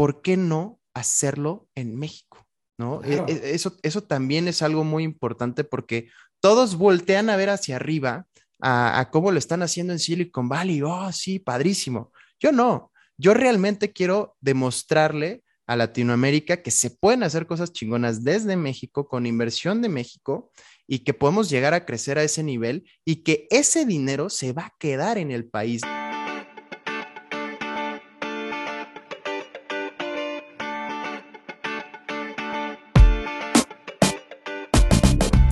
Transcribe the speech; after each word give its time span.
¿por 0.00 0.22
qué 0.22 0.38
no 0.38 0.80
hacerlo 0.94 1.68
en 1.74 1.94
México? 1.94 2.46
¿No? 2.78 3.04
E, 3.04 3.16
e, 3.16 3.54
eso, 3.54 3.76
eso 3.82 4.02
también 4.02 4.48
es 4.48 4.62
algo 4.62 4.82
muy 4.82 5.04
importante 5.04 5.62
porque 5.62 6.08
todos 6.40 6.76
voltean 6.76 7.28
a 7.28 7.36
ver 7.36 7.50
hacia 7.50 7.76
arriba 7.76 8.26
a, 8.62 9.10
cómo 9.12 9.30
lo 9.30 9.38
están 9.38 9.62
haciendo 9.62 9.92
en 9.92 9.98
Silicon 9.98 10.48
Valley. 10.48 10.80
Oh, 10.80 11.12
sí, 11.12 11.38
padrísimo. 11.38 12.12
Yo 12.38 12.50
no. 12.50 12.90
Yo 13.18 13.34
realmente 13.34 13.92
quiero 13.92 14.38
demostrarle 14.40 15.44
a 15.66 15.76
Latinoamérica 15.76 16.62
que 16.62 16.70
se 16.70 16.88
pueden 16.88 17.22
hacer 17.22 17.46
cosas 17.46 17.70
chingonas 17.70 18.24
desde 18.24 18.56
México, 18.56 19.06
con 19.06 19.26
inversión 19.26 19.82
de 19.82 19.90
México, 19.90 20.50
y 20.86 21.00
que 21.00 21.12
podemos 21.12 21.50
llegar 21.50 21.74
a 21.74 21.84
crecer 21.84 22.16
a 22.16 22.22
ese 22.22 22.42
nivel 22.42 22.88
y 23.04 23.16
que 23.16 23.46
ese 23.50 23.84
dinero 23.84 24.30
se 24.30 24.54
va 24.54 24.62
a 24.62 24.74
quedar 24.78 25.18
en 25.18 25.30
el 25.30 25.46
país. 25.46 25.82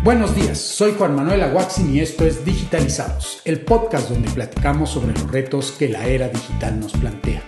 Buenos 0.09 0.35
días, 0.35 0.57
soy 0.57 0.95
Juan 0.97 1.15
Manuel 1.15 1.43
Aguaxin 1.43 1.95
y 1.95 2.01
esto 2.01 2.25
es 2.25 2.43
Digitalizados, 2.43 3.43
el 3.45 3.61
podcast 3.61 4.09
donde 4.09 4.31
platicamos 4.31 4.89
sobre 4.89 5.13
los 5.13 5.31
retos 5.31 5.71
que 5.73 5.91
la 5.91 6.07
era 6.07 6.31
digital 6.31 6.81
nos 6.81 6.93
plantea. 6.95 7.43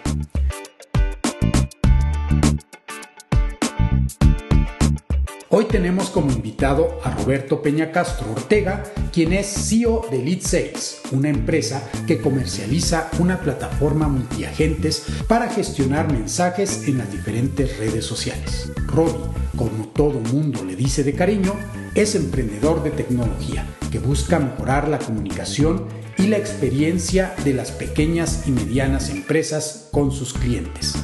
Hoy 5.49 5.65
tenemos 5.71 6.11
como 6.11 6.31
invitado 6.31 7.01
a 7.03 7.13
Roberto 7.13 7.63
Peña 7.63 7.93
Castro 7.93 8.31
Ortega, 8.31 8.85
quien 9.11 9.33
es 9.33 9.47
CEO 9.47 10.07
de 10.11 10.19
Lead 10.23 10.43
Sales, 10.43 11.01
una 11.13 11.31
empresa 11.31 11.83
que 12.07 12.21
comercializa 12.21 13.09
una 13.21 13.41
plataforma 13.41 14.07
multiagentes 14.07 15.07
para 15.27 15.49
gestionar 15.49 16.13
mensajes 16.13 16.87
en 16.87 16.99
las 16.99 17.11
diferentes 17.11 17.79
redes 17.79 18.05
sociales. 18.05 18.71
Robbie, 18.87 19.31
como 19.57 19.89
todo 19.89 20.21
mundo 20.21 20.63
le 20.63 20.77
dice 20.77 21.03
de 21.03 21.15
cariño, 21.15 21.55
es 21.95 22.15
emprendedor 22.15 22.83
de 22.83 22.91
tecnología 22.91 23.67
que 23.91 23.99
busca 23.99 24.39
mejorar 24.39 24.89
la 24.89 24.99
comunicación 24.99 25.87
y 26.17 26.27
la 26.27 26.37
experiencia 26.37 27.35
de 27.45 27.55
las 27.55 27.71
pequeñas 27.73 28.45
y 28.47 28.53
medianas 28.53 29.11
empresas 29.11 29.89
con 29.93 30.13
sus 30.13 30.33
clientes. 30.33 30.95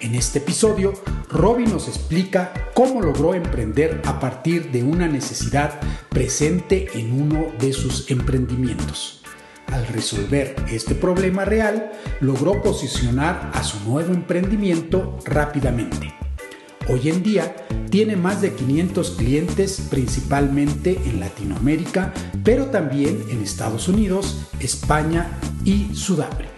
En 0.00 0.14
este 0.14 0.38
episodio, 0.38 0.92
Robin 1.30 1.70
nos 1.70 1.88
explica 1.88 2.52
cómo 2.74 3.00
logró 3.00 3.34
emprender 3.34 4.02
a 4.04 4.20
partir 4.20 4.70
de 4.70 4.82
una 4.82 5.08
necesidad 5.08 5.80
presente 6.10 6.88
en 6.94 7.20
uno 7.20 7.46
de 7.58 7.72
sus 7.72 8.10
emprendimientos. 8.10 9.22
Al 9.72 9.86
resolver 9.88 10.54
este 10.70 10.94
problema 10.94 11.44
real, 11.44 11.92
logró 12.20 12.62
posicionar 12.62 13.50
a 13.54 13.64
su 13.64 13.80
nuevo 13.88 14.12
emprendimiento 14.12 15.18
rápidamente. 15.24 16.23
Hoy 16.86 17.08
en 17.08 17.22
día 17.22 17.56
tiene 17.88 18.14
más 18.14 18.42
de 18.42 18.52
500 18.52 19.12
clientes 19.12 19.80
principalmente 19.88 21.00
en 21.06 21.18
Latinoamérica, 21.18 22.12
pero 22.44 22.66
también 22.66 23.24
en 23.30 23.42
Estados 23.42 23.88
Unidos, 23.88 24.46
España 24.60 25.30
y 25.64 25.94
Sudáfrica. 25.94 26.50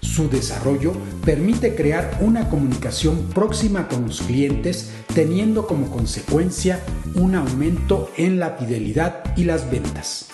Su 0.00 0.28
desarrollo 0.28 0.92
permite 1.24 1.76
crear 1.76 2.18
una 2.20 2.48
comunicación 2.48 3.28
próxima 3.32 3.86
con 3.86 4.06
los 4.06 4.22
clientes, 4.22 4.90
teniendo 5.14 5.68
como 5.68 5.88
consecuencia 5.88 6.80
un 7.14 7.36
aumento 7.36 8.10
en 8.16 8.40
la 8.40 8.56
fidelidad 8.56 9.22
y 9.36 9.44
las 9.44 9.70
ventas. 9.70 10.30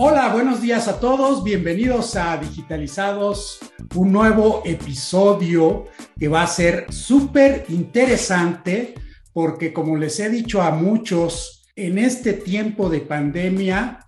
Hola, 0.00 0.28
buenos 0.32 0.62
días 0.62 0.86
a 0.86 1.00
todos, 1.00 1.42
bienvenidos 1.42 2.14
a 2.14 2.36
Digitalizados, 2.36 3.58
un 3.96 4.12
nuevo 4.12 4.62
episodio 4.64 5.86
que 6.16 6.28
va 6.28 6.42
a 6.42 6.46
ser 6.46 6.86
súper 6.92 7.64
interesante 7.68 8.94
porque 9.32 9.72
como 9.72 9.96
les 9.96 10.20
he 10.20 10.30
dicho 10.30 10.62
a 10.62 10.70
muchos, 10.70 11.66
en 11.74 11.98
este 11.98 12.32
tiempo 12.32 12.88
de 12.88 13.00
pandemia, 13.00 14.06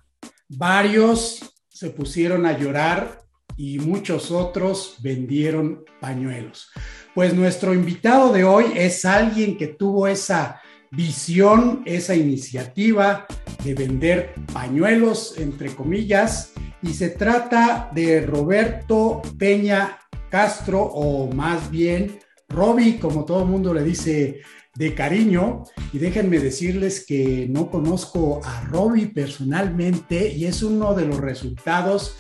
varios 0.49 1.57
se 1.69 1.91
pusieron 1.91 2.47
a 2.47 2.57
llorar 2.57 3.23
y 3.57 3.81
muchos 3.81 4.31
otros 4.31 4.95
vendieron 5.01 5.85
pañuelos. 6.01 6.71
Pues 7.17 7.35
nuestro 7.35 7.75
invitado 7.75 8.33
de 8.33 8.45
hoy 8.45 8.67
es 8.77 9.05
alguien 9.05 9.59
que 9.59 9.67
tuvo 9.67 10.07
esa 10.07 10.61
visión, 10.91 11.83
esa 11.85 12.15
iniciativa 12.15 13.27
de 13.65 13.75
vender 13.75 14.35
pañuelos, 14.53 15.35
entre 15.39 15.75
comillas, 15.75 16.53
y 16.83 16.95
se 16.95 17.11
trata 17.11 17.91
de 17.95 18.23
Roberto 18.23 19.23
Peña 19.39 19.99
Castro, 20.31 20.83
o 20.83 21.33
más 21.33 21.71
bien 21.71 22.19
Roby, 22.49 22.95
como 22.95 23.25
todo 23.25 23.43
el 23.43 23.49
mundo 23.49 23.75
le 23.75 23.85
dice 23.85 24.41
de 24.75 24.95
cariño. 24.95 25.65
Y 25.93 25.99
déjenme 25.99 26.39
decirles 26.39 27.05
que 27.07 27.47
no 27.51 27.71
conozco 27.71 28.41
a 28.45 28.63
Roby 28.63 29.07
personalmente 29.07 30.29
y 30.29 30.47
es 30.47 30.63
uno 30.63 30.95
de 30.95 31.07
los 31.07 31.19
resultados 31.19 32.17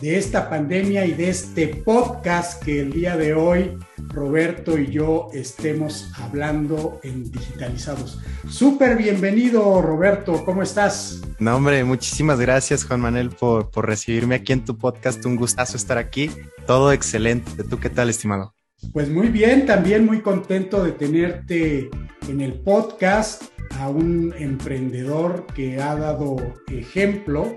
de 0.00 0.18
esta 0.18 0.50
pandemia 0.50 1.06
y 1.06 1.12
de 1.12 1.28
este 1.30 1.68
podcast 1.68 2.62
que 2.62 2.80
el 2.80 2.92
día 2.92 3.16
de 3.16 3.34
hoy 3.34 3.78
Roberto 4.08 4.78
y 4.78 4.88
yo 4.90 5.28
estemos 5.32 6.10
hablando 6.16 7.00
en 7.02 7.30
Digitalizados. 7.30 8.20
Súper 8.48 8.96
bienvenido, 8.96 9.80
Roberto, 9.82 10.44
¿cómo 10.44 10.62
estás? 10.62 11.20
No, 11.38 11.56
hombre, 11.56 11.84
muchísimas 11.84 12.40
gracias, 12.40 12.84
Juan 12.84 13.00
Manuel, 13.00 13.30
por, 13.30 13.70
por 13.70 13.86
recibirme 13.86 14.36
aquí 14.36 14.52
en 14.52 14.64
tu 14.64 14.76
podcast. 14.76 15.24
Un 15.24 15.36
gustazo 15.36 15.76
estar 15.76 15.98
aquí. 15.98 16.30
Todo 16.66 16.92
excelente. 16.92 17.62
¿Tú 17.64 17.78
qué 17.78 17.90
tal, 17.90 18.10
estimado? 18.10 18.54
Pues 18.92 19.08
muy 19.08 19.28
bien, 19.28 19.64
también 19.66 20.04
muy 20.04 20.20
contento 20.20 20.84
de 20.84 20.92
tenerte 20.92 21.88
en 22.28 22.40
el 22.40 22.54
podcast 22.60 23.44
a 23.78 23.88
un 23.88 24.34
emprendedor 24.38 25.46
que 25.54 25.80
ha 25.80 25.96
dado 25.96 26.36
ejemplo 26.68 27.54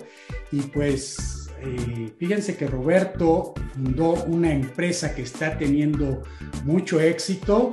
y 0.51 0.61
pues 0.61 1.36
eh, 1.61 2.13
fíjense 2.17 2.55
que 2.55 2.67
Roberto 2.67 3.53
fundó 3.73 4.13
una 4.25 4.51
empresa 4.51 5.13
que 5.15 5.23
está 5.23 5.57
teniendo 5.57 6.23
mucho 6.63 6.99
éxito 6.99 7.69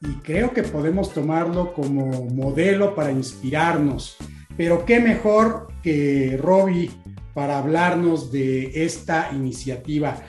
y 0.00 0.14
creo 0.22 0.52
que 0.52 0.62
podemos 0.62 1.12
tomarlo 1.12 1.72
como 1.72 2.26
modelo 2.26 2.94
para 2.94 3.12
inspirarnos. 3.12 4.16
Pero 4.56 4.84
qué 4.84 5.00
mejor 5.00 5.68
que 5.82 6.38
Robbie 6.40 6.90
para 7.34 7.58
hablarnos 7.58 8.32
de 8.32 8.84
esta 8.84 9.30
iniciativa. 9.32 10.22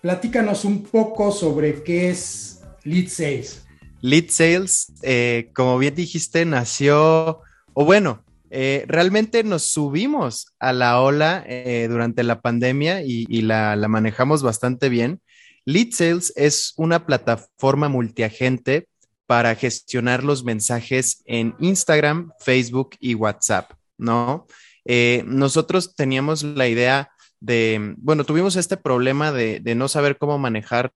Platícanos 0.00 0.64
un 0.64 0.82
poco 0.82 1.32
sobre 1.32 1.82
qué 1.82 2.10
es 2.10 2.60
Lead 2.84 3.08
Sales. 3.08 3.64
Lead 4.00 4.26
Sales, 4.28 4.92
eh, 5.02 5.50
como 5.54 5.78
bien 5.78 5.94
dijiste, 5.94 6.44
nació, 6.44 7.40
o 7.72 7.84
bueno, 7.84 8.24
eh, 8.54 8.84
realmente 8.86 9.44
nos 9.44 9.62
subimos 9.62 10.52
a 10.58 10.74
la 10.74 11.00
ola 11.00 11.42
eh, 11.46 11.86
durante 11.88 12.22
la 12.22 12.42
pandemia 12.42 13.02
y, 13.02 13.40
la, 13.40 13.74
manejamos 13.88 14.42
bastante 14.42 14.90
bien. 14.90 15.22
Lead 15.64 15.92
Sales 15.92 16.34
es 16.36 16.74
una 16.76 17.06
plataforma 17.06 17.88
multiagente 17.88 18.88
para 19.26 19.54
gestionar 19.54 20.22
los 20.22 20.44
mensajes 20.44 21.22
en 21.24 21.54
Instagram, 21.60 22.32
Facebook 22.40 22.90
y 23.00 23.14
WhatsApp, 23.14 23.72
¿no? 23.96 24.46
Eh, 24.84 25.24
nosotros 25.26 25.94
teníamos 25.94 26.42
la 26.42 26.68
idea 26.68 27.10
de, 27.40 27.94
bueno, 27.96 28.24
tuvimos 28.24 28.56
este 28.56 28.76
problema 28.76 29.32
de, 29.32 29.62
no 29.74 29.88
saber 29.88 30.18
cómo 30.18 30.36
manejar 30.36 30.92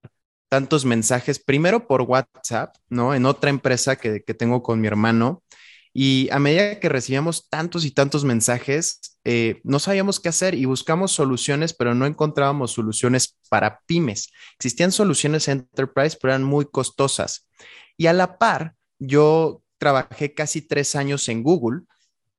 tantos 0.47 0.85
mensajes, 0.85 1.39
primero 1.39 1.87
por 1.87 2.03
WhatsApp, 2.03 2.75
¿no? 2.87 3.15
En 3.15 3.25
otra 3.25 3.49
empresa 3.49 3.95
que, 3.95 4.21
que 4.21 4.35
tengo 4.35 4.61
con 4.61 4.79
mi 4.79 4.85
hermano, 4.85 5.41
y 5.99 6.29
a 6.31 6.37
medida 6.37 6.79
que 6.79 6.89
recibíamos 6.89 7.49
tantos 7.49 7.83
y 7.83 7.89
tantos 7.89 8.23
mensajes, 8.23 9.17
eh, 9.23 9.61
no 9.63 9.79
sabíamos 9.79 10.19
qué 10.19 10.29
hacer 10.29 10.53
y 10.53 10.65
buscamos 10.65 11.11
soluciones, 11.11 11.73
pero 11.73 11.95
no 11.95 12.05
encontrábamos 12.05 12.73
soluciones 12.73 13.35
para 13.49 13.79
pymes. 13.87 14.31
Existían 14.59 14.91
soluciones 14.91 15.47
enterprise, 15.47 16.15
pero 16.21 16.33
eran 16.33 16.43
muy 16.43 16.65
costosas. 16.65 17.49
Y 17.97 18.05
a 18.05 18.13
la 18.13 18.37
par, 18.37 18.75
yo 18.99 19.63
trabajé 19.79 20.35
casi 20.35 20.61
tres 20.61 20.95
años 20.95 21.27
en 21.29 21.41
Google 21.41 21.81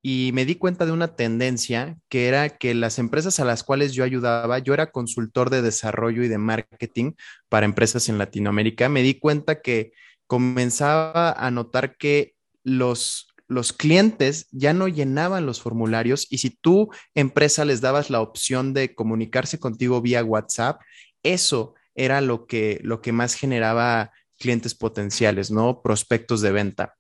y 0.03 0.31
me 0.35 0.45
di 0.45 0.55
cuenta 0.55 0.87
de 0.87 0.93
una 0.93 1.17
tendencia 1.17 1.99
que 2.09 2.29
era 2.29 2.51
que 2.51 2.75
las 2.75 3.01
empresas 3.01 3.41
a 3.41 3.45
las 3.45 3.65
cuales 3.65 3.93
yo 3.93 4.05
ayudaba, 4.05 4.61
yo 4.61 4.73
era 4.73 4.93
consultor 4.93 5.51
de 5.51 5.63
desarrollo 5.63 6.23
y 6.23 6.29
de 6.29 6.39
marketing 6.39 7.15
para 7.49 7.67
empresas 7.67 8.09
en 8.09 8.19
Latinoamérica, 8.19 8.89
me 8.89 9.03
di 9.03 9.19
cuenta 9.19 9.63
que 9.63 9.91
comenzaba 10.29 11.33
a 11.33 11.51
notar 11.51 11.97
que 11.97 12.37
los 12.63 13.28
los 13.49 13.73
clientes 13.73 14.47
ya 14.53 14.75
no 14.75 14.89
llenaban 14.89 15.47
los 15.47 15.61
formularios 15.61 16.27
y 16.31 16.39
si 16.39 16.51
tú, 16.51 16.91
empresa, 17.15 17.65
les 17.65 17.81
dabas 17.81 18.11
la 18.11 18.21
opción 18.21 18.75
de 18.75 18.95
comunicarse 18.95 19.59
contigo 19.59 20.03
vía 20.03 20.23
WhatsApp, 20.23 20.81
eso 21.23 21.75
era 21.95 22.21
lo 22.21 22.47
que, 22.47 22.79
lo 22.83 23.01
que 23.01 23.13
más 23.13 23.35
generaba 23.35 24.13
clientes 24.39 24.75
potenciales, 24.75 25.51
¿no? 25.51 25.83
Prospectos 25.83 26.43
de 26.43 26.53
venta. 26.53 26.95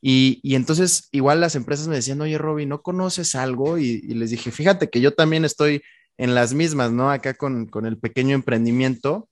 Y, 0.00 0.54
entonces 0.54 1.08
igual 1.10 1.40
las 1.40 1.56
empresas 1.56 1.88
me 1.88 1.96
decían, 1.96 2.20
oye, 2.20 2.38
Roby, 2.38 2.66
¿no 2.66 2.82
conoces 2.82 3.34
algo? 3.34 3.78
Y, 3.78 4.02
les 4.02 4.30
dije, 4.30 4.52
fíjate 4.52 4.88
que 4.90 5.00
yo 5.00 5.14
también 5.14 5.44
estoy 5.44 5.82
en 6.18 6.34
las 6.34 6.54
mismas, 6.54 6.92
¿no? 6.92 7.10
Acá 7.10 7.34
con, 7.34 7.66
con 7.66 7.86
el 7.86 7.98
pequeño 7.98 8.34
emprendimiento. 8.34 9.28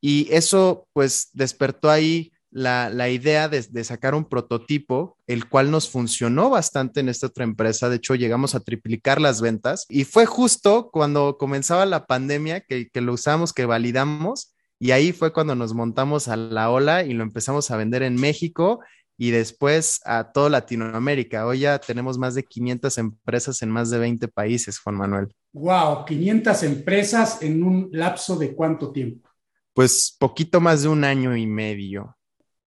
Y 0.00 0.28
eso 0.30 0.86
pues 0.92 1.30
despertó 1.32 1.90
ahí 1.90 2.32
la, 2.52 3.08
idea 3.08 3.48
de, 3.48 3.84
sacar 3.84 4.14
un 4.14 4.26
prototipo, 4.26 5.16
el 5.26 5.48
cual 5.48 5.70
nos 5.70 5.88
funcionó 5.88 6.50
bastante 6.50 7.00
en 7.00 7.08
esta 7.08 7.28
otra 7.28 7.44
empresa. 7.44 7.88
De 7.88 7.96
hecho, 7.96 8.14
llegamos 8.14 8.54
a 8.54 8.60
triplicar 8.60 9.20
las 9.20 9.40
ventas 9.40 9.86
y 9.88 10.04
fue 10.04 10.26
justo 10.26 10.90
cuando 10.92 11.38
comenzaba 11.38 11.86
la 11.86 12.06
pandemia 12.06 12.60
que, 12.60 12.88
que 12.88 13.00
lo 13.00 13.14
usamos, 13.14 13.52
que 13.52 13.66
validamos. 13.66 14.54
Y 14.78 14.90
ahí 14.90 15.12
fue 15.12 15.32
cuando 15.32 15.54
nos 15.54 15.74
montamos 15.74 16.28
a 16.28 16.36
la 16.36 16.70
ola 16.70 17.04
y 17.04 17.14
lo 17.14 17.22
empezamos 17.22 17.70
a 17.70 17.76
vender 17.76 18.02
en 18.02 18.16
México 18.16 18.80
y 19.16 19.30
después 19.30 20.00
a 20.04 20.32
toda 20.32 20.50
Latinoamérica. 20.50 21.46
Hoy 21.46 21.60
ya 21.60 21.78
tenemos 21.78 22.18
más 22.18 22.34
de 22.34 22.44
500 22.44 22.98
empresas 22.98 23.62
en 23.62 23.70
más 23.70 23.90
de 23.90 23.98
20 23.98 24.28
países, 24.28 24.78
Juan 24.78 24.96
Manuel. 24.96 25.34
Wow, 25.52 26.04
500 26.04 26.62
empresas 26.64 27.42
en 27.42 27.62
un 27.62 27.88
lapso 27.92 28.36
de 28.36 28.54
cuánto 28.54 28.90
tiempo? 28.90 29.28
Pues 29.74 30.16
poquito 30.18 30.60
más 30.60 30.82
de 30.82 30.88
un 30.88 31.04
año 31.04 31.36
y 31.36 31.46
medio. 31.46 32.16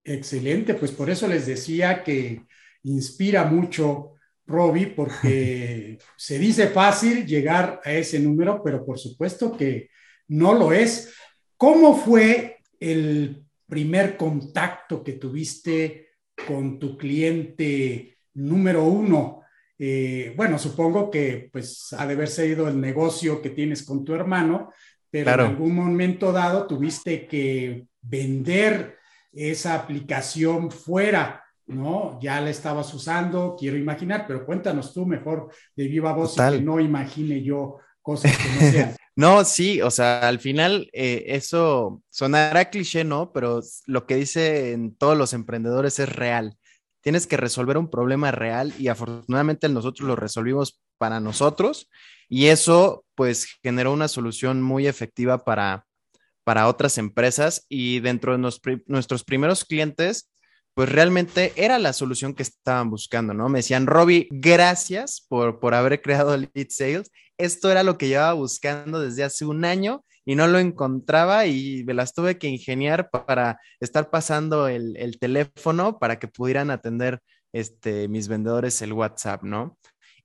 Excelente, 0.03 0.73
pues 0.73 0.91
por 0.91 1.09
eso 1.09 1.27
les 1.27 1.45
decía 1.45 2.03
que 2.03 2.43
inspira 2.83 3.45
mucho 3.45 4.13
Robbie, 4.47 4.87
porque 4.87 5.97
se 6.17 6.39
dice 6.39 6.67
fácil 6.67 7.25
llegar 7.25 7.81
a 7.83 7.93
ese 7.93 8.19
número, 8.19 8.61
pero 8.63 8.85
por 8.85 8.99
supuesto 8.99 9.55
que 9.55 9.89
no 10.27 10.53
lo 10.53 10.73
es. 10.73 11.13
¿Cómo 11.57 11.95
fue 11.95 12.57
el 12.79 13.43
primer 13.67 14.17
contacto 14.17 15.03
que 15.03 15.13
tuviste 15.13 16.09
con 16.47 16.79
tu 16.79 16.97
cliente 16.97 18.17
número 18.33 18.83
uno? 18.83 19.41
Eh, 19.77 20.33
bueno, 20.35 20.57
supongo 20.59 21.09
que 21.09 21.49
pues 21.51 21.93
ha 21.93 22.05
de 22.05 22.13
haberse 22.13 22.47
ido 22.47 22.67
el 22.67 22.79
negocio 22.79 23.41
que 23.41 23.49
tienes 23.51 23.83
con 23.83 24.03
tu 24.03 24.13
hermano, 24.13 24.71
pero 25.09 25.31
en 25.31 25.39
algún 25.39 25.75
momento 25.75 26.31
dado 26.31 26.67
tuviste 26.67 27.27
que 27.27 27.85
vender 28.01 29.00
esa 29.33 29.75
aplicación 29.75 30.71
fuera, 30.71 31.43
¿no? 31.67 32.19
Ya 32.21 32.41
la 32.41 32.49
estabas 32.49 32.93
usando, 32.93 33.55
quiero 33.57 33.77
imaginar, 33.77 34.25
pero 34.27 34.45
cuéntanos 34.45 34.93
tú 34.93 35.05
mejor 35.05 35.51
de 35.75 35.87
viva 35.87 36.13
voz 36.13 36.35
y 36.37 36.51
que 36.51 36.61
no 36.61 36.79
imagine 36.79 37.41
yo 37.43 37.77
cosas 38.01 38.35
que 38.37 38.49
no 38.49 38.71
sean. 38.71 38.95
No, 39.13 39.43
sí, 39.43 39.81
o 39.81 39.91
sea, 39.91 40.25
al 40.27 40.39
final 40.39 40.89
eh, 40.93 41.25
eso 41.27 42.01
sonará 42.09 42.69
cliché, 42.69 43.03
¿no? 43.03 43.33
Pero 43.33 43.59
lo 43.85 44.05
que 44.07 44.15
dicen 44.15 44.95
todos 44.95 45.17
los 45.17 45.33
emprendedores 45.33 45.99
es 45.99 46.07
real. 46.07 46.57
Tienes 47.01 47.27
que 47.27 47.35
resolver 47.35 47.77
un 47.77 47.89
problema 47.89 48.31
real 48.31 48.73
y 48.79 48.87
afortunadamente 48.87 49.67
nosotros 49.67 50.07
lo 50.07 50.15
resolvimos 50.15 50.81
para 50.97 51.19
nosotros 51.19 51.89
y 52.29 52.47
eso 52.47 53.03
pues 53.13 53.59
generó 53.61 53.91
una 53.91 54.07
solución 54.07 54.61
muy 54.61 54.87
efectiva 54.87 55.43
para, 55.43 55.85
para 56.43 56.67
otras 56.67 56.97
empresas 56.97 57.65
y 57.69 57.99
dentro 57.99 58.33
de 58.33 58.51
nuestros 58.87 59.23
primeros 59.23 59.65
clientes, 59.65 60.31
pues 60.73 60.89
realmente 60.89 61.53
era 61.55 61.79
la 61.79 61.93
solución 61.93 62.33
que 62.33 62.43
estaban 62.43 62.89
buscando, 62.89 63.33
¿no? 63.33 63.49
Me 63.49 63.59
decían, 63.59 63.87
Robbie, 63.87 64.27
gracias 64.31 65.25
por, 65.27 65.59
por 65.59 65.73
haber 65.73 66.01
creado 66.01 66.35
Lead 66.37 66.67
Sales. 66.69 67.11
Esto 67.37 67.71
era 67.71 67.83
lo 67.83 67.97
que 67.97 68.07
llevaba 68.07 68.33
buscando 68.33 68.99
desde 68.99 69.23
hace 69.23 69.45
un 69.45 69.65
año 69.65 70.03
y 70.23 70.35
no 70.35 70.47
lo 70.47 70.59
encontraba 70.59 71.45
y 71.45 71.83
me 71.83 71.93
las 71.93 72.13
tuve 72.13 72.37
que 72.37 72.47
ingeniar 72.47 73.09
para 73.09 73.59
estar 73.79 74.09
pasando 74.09 74.67
el, 74.67 74.95
el 74.97 75.19
teléfono 75.19 75.99
para 75.99 76.19
que 76.19 76.27
pudieran 76.27 76.71
atender 76.71 77.21
este, 77.53 78.07
mis 78.07 78.27
vendedores 78.27 78.81
el 78.81 78.93
WhatsApp, 78.93 79.43
¿no? 79.43 79.77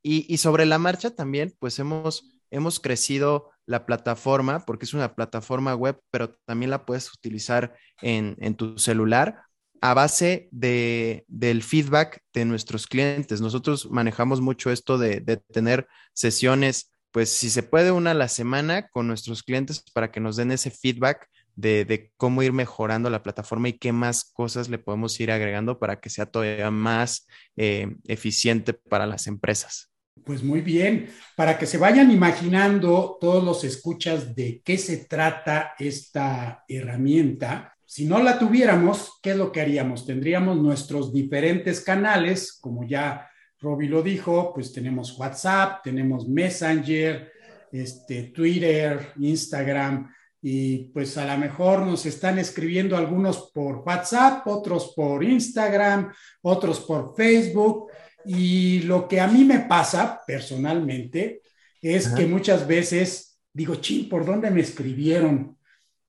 Y, 0.02 0.32
y 0.32 0.36
sobre 0.36 0.66
la 0.66 0.78
marcha 0.78 1.10
también, 1.10 1.52
pues 1.58 1.78
hemos, 1.80 2.38
hemos 2.50 2.78
crecido 2.78 3.50
la 3.66 3.84
plataforma, 3.84 4.64
porque 4.64 4.84
es 4.84 4.94
una 4.94 5.14
plataforma 5.14 5.74
web, 5.74 6.00
pero 6.10 6.34
también 6.44 6.70
la 6.70 6.86
puedes 6.86 7.12
utilizar 7.12 7.76
en, 8.00 8.54
tu 8.54 8.78
celular 8.78 9.42
a 9.80 9.92
base 9.92 10.48
de, 10.52 11.24
del 11.28 11.62
feedback 11.62 12.22
de 12.32 12.44
nuestros 12.44 12.86
clientes. 12.86 13.40
Nosotros 13.40 13.90
manejamos 13.90 14.40
mucho 14.40 14.70
esto 14.70 14.98
de, 14.98 15.20
tener 15.52 15.86
sesiones, 16.14 16.92
pues 17.10 17.30
si 17.30 17.50
se 17.50 17.62
puede 17.62 17.90
una 17.90 18.12
a 18.12 18.14
la 18.14 18.28
semana 18.28 18.88
con 18.88 19.06
nuestros 19.06 19.42
clientes 19.42 19.82
para 19.92 20.10
que 20.10 20.20
nos 20.20 20.36
den 20.36 20.52
ese 20.52 20.70
feedback 20.70 21.28
de, 21.56 22.12
cómo 22.16 22.42
ir 22.42 22.52
mejorando 22.52 23.10
la 23.10 23.22
plataforma 23.22 23.68
y 23.68 23.78
qué 23.78 23.92
más 23.92 24.30
cosas 24.32 24.68
le 24.68 24.78
podemos 24.78 25.18
ir 25.20 25.30
agregando 25.30 25.78
para 25.78 26.00
que 26.00 26.10
sea 26.10 26.26
todavía 26.26 26.70
más 26.70 27.26
eh, 27.56 27.96
eficiente 28.04 28.74
para 28.74 29.06
las 29.06 29.26
empresas. 29.26 29.90
Pues 30.24 30.42
muy 30.42 30.60
bien, 30.60 31.08
para 31.36 31.58
que 31.58 31.66
se 31.66 31.78
vayan 31.78 32.10
imaginando 32.10 33.16
todos 33.20 33.44
los 33.44 33.64
escuchas 33.64 34.34
de 34.34 34.60
qué 34.64 34.76
se 34.76 35.04
trata 35.04 35.74
esta 35.78 36.64
herramienta, 36.68 37.76
si 37.88 38.04
no 38.04 38.20
la 38.20 38.36
tuviéramos, 38.36 39.20
¿qué 39.22 39.30
es 39.30 39.36
lo 39.36 39.52
que 39.52 39.60
haríamos? 39.60 40.04
Tendríamos 40.04 40.60
nuestros 40.60 41.12
diferentes 41.12 41.80
canales, 41.80 42.58
como 42.60 42.84
ya 42.84 43.30
Robbie 43.60 43.88
lo 43.88 44.02
dijo, 44.02 44.52
pues 44.52 44.72
tenemos 44.72 45.16
WhatsApp, 45.16 45.84
tenemos 45.84 46.28
Messenger, 46.28 47.30
este, 47.70 48.24
Twitter, 48.24 49.12
Instagram, 49.20 50.12
y 50.42 50.90
pues 50.92 51.16
a 51.16 51.26
lo 51.26 51.38
mejor 51.38 51.86
nos 51.86 52.04
están 52.06 52.40
escribiendo 52.40 52.96
algunos 52.96 53.50
por 53.54 53.76
WhatsApp, 53.86 54.46
otros 54.46 54.92
por 54.94 55.22
Instagram, 55.22 56.12
otros 56.42 56.80
por 56.80 57.14
Facebook, 57.16 57.90
y 58.26 58.80
lo 58.82 59.08
que 59.08 59.20
a 59.20 59.28
mí 59.28 59.44
me 59.44 59.60
pasa 59.60 60.20
personalmente 60.26 61.42
es 61.80 62.08
que 62.08 62.26
muchas 62.26 62.66
veces 62.66 63.36
digo, 63.56 63.76
ching, 63.76 64.08
¿por 64.10 64.26
dónde 64.26 64.50
me 64.50 64.60
escribieron? 64.60 65.56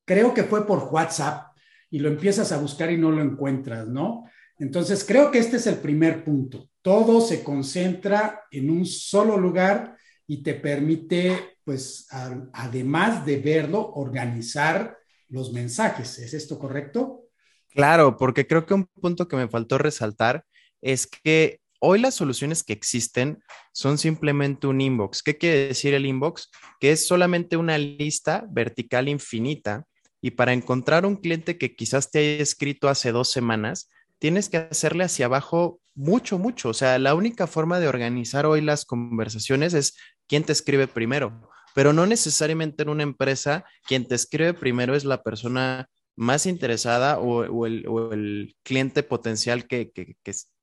Creo 0.03 0.33
que 0.33 0.43
fue 0.43 0.67
por 0.67 0.89
WhatsApp 0.91 1.55
y 1.89 1.99
lo 1.99 2.09
empiezas 2.09 2.51
a 2.51 2.59
buscar 2.59 2.91
y 2.91 2.97
no 2.97 3.09
lo 3.09 3.21
encuentras, 3.21 3.87
¿no? 3.87 4.25
Entonces, 4.59 5.05
creo 5.05 5.31
que 5.31 5.39
este 5.39 5.55
es 5.55 5.65
el 5.65 5.77
primer 5.77 6.25
punto. 6.25 6.69
Todo 6.81 7.21
se 7.21 7.43
concentra 7.43 8.43
en 8.51 8.69
un 8.69 8.85
solo 8.85 9.37
lugar 9.37 9.95
y 10.25 10.43
te 10.43 10.55
permite, 10.55 11.59
pues, 11.63 12.07
además 12.51 13.25
de 13.25 13.37
verlo, 13.37 13.93
organizar 13.93 14.97
los 15.29 15.53
mensajes. 15.53 16.19
¿Es 16.19 16.33
esto 16.33 16.59
correcto? 16.59 17.29
Claro, 17.69 18.17
porque 18.17 18.45
creo 18.45 18.65
que 18.65 18.73
un 18.73 18.87
punto 18.87 19.29
que 19.29 19.37
me 19.37 19.47
faltó 19.47 19.77
resaltar 19.77 20.43
es 20.81 21.07
que 21.07 21.61
hoy 21.79 21.99
las 21.99 22.15
soluciones 22.15 22.63
que 22.63 22.73
existen 22.73 23.43
son 23.71 23.97
simplemente 23.97 24.67
un 24.67 24.81
inbox. 24.81 25.23
¿Qué 25.23 25.37
quiere 25.37 25.67
decir 25.67 25.93
el 25.93 26.05
inbox? 26.05 26.49
Que 26.79 26.91
es 26.91 27.07
solamente 27.07 27.57
una 27.57 27.77
lista 27.77 28.45
vertical 28.49 29.07
infinita 29.09 29.85
y 30.21 30.31
para 30.31 30.53
encontrar 30.53 31.05
un 31.05 31.17
cliente 31.17 31.57
que 31.57 31.75
quizás 31.75 32.11
te 32.11 32.19
haya 32.19 32.43
escrito 32.43 32.89
hace 32.89 33.11
dos 33.11 33.29
semanas, 33.29 33.89
tienes 34.19 34.49
que 34.49 34.57
hacerle 34.57 35.03
hacia 35.03 35.27
abajo 35.27 35.79
mucho, 35.93 36.39
mucho. 36.39 36.69
O 36.69 36.73
sea, 36.73 36.97
la 36.99 37.13
única 37.13 37.47
forma 37.47 37.79
de 37.79 37.87
organizar 37.87 38.45
hoy 38.45 38.61
las 38.61 38.85
conversaciones 38.85 39.73
es 39.73 39.95
quién 40.27 40.43
te 40.43 40.53
escribe 40.53 40.87
primero, 40.87 41.49
pero 41.75 41.93
no 41.93 42.05
necesariamente 42.05 42.83
en 42.83 42.89
una 42.89 43.03
empresa, 43.03 43.65
quien 43.83 44.07
te 44.07 44.15
escribe 44.15 44.53
primero 44.53 44.95
es 44.95 45.05
la 45.05 45.21
persona 45.21 45.87
más 46.15 46.47
interesada 46.47 47.19
o, 47.19 47.65
el, 47.67 48.55
cliente 48.63 49.03
potencial 49.03 49.67
que, 49.67 49.91
que 49.91 50.15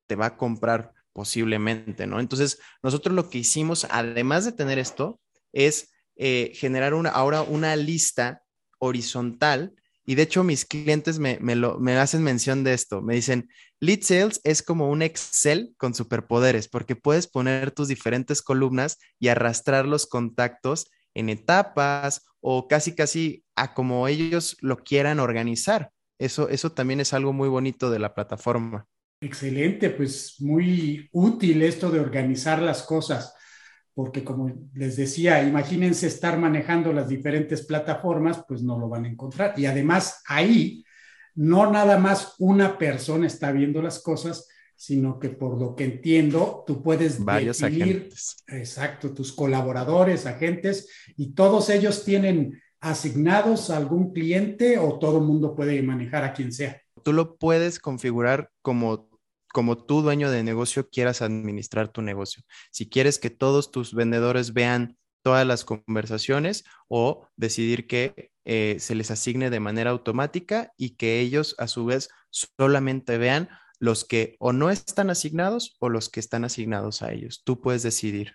te 0.06 0.16
va 0.16 0.26
a 0.26 0.36
comprar 0.36 0.92
posiblemente, 1.14 2.06
¿no? 2.06 2.20
Entonces, 2.20 2.58
nosotros 2.82 3.14
lo 3.14 3.30
que 3.30 3.38
hicimos, 3.38 3.86
además 3.88 4.44
de 4.44 4.52
tener 4.52 4.78
esto, 4.78 5.20
es 5.52 5.92
eh, 6.16 6.52
generar 6.54 6.92
una, 6.92 7.08
ahora 7.08 7.40
una 7.40 7.74
lista 7.76 8.42
horizontal 8.78 9.74
y 10.04 10.16
de 10.16 10.22
hecho 10.22 10.44
mis 10.44 10.66
clientes 10.66 11.18
me, 11.18 11.38
lo, 11.54 11.78
me 11.78 11.96
hacen 11.96 12.22
mención 12.22 12.62
de 12.62 12.74
esto, 12.74 13.00
me 13.00 13.14
dicen, 13.14 13.48
Lead 13.80 14.02
Sales 14.02 14.40
es 14.44 14.62
como 14.62 14.90
un 14.90 15.00
Excel 15.00 15.74
con 15.78 15.94
superpoderes 15.94 16.68
porque 16.68 16.94
puedes 16.94 17.26
poner 17.26 17.70
tus 17.70 17.88
diferentes 17.88 18.42
columnas 18.42 18.98
y 19.18 19.28
arrastrar 19.28 19.86
los 19.86 20.06
contactos 20.06 20.90
en 21.14 21.30
etapas 21.30 22.26
o 22.40 22.68
casi 22.68 22.94
casi 22.94 23.44
a 23.56 23.72
como 23.72 24.06
ellos 24.06 24.56
lo 24.60 24.76
quieran 24.78 25.20
organizar. 25.20 25.90
Eso, 26.18 26.48
eso 26.48 26.72
también 26.72 27.00
es 27.00 27.14
algo 27.14 27.32
muy 27.32 27.48
bonito 27.48 27.90
de 27.90 27.98
la 27.98 28.14
plataforma. 28.14 28.86
Excelente, 29.20 29.90
pues 29.90 30.36
muy 30.40 31.08
útil 31.12 31.62
esto 31.62 31.90
de 31.90 32.00
organizar 32.00 32.60
las 32.60 32.82
cosas, 32.82 33.34
porque 33.94 34.22
como 34.22 34.52
les 34.74 34.96
decía, 34.96 35.42
imagínense 35.42 36.06
estar 36.06 36.38
manejando 36.38 36.92
las 36.92 37.08
diferentes 37.08 37.64
plataformas, 37.64 38.44
pues 38.46 38.62
no 38.62 38.78
lo 38.78 38.88
van 38.88 39.04
a 39.04 39.08
encontrar. 39.08 39.54
Y 39.56 39.66
además 39.66 40.22
ahí, 40.26 40.84
no 41.34 41.70
nada 41.70 41.98
más 41.98 42.34
una 42.38 42.76
persona 42.76 43.26
está 43.26 43.50
viendo 43.52 43.80
las 43.80 44.00
cosas, 44.00 44.48
sino 44.76 45.18
que 45.18 45.30
por 45.30 45.58
lo 45.58 45.74
que 45.74 45.84
entiendo, 45.84 46.64
tú 46.66 46.82
puedes 46.82 47.24
Varios 47.24 47.58
definir, 47.58 48.10
exacto, 48.48 49.14
tus 49.14 49.32
colaboradores, 49.32 50.26
agentes, 50.26 50.88
y 51.16 51.32
todos 51.32 51.70
ellos 51.70 52.04
tienen 52.04 52.60
asignados 52.80 53.70
a 53.70 53.78
algún 53.78 54.12
cliente 54.12 54.78
o 54.78 54.98
todo 54.98 55.18
el 55.18 55.24
mundo 55.24 55.54
puede 55.54 55.80
manejar 55.82 56.24
a 56.24 56.32
quien 56.32 56.52
sea. 56.52 56.80
Tú 57.04 57.12
lo 57.12 57.36
puedes 57.36 57.78
configurar 57.78 58.50
como 58.62 59.08
como 59.54 59.78
tú, 59.78 60.02
dueño 60.02 60.32
de 60.32 60.42
negocio, 60.42 60.88
quieras 60.90 61.22
administrar 61.22 61.86
tu 61.86 62.02
negocio. 62.02 62.42
Si 62.72 62.88
quieres 62.88 63.20
que 63.20 63.30
todos 63.30 63.70
tus 63.70 63.94
vendedores 63.94 64.52
vean 64.52 64.98
todas 65.22 65.46
las 65.46 65.64
conversaciones 65.64 66.64
o 66.88 67.28
decidir 67.36 67.86
que 67.86 68.32
eh, 68.44 68.78
se 68.80 68.96
les 68.96 69.12
asigne 69.12 69.50
de 69.50 69.60
manera 69.60 69.92
automática 69.92 70.72
y 70.76 70.96
que 70.96 71.20
ellos 71.20 71.54
a 71.58 71.68
su 71.68 71.84
vez 71.84 72.08
solamente 72.30 73.16
vean 73.16 73.48
los 73.78 74.04
que 74.04 74.34
o 74.40 74.52
no 74.52 74.70
están 74.70 75.08
asignados 75.08 75.76
o 75.78 75.88
los 75.88 76.08
que 76.08 76.18
están 76.18 76.44
asignados 76.44 77.02
a 77.02 77.12
ellos. 77.12 77.42
Tú 77.44 77.60
puedes 77.60 77.84
decidir. 77.84 78.34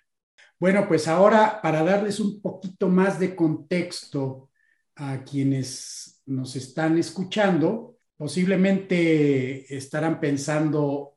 Bueno, 0.58 0.88
pues 0.88 1.06
ahora 1.06 1.60
para 1.60 1.84
darles 1.84 2.18
un 2.18 2.40
poquito 2.40 2.88
más 2.88 3.20
de 3.20 3.36
contexto 3.36 4.48
a 4.96 5.22
quienes 5.22 6.22
nos 6.24 6.56
están 6.56 6.96
escuchando, 6.96 7.99
posiblemente 8.20 9.74
estarán 9.74 10.20
pensando, 10.20 11.16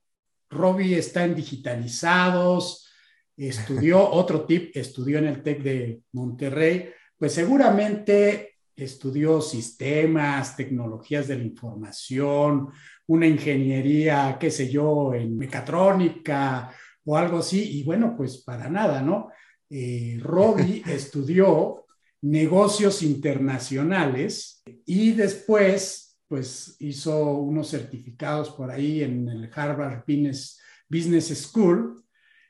Robbie 0.49 0.97
está 0.97 1.25
en 1.25 1.35
digitalizados, 1.35 2.89
estudió 3.35 4.09
otro 4.09 4.45
tip, 4.45 4.71
estudió 4.73 5.17
en 5.17 5.25
el 5.25 5.43
TEC 5.43 5.63
de 5.63 6.01
Monterrey, 6.13 6.91
pues 7.17 7.33
seguramente 7.33 8.53
estudió 8.73 9.41
sistemas, 9.41 10.55
tecnologías 10.55 11.27
de 11.27 11.39
la 11.39 11.43
información, 11.43 12.69
una 13.07 13.27
ingeniería, 13.27 14.37
qué 14.39 14.49
sé 14.49 14.69
yo, 14.69 15.13
en 15.13 15.37
mecatrónica 15.37 16.71
o 17.03 17.17
algo 17.17 17.39
así, 17.39 17.79
y 17.79 17.83
bueno, 17.83 18.13
pues 18.15 18.37
para 18.45 18.69
nada, 18.69 19.01
¿no? 19.01 19.27
Eh, 19.69 20.19
Robbie 20.21 20.81
estudió 20.87 21.83
negocios 22.21 23.03
internacionales 23.03 24.63
y 24.85 25.11
después, 25.11 26.02
pues 26.33 26.77
hizo 26.79 27.33
unos 27.37 27.69
certificados 27.69 28.49
por 28.49 28.71
ahí 28.71 29.03
en 29.03 29.29
el 29.29 29.51
Harvard 29.53 30.03
Business, 30.07 30.59
Business 30.89 31.27
School 31.27 32.03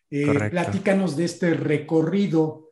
eh, 0.10 0.50
platícanos 0.50 1.18
de 1.18 1.26
este 1.26 1.54
recorrido. 1.54 2.70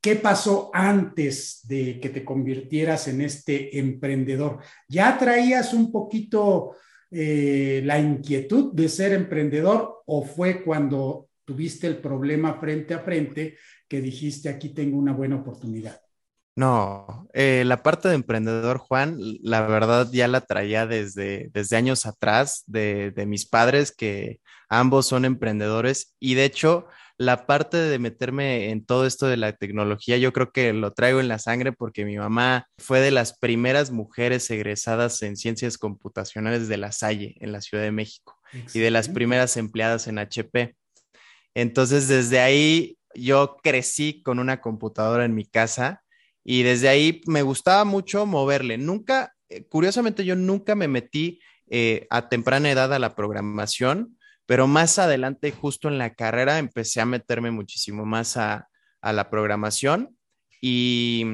¿Qué 0.00 0.14
pasó 0.14 0.70
antes 0.72 1.62
de 1.66 1.98
que 1.98 2.08
te 2.08 2.24
convirtieras 2.24 3.08
en 3.08 3.22
este 3.22 3.80
emprendedor? 3.80 4.60
¿Ya 4.88 5.18
traías 5.18 5.74
un 5.74 5.90
poquito 5.90 6.76
eh, 7.10 7.82
la 7.84 7.98
inquietud 7.98 8.72
de 8.74 8.88
ser 8.88 9.12
emprendedor 9.12 10.04
o 10.06 10.22
fue 10.22 10.62
cuando 10.62 11.30
tuviste 11.44 11.88
el 11.88 11.96
problema 11.96 12.60
frente 12.60 12.94
a 12.94 13.00
frente 13.00 13.56
que 13.88 14.00
dijiste 14.00 14.48
aquí 14.48 14.68
tengo 14.68 14.98
una 14.98 15.14
buena 15.14 15.34
oportunidad? 15.34 16.03
No, 16.56 17.26
eh, 17.32 17.64
la 17.66 17.82
parte 17.82 18.08
de 18.08 18.14
emprendedor, 18.14 18.78
Juan, 18.78 19.18
la 19.42 19.62
verdad 19.62 20.08
ya 20.12 20.28
la 20.28 20.40
traía 20.42 20.86
desde, 20.86 21.50
desde 21.52 21.76
años 21.76 22.06
atrás 22.06 22.62
de, 22.66 23.10
de 23.10 23.26
mis 23.26 23.44
padres 23.44 23.90
que 23.90 24.40
ambos 24.68 25.06
son 25.06 25.24
emprendedores 25.24 26.14
y 26.20 26.34
de 26.34 26.44
hecho 26.44 26.86
la 27.16 27.46
parte 27.46 27.76
de 27.76 27.98
meterme 27.98 28.70
en 28.70 28.84
todo 28.84 29.06
esto 29.06 29.26
de 29.26 29.36
la 29.36 29.52
tecnología, 29.52 30.16
yo 30.16 30.32
creo 30.32 30.50
que 30.52 30.72
lo 30.72 30.92
traigo 30.92 31.20
en 31.20 31.28
la 31.28 31.38
sangre 31.38 31.72
porque 31.72 32.04
mi 32.04 32.16
mamá 32.16 32.68
fue 32.78 33.00
de 33.00 33.10
las 33.10 33.38
primeras 33.38 33.90
mujeres 33.90 34.50
egresadas 34.50 35.22
en 35.22 35.36
ciencias 35.36 35.78
computacionales 35.78 36.68
de 36.68 36.76
la 36.76 36.92
Salle 36.92 37.36
en 37.40 37.52
la 37.52 37.60
Ciudad 37.60 37.84
de 37.84 37.92
México 37.92 38.36
y 38.72 38.80
de 38.80 38.90
las 38.90 39.08
primeras 39.08 39.56
empleadas 39.56 40.06
en 40.06 40.18
HP. 40.18 40.76
Entonces, 41.54 42.08
desde 42.08 42.40
ahí 42.40 42.98
yo 43.14 43.56
crecí 43.62 44.22
con 44.22 44.38
una 44.38 44.60
computadora 44.60 45.24
en 45.24 45.34
mi 45.34 45.44
casa 45.44 46.03
y 46.44 46.62
desde 46.62 46.88
ahí 46.88 47.22
me 47.26 47.42
gustaba 47.42 47.84
mucho 47.84 48.26
moverle. 48.26 48.78
Nunca, 48.78 49.34
eh, 49.48 49.64
curiosamente, 49.66 50.24
yo 50.24 50.36
nunca 50.36 50.74
me 50.74 50.88
metí 50.88 51.40
eh, 51.68 52.06
a 52.10 52.28
temprana 52.28 52.70
edad 52.70 52.92
a 52.92 52.98
la 52.98 53.16
programación 53.16 54.16
pero 54.46 54.66
más 54.66 54.98
adelante, 54.98 55.52
justo 55.52 55.88
en 55.88 55.98
la 55.98 56.14
carrera, 56.14 56.58
empecé 56.58 57.00
a 57.00 57.06
meterme 57.06 57.50
muchísimo 57.50 58.04
más 58.04 58.36
a, 58.36 58.68
la 59.02 59.28
programación 59.28 60.16
y, 60.62 61.26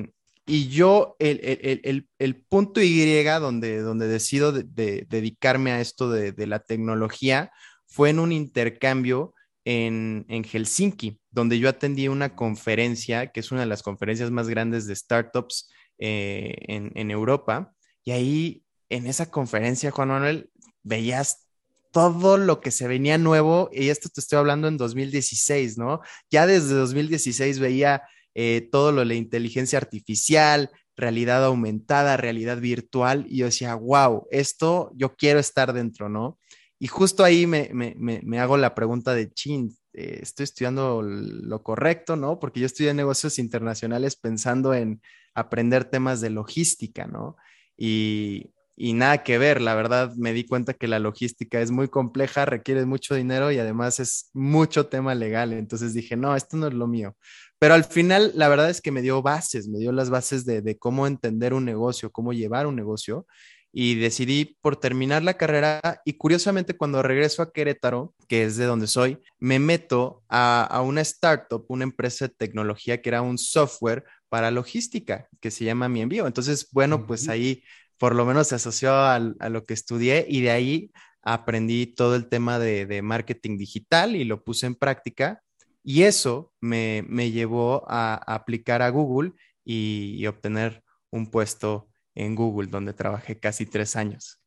yo, 0.46 1.14
el, 1.20 2.44
punto 2.48 2.80
Y 2.80 3.22
donde, 3.22 3.78
donde 3.78 4.08
decido 4.08 4.50
dedicarme 4.52 5.70
a 5.70 5.80
esto 5.80 6.10
de, 6.10 6.46
la 6.48 6.58
tecnología 6.60 7.52
fue 7.86 8.10
en 8.10 8.18
un 8.18 8.32
intercambio 8.32 9.34
en, 9.64 10.44
Helsinki, 10.44 11.18
donde 11.30 11.58
yo 11.58 11.68
atendí 11.68 12.08
una 12.08 12.34
conferencia, 12.34 13.28
que 13.28 13.40
es 13.40 13.52
una 13.52 13.60
de 13.60 13.66
las 13.66 13.82
conferencias 13.82 14.30
más 14.30 14.48
grandes 14.48 14.86
de 14.86 14.96
startups 14.96 15.70
eh, 15.98 16.54
en, 16.68 17.10
Europa. 17.10 17.74
Y 18.04 18.12
ahí, 18.12 18.64
en 18.88 19.06
esa 19.06 19.30
conferencia, 19.30 19.90
Juan 19.90 20.08
Manuel, 20.08 20.50
veías 20.82 21.46
todo 21.92 22.38
lo 22.38 22.60
que 22.60 22.70
se 22.70 22.86
venía 22.86 23.18
nuevo, 23.18 23.68
y 23.72 23.88
esto 23.88 24.08
te 24.08 24.20
estoy 24.20 24.38
hablando 24.38 24.68
en 24.68 24.76
2016, 24.76 25.76
¿no? 25.76 26.00
Ya 26.30 26.46
desde 26.46 26.74
2016 26.74 27.58
veía 27.58 28.02
eh, 28.34 28.68
todo 28.70 28.92
lo 28.92 29.00
de 29.00 29.06
la 29.06 29.14
inteligencia 29.14 29.78
artificial, 29.78 30.70
realidad 30.96 31.44
aumentada, 31.44 32.16
realidad 32.16 32.60
virtual, 32.60 33.26
y 33.28 33.38
yo 33.38 33.46
decía, 33.46 33.74
wow, 33.74 34.28
esto 34.30 34.92
yo 34.94 35.16
quiero 35.16 35.40
estar 35.40 35.72
dentro, 35.72 36.08
¿no? 36.08 36.38
Y 36.80 36.88
justo 36.88 37.22
ahí 37.22 37.46
me, 37.46 38.40
hago 38.40 38.56
la 38.56 38.74
pregunta 38.74 39.14
de, 39.14 39.30
chin, 39.30 39.76
eh, 39.92 40.18
estoy 40.22 40.44
estudiando 40.44 41.02
lo 41.02 41.62
correcto, 41.62 42.16
¿no? 42.16 42.40
Porque 42.40 42.58
yo 42.58 42.66
estudié 42.66 42.94
negocios 42.94 43.38
internacionales 43.38 44.16
pensando 44.16 44.74
en 44.74 45.00
aprender 45.34 45.84
temas 45.84 46.20
de 46.20 46.30
logística, 46.30 47.06
¿no? 47.06 47.36
Y, 47.76 48.50
y 48.82 48.94
nada 48.94 49.22
que 49.22 49.36
ver, 49.36 49.60
la 49.60 49.74
verdad 49.74 50.14
me 50.16 50.32
di 50.32 50.46
cuenta 50.46 50.72
que 50.72 50.88
la 50.88 50.98
logística 50.98 51.60
es 51.60 51.70
muy 51.70 51.88
compleja, 51.88 52.46
requiere 52.46 52.86
mucho 52.86 53.14
dinero 53.14 53.52
y 53.52 53.58
además 53.58 54.00
es 54.00 54.30
mucho 54.32 54.86
tema 54.86 55.14
legal, 55.14 55.52
entonces 55.52 55.92
dije, 55.92 56.16
no, 56.16 56.34
esto 56.34 56.56
no 56.56 56.66
es 56.66 56.72
lo 56.72 56.86
mío. 56.86 57.14
Pero 57.58 57.74
al 57.74 57.84
final, 57.84 58.32
la 58.34 58.48
verdad 58.48 58.70
es 58.70 58.80
que 58.80 58.90
me 58.90 59.02
dio 59.02 59.20
bases, 59.20 59.68
me 59.68 59.78
dio 59.78 59.92
las 59.92 60.08
bases 60.08 60.46
de, 60.46 60.78
cómo 60.78 61.06
entender 61.06 61.52
un 61.52 61.66
negocio, 61.66 62.10
cómo 62.10 62.32
llevar 62.32 62.66
un 62.66 62.74
negocio 62.74 63.26
y 63.72 63.94
decidí 63.96 64.56
por 64.60 64.76
terminar 64.76 65.22
la 65.22 65.34
carrera 65.34 65.80
y 66.04 66.14
curiosamente 66.14 66.76
cuando 66.76 67.02
regreso 67.02 67.42
a 67.42 67.52
Querétaro, 67.52 68.14
que 68.26 68.44
es 68.44 68.56
de 68.56 68.64
donde 68.64 68.86
soy, 68.86 69.18
me 69.38 69.58
meto 69.58 70.24
a, 70.28 70.82
una 70.84 71.02
startup, 71.02 71.64
una 71.68 71.84
empresa 71.84 72.26
de 72.26 72.34
tecnología 72.34 73.00
que 73.00 73.10
era 73.10 73.22
un 73.22 73.38
software 73.38 74.04
para 74.28 74.50
logística 74.50 75.28
que 75.40 75.50
se 75.50 75.64
llama 75.64 75.88
Mi 75.88 76.02
Envío. 76.02 76.26
Entonces, 76.26 76.68
bueno, 76.72 77.06
pues 77.06 77.28
ahí 77.28 77.62
por 77.98 78.14
lo 78.14 78.24
menos 78.24 78.48
se 78.48 78.54
asoció 78.56 78.94
a, 78.94 79.18
lo 79.18 79.66
que 79.66 79.74
estudié 79.74 80.26
y 80.28 80.40
de 80.40 80.50
ahí 80.50 80.90
aprendí 81.22 81.86
todo 81.86 82.16
el 82.16 82.28
tema 82.28 82.58
de, 82.58 83.02
marketing 83.02 83.58
digital 83.58 84.16
y 84.16 84.24
lo 84.24 84.42
puse 84.42 84.66
en 84.66 84.74
práctica. 84.74 85.42
Y 85.84 86.02
eso 86.02 86.52
me, 86.60 87.02
llevó 87.30 87.84
a, 87.88 88.14
aplicar 88.14 88.82
a 88.82 88.88
Google 88.88 89.32
y, 89.64 90.26
obtener 90.26 90.82
un 91.10 91.30
puesto 91.30 91.89
en 92.14 92.34
Google, 92.34 92.68
donde 92.68 92.92
trabajé 92.92 93.38
casi 93.38 93.66
tres 93.66 93.96
años. 93.96 94.40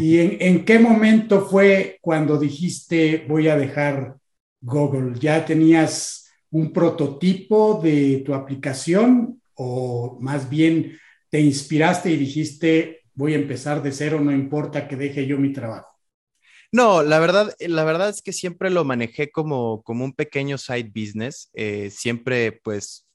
¿Y 0.00 0.18
en, 0.18 0.64
qué 0.64 0.78
momento 0.78 1.46
fue 1.46 1.98
cuando 2.00 2.38
dijiste 2.38 3.24
voy 3.28 3.48
a 3.48 3.56
dejar 3.56 4.16
Google? 4.60 5.18
¿Ya 5.18 5.44
tenías 5.44 6.30
un 6.50 6.72
prototipo 6.72 7.80
de 7.82 8.22
tu 8.24 8.34
aplicación 8.34 9.40
o 9.54 10.18
más 10.20 10.48
bien 10.48 10.98
te 11.28 11.40
inspiraste 11.40 12.10
y 12.10 12.16
dijiste, 12.16 13.02
voy 13.14 13.34
a 13.34 13.36
empezar 13.36 13.82
de 13.82 13.92
cero, 13.92 14.20
no 14.20 14.32
importa 14.32 14.86
que 14.86 14.96
deje 14.96 15.26
yo 15.26 15.38
mi 15.38 15.52
trabajo? 15.52 15.88
No, 16.70 17.02
la 17.02 17.18
verdad, 17.18 17.54
la 17.58 17.84
verdad 17.84 18.08
es 18.08 18.22
que 18.22 18.32
siempre 18.32 18.70
lo 18.70 18.84
manejé 18.84 19.30
como, 19.30 19.82
como 19.82 20.04
un 20.04 20.14
pequeño 20.14 20.56
side 20.56 20.90
business. 20.94 21.50
Eh, 21.52 21.90
siempre, 21.90 22.52
pues, 22.64 23.06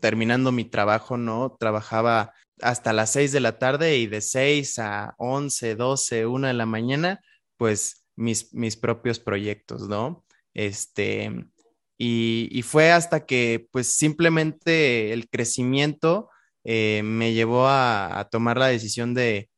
terminando 0.00 0.52
mi 0.52 0.64
trabajo, 0.64 1.16
¿no? 1.16 1.56
Trabajaba 1.58 2.34
hasta 2.60 2.92
las 2.92 3.10
6 3.12 3.32
de 3.32 3.40
la 3.40 3.58
tarde 3.58 3.98
y 3.98 4.06
de 4.06 4.20
6 4.20 4.78
a 4.78 5.14
11, 5.18 5.76
12, 5.76 6.26
1 6.26 6.46
de 6.48 6.54
la 6.54 6.66
mañana, 6.66 7.20
pues 7.56 8.06
mis, 8.16 8.52
mis 8.54 8.76
propios 8.76 9.20
proyectos, 9.20 9.88
¿no? 9.88 10.24
Este, 10.54 11.30
y, 11.98 12.48
y, 12.50 12.62
fue 12.62 12.92
hasta 12.92 13.26
que, 13.26 13.68
pues, 13.72 13.88
simplemente 13.96 15.12
el 15.12 15.28
crecimiento 15.28 16.30
eh, 16.68 17.02
me 17.04 17.32
llevó 17.32 17.68
a, 17.68 18.28
tomar 18.32 18.58
la 18.58 18.66
decisión 18.66 19.14
de 19.14 19.50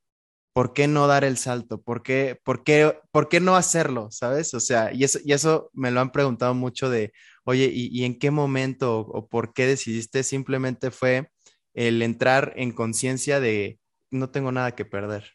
por 0.52 0.75
qué 0.75 0.88
no 0.88 1.07
dar 1.07 1.25
el 1.25 1.38
salto, 1.38 1.81
por 1.83 2.02
qué, 2.02 2.38
por 2.45 2.64
qué, 2.64 2.99
por 3.12 3.28
qué 3.28 3.40
no 3.40 3.57
hacerlo, 3.57 4.09
¿sabes? 4.11 4.55
O 4.55 4.61
sea, 4.61 4.93
y 4.93 5.05
eso, 5.05 5.19
y 5.25 5.33
eso 5.33 5.71
me 5.73 5.90
lo 5.90 6.00
han 6.00 6.12
preguntado 6.12 6.55
mucho 6.55 6.90
de, 6.90 7.12
oye, 7.45 7.71
¿y, 7.73 8.05
en 8.05 8.19
qué 8.19 8.31
momento 8.31 9.00
o, 9.00 9.28
por 9.28 9.55
qué 9.55 9.67
decidiste? 9.67 10.23
Simplemente 10.23 10.90
fue 10.90 11.31
el 11.79 12.03
entrar 12.03 12.55
en 12.57 12.73
conciencia 12.73 13.39
de 13.39 13.79
no 14.11 14.31
tengo 14.31 14.51
nada 14.51 14.75
que 14.75 14.85
perder. 14.85 15.35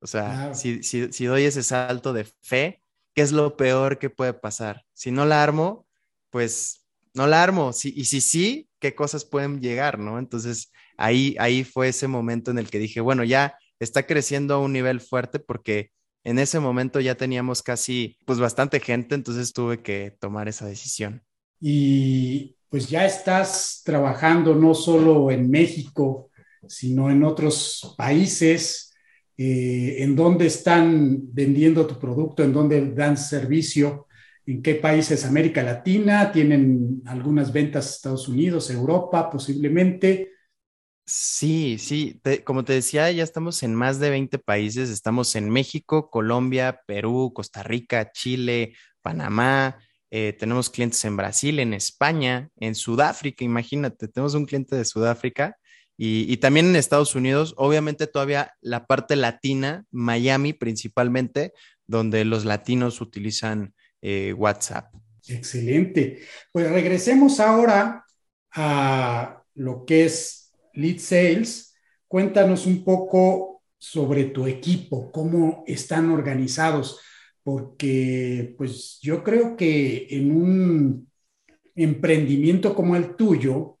O 0.00 0.08
sea, 0.08 0.52
si, 0.54 0.82
si, 0.82 1.24
doy 1.24 1.44
ese 1.44 1.62
salto 1.62 2.12
de 2.12 2.24
fe, 2.42 2.82
¿qué 3.14 3.22
es 3.22 3.30
lo 3.30 3.56
peor 3.56 3.98
que 3.98 4.10
puede 4.10 4.34
pasar? 4.34 4.84
Si 4.92 5.12
no 5.12 5.24
la 5.24 5.42
armo, 5.42 5.86
pues 6.30 6.84
no 7.14 7.28
la 7.28 7.42
armo. 7.44 7.72
Si, 7.72 7.92
y 7.96 8.06
si 8.06 8.20
sí, 8.20 8.68
¿qué 8.80 8.96
cosas 8.96 9.24
pueden 9.24 9.60
llegar, 9.60 10.00
no? 10.00 10.18
Entonces, 10.18 10.72
ahí, 10.96 11.36
ahí 11.38 11.62
fue 11.62 11.88
ese 11.88 12.08
momento 12.08 12.50
en 12.50 12.58
el 12.58 12.70
que 12.70 12.80
dije, 12.80 13.00
bueno, 13.00 13.22
ya 13.22 13.56
está 13.78 14.04
creciendo 14.04 14.54
a 14.54 14.58
un 14.58 14.72
nivel 14.72 15.00
fuerte 15.00 15.38
porque 15.38 15.92
En 16.26 16.38
ese 16.38 16.58
momento 16.58 17.00
ya 17.00 17.16
teníamos 17.16 17.62
casi, 17.62 18.16
pues 18.24 18.38
bastante 18.40 18.80
gente, 18.80 19.14
entonces 19.14 19.52
tuve 19.52 19.82
que 19.82 20.10
tomar 20.18 20.48
esa 20.48 20.66
decisión. 20.66 21.22
Y 21.60 22.53
pues 22.74 22.88
ya 22.88 23.06
estás 23.06 23.82
trabajando 23.84 24.52
no 24.56 24.74
solo 24.74 25.30
en 25.30 25.48
México, 25.48 26.32
sino 26.66 27.08
en 27.08 27.22
otros 27.22 27.94
países. 27.96 28.92
Eh, 29.38 29.98
en 30.02 30.16
dónde 30.16 30.46
están 30.46 31.20
vendiendo 31.32 31.86
tu 31.86 32.00
producto, 32.00 32.42
en 32.42 32.52
dónde 32.52 32.92
dan 32.92 33.16
servicio, 33.16 34.08
en 34.44 34.60
qué 34.60 34.74
países, 34.74 35.24
América 35.24 35.62
Latina, 35.62 36.32
tienen 36.32 37.00
algunas 37.06 37.52
ventas 37.52 37.94
Estados 37.94 38.26
Unidos, 38.26 38.68
Europa, 38.70 39.30
posiblemente. 39.30 40.32
Sí, 41.06 41.76
sí, 41.78 42.20
como 42.42 42.64
te 42.64 42.72
decía, 42.72 43.08
ya 43.12 43.22
estamos 43.22 43.62
en 43.62 43.72
más 43.76 44.00
de 44.00 44.10
20 44.10 44.40
países, 44.40 44.90
estamos 44.90 45.36
en 45.36 45.48
México, 45.48 46.10
Colombia, 46.10 46.80
Perú, 46.88 47.30
Costa 47.32 47.62
Rica, 47.62 48.10
Chile, 48.10 48.74
Panamá, 49.00 49.78
eh, 50.16 50.32
tenemos 50.32 50.70
clientes 50.70 51.04
en 51.04 51.16
Brasil, 51.16 51.58
en 51.58 51.74
España, 51.74 52.48
en 52.60 52.76
Sudáfrica, 52.76 53.44
imagínate, 53.44 54.06
tenemos 54.06 54.34
un 54.34 54.46
cliente 54.46 54.76
de 54.76 54.84
Sudáfrica 54.84 55.56
y, 55.96 56.36
también 56.36 56.66
en 56.66 56.76
Estados 56.76 57.16
Unidos, 57.16 57.52
obviamente 57.56 58.06
todavía 58.06 58.52
la 58.60 58.86
parte 58.86 59.16
latina, 59.16 59.84
Miami 59.90 60.52
principalmente, 60.52 61.52
donde 61.88 62.24
los 62.24 62.44
latinos 62.44 63.00
utilizan 63.00 63.74
eh, 64.02 64.32
WhatsApp. 64.34 64.94
Excelente. 65.26 66.20
Pues 66.52 66.70
regresemos 66.70 67.40
ahora 67.40 68.04
a 68.52 69.42
lo 69.54 69.84
que 69.84 70.04
es 70.04 70.52
Lead 70.74 71.00
Sales. 71.00 71.76
Cuéntanos 72.06 72.66
un 72.66 72.84
poco 72.84 73.64
sobre 73.78 74.26
tu 74.26 74.46
equipo, 74.46 75.10
cómo 75.10 75.64
están 75.66 76.12
organizados, 76.12 77.00
porque 77.44 78.54
pues 78.56 78.98
yo 79.02 79.22
creo 79.22 79.54
que 79.54 80.08
en 80.10 80.34
un 80.34 81.08
emprendimiento 81.76 82.74
como 82.74 82.96
el 82.96 83.14
tuyo, 83.16 83.78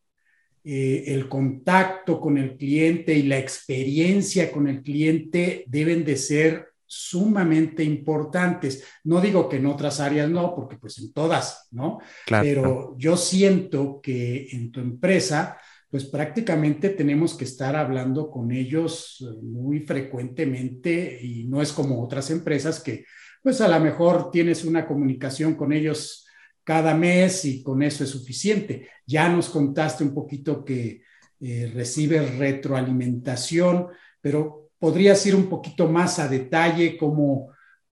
eh, 0.62 1.04
el 1.08 1.28
contacto 1.28 2.20
con 2.20 2.36
el 2.36 2.56
cliente 2.56 3.14
y 3.14 3.22
la 3.22 3.38
experiencia 3.38 4.52
con 4.52 4.68
el 4.68 4.82
cliente 4.82 5.64
deben 5.66 6.04
de 6.04 6.16
ser 6.16 6.68
sumamente 6.84 7.82
importantes. 7.82 8.84
No 9.02 9.20
digo 9.20 9.48
que 9.48 9.56
en 9.56 9.66
otras 9.66 9.98
áreas 9.98 10.28
no, 10.28 10.54
porque 10.54 10.76
pues 10.76 10.98
en 10.98 11.12
todas, 11.12 11.66
¿no? 11.70 12.00
Claro. 12.26 12.44
Pero 12.44 12.96
yo 12.98 13.16
siento 13.16 14.00
que 14.02 14.48
en 14.52 14.70
tu 14.70 14.80
empresa, 14.80 15.58
pues 15.90 16.04
prácticamente 16.04 16.90
tenemos 16.90 17.34
que 17.34 17.44
estar 17.44 17.74
hablando 17.76 18.30
con 18.30 18.52
ellos 18.52 19.26
muy 19.42 19.80
frecuentemente 19.80 21.18
y 21.22 21.44
no 21.44 21.62
es 21.62 21.72
como 21.72 22.02
otras 22.02 22.30
empresas 22.30 22.80
que 22.80 23.04
pues 23.44 23.60
a 23.60 23.68
lo 23.68 23.78
mejor 23.78 24.30
tienes 24.30 24.64
una 24.64 24.86
comunicación 24.86 25.54
con 25.54 25.70
ellos 25.70 26.26
cada 26.64 26.94
mes 26.94 27.44
y 27.44 27.62
con 27.62 27.82
eso 27.82 28.02
es 28.02 28.08
suficiente. 28.08 28.88
Ya 29.06 29.28
nos 29.28 29.50
contaste 29.50 30.02
un 30.02 30.14
poquito 30.14 30.64
que 30.64 31.02
eh, 31.40 31.70
recibes 31.74 32.38
retroalimentación, 32.38 33.88
pero 34.22 34.70
podrías 34.78 35.26
ir 35.26 35.34
un 35.36 35.50
poquito 35.50 35.86
más 35.90 36.18
a 36.18 36.26
detalle 36.26 36.96
cómo, 36.96 37.50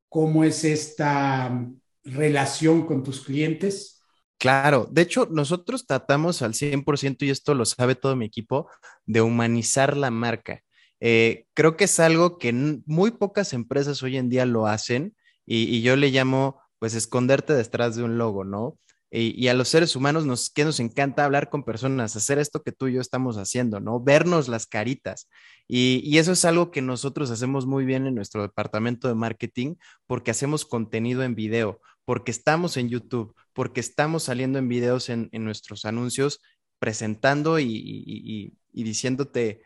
cómo 0.09 0.43
es 0.43 0.65
esta 0.65 1.55
relación 2.03 2.87
con 2.87 3.03
tus 3.03 3.21
clientes. 3.21 4.03
Claro, 4.39 4.89
de 4.91 5.03
hecho, 5.03 5.29
nosotros 5.31 5.87
tratamos 5.87 6.41
al 6.41 6.55
100%, 6.55 7.27
y 7.27 7.31
esto 7.31 7.55
lo 7.55 7.67
sabe 7.67 7.95
todo 7.95 8.17
mi 8.17 8.25
equipo, 8.25 8.71
de 9.05 9.21
humanizar 9.21 9.99
la 9.99 10.11
marca. 10.11 10.63
Eh, 10.99 11.45
creo 11.53 11.77
que 11.77 11.85
es 11.85 12.01
algo 12.01 12.39
que 12.39 12.55
muy 12.87 13.11
pocas 13.11 13.53
empresas 13.53 14.03
hoy 14.03 14.17
en 14.17 14.31
día 14.31 14.47
lo 14.47 14.67
hacen 14.67 15.15
y 15.47 15.83
yo 15.83 15.97
le 15.97 16.11
llamo 16.11 16.61
pues 16.79 16.95
esconderte 16.95 17.55
detrás 17.55 17.97
de 17.97 18.03
un 18.03 18.19
logo, 18.19 18.45
¿no? 18.45 18.79
Y, 19.15 19.49
a 19.49 19.55
los 19.55 19.69
seres 19.69 19.95
humanos 19.95 20.25
nos, 20.25 20.49
que 20.49 20.65
nos 20.65 20.81
encanta 20.81 21.27
hablar 21.27 21.51
con 21.51 21.65
personas, 21.65 22.17
hacer 22.17 22.39
esto 22.39 22.63
que 22.63 22.73
tú 22.73 22.89
y 22.89 22.95
yo 22.95 23.03
estamos 23.03 23.37
haciendo, 23.37 23.79
¿no? 23.79 24.01
Vernos 24.01 24.49
las 24.49 24.67
caritas. 24.67 25.29
Y, 25.69 26.17
eso 26.17 26.33
es 26.33 26.47
algo 26.47 26.71
que 26.71 26.81
nosotros 26.81 27.31
hacemos 27.31 27.67
muy 27.67 27.85
bien 27.85 28.07
en 28.07 28.15
nuestro 28.15 28.41
departamento 28.41 29.09
de 29.09 29.15
marketing 29.15 29.75
porque 30.07 30.31
hacemos 30.31 30.65
contenido 30.65 31.23
en 31.25 31.35
video, 31.35 31.79
porque 32.07 32.31
estamos 32.31 32.79
en 32.79 32.89
YouTube, 32.89 33.35
porque 33.53 33.81
estamos 33.81 34.23
saliendo 34.23 34.59
en 34.59 34.69
videos 34.69 35.11
en, 35.11 35.29
nuestros 35.33 35.85
anuncios, 35.85 36.41
presentando 36.79 37.59
y 37.61 38.57
diciéndote 38.73 39.61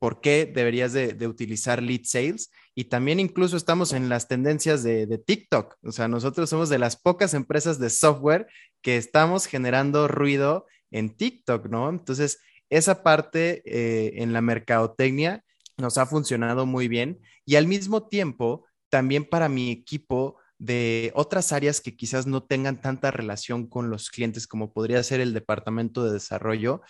por 0.00 0.22
qué 0.22 0.50
deberías 0.52 0.94
de, 0.94 1.28
utilizar 1.28 1.82
lead 1.82 2.00
sales. 2.04 2.50
Y 2.74 2.84
también 2.84 3.20
incluso 3.20 3.56
estamos 3.56 3.92
en 3.92 4.08
las 4.08 4.28
tendencias 4.28 4.82
de, 4.82 5.06
TikTok. 5.18 5.76
O 5.84 5.92
sea, 5.92 6.08
nosotros 6.08 6.48
somos 6.48 6.70
de 6.70 6.78
las 6.78 6.96
pocas 6.96 7.34
empresas 7.34 7.78
de 7.78 7.90
software 7.90 8.46
que 8.80 8.96
estamos 8.96 9.44
generando 9.44 10.08
ruido 10.08 10.66
en 10.90 11.14
TikTok, 11.14 11.66
¿no? 11.66 11.90
Entonces, 11.90 12.40
esa 12.70 13.02
parte 13.02 13.62
eh, 13.66 14.22
en 14.22 14.32
la 14.32 14.40
mercadotecnia 14.40 15.44
nos 15.76 15.98
ha 15.98 16.06
funcionado 16.06 16.64
muy 16.64 16.88
bien. 16.88 17.20
Y 17.44 17.56
al 17.56 17.66
mismo 17.66 18.08
tiempo, 18.08 18.66
también 18.88 19.26
para 19.26 19.50
mi 19.50 19.70
equipo 19.70 20.38
de 20.58 21.12
otras 21.14 21.52
áreas 21.52 21.82
que 21.82 21.94
quizás 21.94 22.26
no 22.26 22.42
tengan 22.42 22.80
tanta 22.80 23.10
relación 23.10 23.66
con 23.66 23.90
los 23.90 24.08
clientes 24.10 24.46
como 24.46 24.72
podría 24.72 25.02
ser 25.02 25.20
el 25.20 25.34
departamento 25.34 26.04
de 26.04 26.12
desarrollo, 26.12 26.80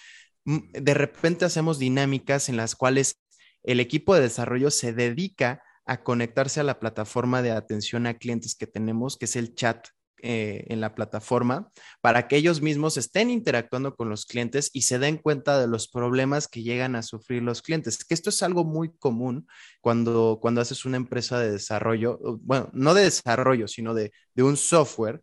de 0.45 0.95
repente 0.95 1.45
hacemos 1.45 1.79
dinámicas 1.79 2.49
en 2.49 2.57
las 2.57 2.75
cuales 2.75 3.21
el 3.63 3.81
equipo 3.81 4.15
de 4.15 4.23
desarrollo 4.23 4.71
se 4.71 4.93
dedica 4.93 5.63
a 5.85 6.03
conectarse 6.03 6.61
a 6.61 6.65
la 6.65 6.79
plataforma 6.79 7.43
de 7.43 7.51
atención 7.51 8.07
a 8.07 8.15
clientes 8.15 8.55
que 8.55 8.67
tenemos, 8.67 9.17
que 9.17 9.25
es 9.25 9.37
el 9.37 9.55
chat 9.55 9.89
eh, 10.23 10.67
en 10.69 10.81
la 10.81 10.95
plataforma, 10.95 11.71
para 12.03 12.29
que 12.29 12.37
ellos 12.37 12.61
mismos 12.61 12.99
estén 12.99 13.31
interactuando 13.31 13.97
con 13.97 14.11
los 14.11 14.27
clientes 14.27 14.71
y 14.75 14.83
se 14.83 14.99
den 14.99 15.17
cuenta 15.17 15.59
de 15.59 15.67
los 15.67 15.89
problemas 15.89 16.47
que 16.47 16.63
llegan 16.63 16.95
a 16.95 17.03
sufrir 17.03 17.43
los 17.43 17.63
clientes. 17.63 18.05
Que 18.05 18.15
esto 18.15 18.29
es 18.29 18.43
algo 18.43 18.65
muy 18.65 18.95
común 18.99 19.47
cuando, 19.81 20.39
cuando 20.41 20.61
haces 20.61 20.85
una 20.85 20.99
empresa 20.99 21.39
de 21.41 21.51
desarrollo, 21.51 22.19
bueno, 22.43 22.69
no 22.75 22.93
de 22.93 23.05
desarrollo, 23.05 23.67
sino 23.67 23.95
de, 23.95 24.13
de 24.35 24.43
un 24.43 24.59
software 24.59 25.23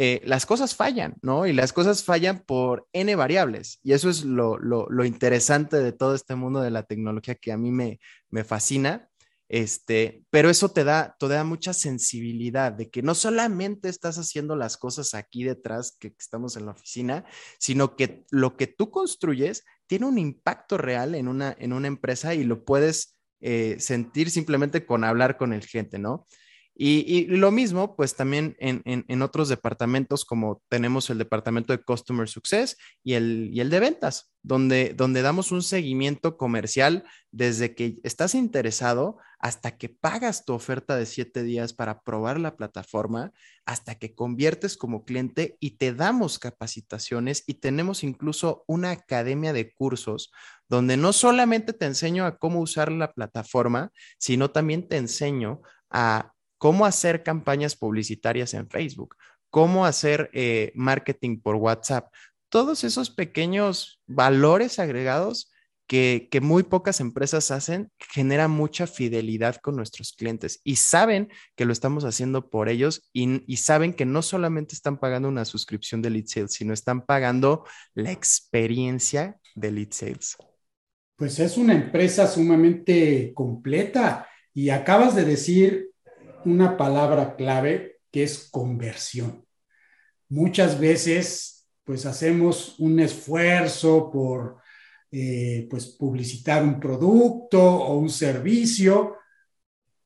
eh, 0.00 0.22
las 0.24 0.46
cosas 0.46 0.76
fallan, 0.76 1.16
¿no? 1.22 1.44
Y 1.44 1.52
las 1.52 1.72
cosas 1.72 2.04
fallan 2.04 2.44
por 2.46 2.86
N 2.92 3.16
variables. 3.16 3.80
Y 3.82 3.94
eso 3.94 4.08
es 4.08 4.22
lo, 4.24 4.56
interesante 5.04 5.78
de 5.78 5.90
todo 5.90 6.14
este 6.14 6.36
mundo 6.36 6.60
de 6.60 6.70
la 6.70 6.84
tecnología 6.84 7.34
que 7.34 7.50
a 7.50 7.56
mí 7.56 7.72
me, 7.72 7.98
me 8.30 8.44
fascina. 8.44 9.08
Este, 9.48 10.22
pero 10.30 10.50
eso 10.50 10.68
te 10.68 10.84
da, 10.84 11.16
te 11.18 11.26
da 11.26 11.42
mucha 11.42 11.72
sensibilidad 11.72 12.70
de 12.70 12.90
que 12.90 13.02
no 13.02 13.16
solamente 13.16 13.88
estás 13.88 14.18
haciendo 14.18 14.54
las 14.54 14.76
cosas 14.76 15.14
aquí 15.14 15.42
detrás 15.42 15.96
que 15.98 16.14
estamos 16.16 16.56
en 16.56 16.66
la 16.66 16.72
oficina, 16.72 17.24
sino 17.58 17.96
que 17.96 18.24
lo 18.30 18.56
que 18.56 18.68
tú 18.68 18.92
construyes 18.92 19.64
tiene 19.88 20.06
un 20.06 20.18
impacto 20.18 20.78
real 20.78 21.16
en 21.16 21.26
una, 21.26 21.56
en 21.58 21.72
una 21.72 21.88
empresa 21.88 22.36
y 22.36 22.44
lo 22.44 22.64
puedes 22.64 23.18
eh, 23.40 23.74
sentir 23.80 24.30
simplemente 24.30 24.86
con 24.86 25.02
hablar 25.02 25.36
con 25.36 25.52
el 25.52 25.66
gente, 25.66 25.98
¿no? 25.98 26.24
Y, 26.80 27.26
lo 27.26 27.50
mismo, 27.50 27.96
pues 27.96 28.14
también 28.14 28.56
en, 28.60 29.22
otros 29.22 29.48
departamentos, 29.48 30.24
como 30.24 30.62
tenemos 30.68 31.10
el 31.10 31.18
departamento 31.18 31.72
de 31.72 31.82
Customer 31.82 32.28
Success 32.28 32.76
y 33.02 33.14
el, 33.14 33.50
y 33.52 33.58
el 33.58 33.68
de 33.68 33.80
ventas, 33.80 34.32
donde, 34.42 34.94
donde 34.96 35.22
damos 35.22 35.50
un 35.50 35.64
seguimiento 35.64 36.36
comercial 36.36 37.02
desde 37.32 37.74
que 37.74 37.98
estás 38.04 38.36
interesado 38.36 39.18
hasta 39.40 39.76
que 39.76 39.88
pagas 39.88 40.44
tu 40.44 40.52
oferta 40.52 40.94
de 40.94 41.06
siete 41.06 41.42
días 41.42 41.72
para 41.72 42.02
probar 42.02 42.38
la 42.38 42.56
plataforma, 42.56 43.32
hasta 43.66 43.96
que 43.96 44.14
conviertes 44.14 44.76
como 44.76 45.04
cliente 45.04 45.56
y 45.58 45.78
te 45.78 45.92
damos 45.92 46.38
capacitaciones 46.38 47.42
y 47.48 47.54
tenemos 47.54 48.04
incluso 48.04 48.62
una 48.68 48.92
academia 48.92 49.52
de 49.52 49.72
cursos 49.72 50.30
donde 50.68 50.96
no 50.96 51.12
solamente 51.12 51.72
te 51.72 51.86
enseño 51.86 52.24
a 52.24 52.38
cómo 52.38 52.60
usar 52.60 52.92
la 52.92 53.12
plataforma, 53.12 53.90
sino 54.18 54.52
también 54.52 54.86
te 54.86 54.96
enseño 54.96 55.60
a 55.90 56.34
cómo 56.58 56.84
hacer 56.84 57.22
campañas 57.22 57.76
publicitarias 57.76 58.54
en 58.54 58.68
Facebook, 58.68 59.16
cómo 59.50 59.86
hacer 59.86 60.30
eh, 60.32 60.72
marketing 60.74 61.40
por 61.40 61.56
WhatsApp. 61.56 62.12
Todos 62.48 62.84
esos 62.84 63.10
pequeños 63.10 64.00
valores 64.06 64.78
agregados 64.78 65.52
que, 65.88 66.28
muy 66.42 66.64
pocas 66.64 67.00
empresas 67.00 67.50
hacen 67.50 67.90
generan 67.98 68.50
mucha 68.50 68.86
fidelidad 68.86 69.56
con 69.56 69.74
nuestros 69.74 70.12
clientes 70.12 70.60
y 70.62 70.76
saben 70.76 71.30
que 71.56 71.64
lo 71.64 71.72
estamos 71.72 72.04
haciendo 72.04 72.50
por 72.50 72.68
ellos 72.68 73.08
y, 73.12 73.42
y 73.50 73.56
saben 73.56 73.94
que 73.94 74.04
no 74.04 74.20
solamente 74.22 74.74
están 74.74 74.98
pagando 74.98 75.28
una 75.28 75.46
suscripción 75.46 76.02
de 76.02 76.10
lead 76.10 76.26
sales, 76.26 76.52
sino 76.52 76.74
están 76.74 77.06
pagando 77.06 77.64
la 77.94 78.12
experiencia 78.12 79.38
de 79.54 79.72
lead 79.72 79.88
sales. 79.90 80.36
Pues 81.16 81.40
es 81.40 81.56
una 81.56 81.74
empresa 81.74 82.28
sumamente 82.28 83.32
completa 83.34 84.28
y 84.52 84.68
acabas 84.68 85.16
de 85.16 85.24
decir 85.24 85.87
una 86.50 86.76
palabra 86.76 87.36
clave 87.36 87.98
que 88.10 88.22
es 88.22 88.48
conversión. 88.50 89.44
Muchas 90.28 90.78
veces, 90.78 91.68
pues 91.84 92.06
hacemos 92.06 92.78
un 92.78 93.00
esfuerzo 93.00 94.10
por, 94.10 94.58
eh, 95.10 95.66
pues, 95.70 95.86
publicitar 95.86 96.62
un 96.62 96.78
producto 96.78 97.62
o 97.62 97.98
un 97.98 98.10
servicio, 98.10 99.16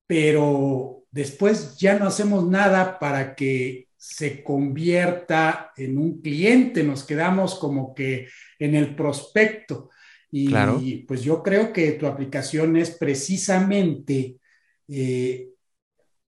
pero 0.06 1.04
después 1.10 1.76
ya 1.78 1.98
no 1.98 2.06
hacemos 2.06 2.48
nada 2.48 2.98
para 2.98 3.34
que 3.34 3.88
se 3.96 4.42
convierta 4.42 5.72
en 5.76 5.96
un 5.96 6.20
cliente, 6.20 6.82
nos 6.82 7.04
quedamos 7.04 7.54
como 7.54 7.94
que 7.94 8.28
en 8.58 8.74
el 8.74 8.96
prospecto. 8.96 9.90
Y 10.30 11.04
pues 11.06 11.22
yo 11.22 11.42
creo 11.42 11.72
que 11.72 11.92
tu 11.92 12.06
aplicación 12.06 12.76
es 12.76 12.92
precisamente 12.92 14.38
eh, 14.88 15.51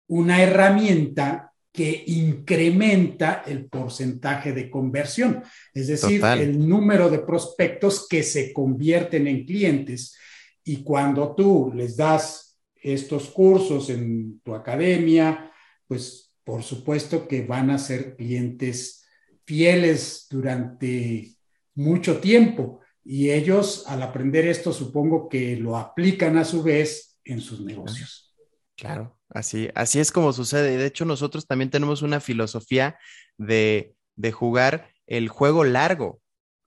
una 0.08 0.42
herramienta 0.42 1.52
que 1.72 2.04
incrementa 2.06 3.42
el 3.46 3.66
porcentaje 3.66 4.52
de 4.52 4.70
conversión, 4.70 5.42
es 5.72 5.88
decir, 5.88 6.24
el 6.24 6.68
número 6.68 7.10
de 7.10 7.18
prospectos 7.18 8.06
que 8.08 8.22
se 8.22 8.52
convierten 8.52 9.26
en 9.26 9.44
clientes. 9.44 10.16
Y 10.62 10.84
cuando 10.84 11.34
tú 11.34 11.72
les 11.74 11.96
das 11.96 12.56
estos 12.76 13.28
cursos 13.30 13.90
en 13.90 14.40
tu 14.44 14.54
academia, 14.54 15.50
pues 15.88 16.32
por 16.44 16.62
supuesto 16.62 17.26
que 17.26 17.42
van 17.42 17.70
a 17.70 17.78
ser 17.78 18.14
clientes 18.14 19.04
fieles 19.44 20.26
durante 20.30 21.34
mucho 21.74 22.18
tiempo. 22.18 22.80
Y 23.02 23.30
ellos, 23.30 23.84
al 23.86 24.02
aprender 24.02 24.46
esto, 24.46 24.72
supongo 24.72 25.28
que 25.28 25.56
lo 25.56 25.76
aplican 25.76 26.38
a 26.38 26.44
su 26.44 26.62
vez 26.62 27.18
en 27.24 27.40
sus 27.40 27.60
negocios. 27.60 28.34
Claro, 28.76 29.18
así, 29.34 29.68
así 29.74 30.00
es 30.00 30.10
como 30.10 30.32
sucede. 30.32 30.76
De 30.78 30.86
hecho, 30.86 31.04
nosotros 31.04 31.46
también 31.46 31.70
tenemos 31.70 32.02
una 32.02 32.20
filosofía 32.20 32.98
de, 33.36 33.94
de 34.16 34.32
jugar 34.32 34.90
el 35.06 35.28
juego 35.28 35.64
largo. 35.64 36.20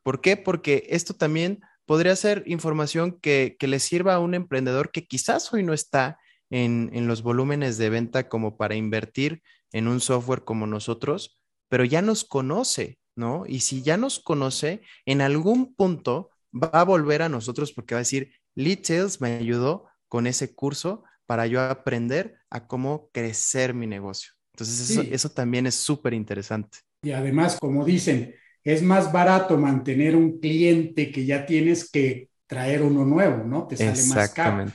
¿Por 0.03 0.21
qué? 0.21 0.37
Porque 0.37 0.85
esto 0.89 1.15
también 1.15 1.61
podría 1.85 2.15
ser 2.15 2.43
información 2.45 3.19
que, 3.19 3.55
que, 3.57 3.67
le 3.67 3.79
sirva 3.79 4.15
a 4.15 4.19
un 4.19 4.35
emprendedor 4.35 4.91
que 4.91 5.07
quizás 5.07 5.51
hoy 5.53 5.63
no 5.63 5.73
está 5.73 6.19
en, 6.49 6.91
en, 6.93 7.07
los 7.07 7.23
volúmenes 7.23 7.77
de 7.77 7.89
venta 7.89 8.29
como 8.29 8.57
para 8.57 8.75
invertir 8.75 9.41
en 9.71 9.87
un 9.87 9.99
software 9.99 10.43
como 10.43 10.67
nosotros, 10.67 11.39
pero 11.69 11.83
ya 11.83 12.01
nos 12.01 12.23
conoce, 12.23 12.99
¿no? 13.15 13.45
Y 13.47 13.61
si 13.61 13.81
ya 13.83 13.97
nos 13.97 14.19
conoce, 14.19 14.81
en 15.05 15.21
algún 15.21 15.73
punto 15.75 16.29
va 16.53 16.69
a 16.73 16.83
volver 16.83 17.21
a 17.21 17.29
nosotros 17.29 17.73
porque 17.73 17.95
va 17.95 17.99
a 17.99 18.03
decir, 18.03 18.33
Lead 18.55 18.79
Sales 18.83 19.21
me 19.21 19.37
ayudó 19.37 19.87
con 20.07 20.27
ese 20.27 20.53
curso 20.53 21.03
para 21.25 21.47
yo 21.47 21.61
aprender 21.61 22.36
a 22.49 22.67
cómo 22.67 23.09
crecer 23.11 23.73
mi 23.73 23.87
negocio. 23.87 24.31
Entonces, 24.53 24.97
eso, 25.11 25.29
también 25.29 25.67
es 25.67 25.75
súper 25.75 26.13
interesante. 26.13 26.79
Y 27.03 27.11
además, 27.11 27.57
como 27.59 27.85
dicen, 27.85 28.33
es 28.63 28.81
más 28.81 29.11
barato 29.11 29.57
mantener 29.57 30.15
un 30.15 30.39
cliente 30.39 31.11
que 31.11 31.25
ya 31.25 31.45
tienes 31.45 31.91
que 31.91 32.29
traer 32.47 32.81
uno 32.81 33.05
nuevo, 33.05 33.43
¿no? 33.43 33.67
Te 33.67 33.77
sale 33.77 34.03
más 34.07 34.29
caro. 34.31 34.71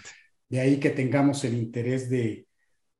De 0.48 0.60
ahí 0.60 0.78
que 0.78 0.90
tengamos 0.90 1.44
el 1.44 1.54
interés 1.54 2.08
de, 2.08 2.46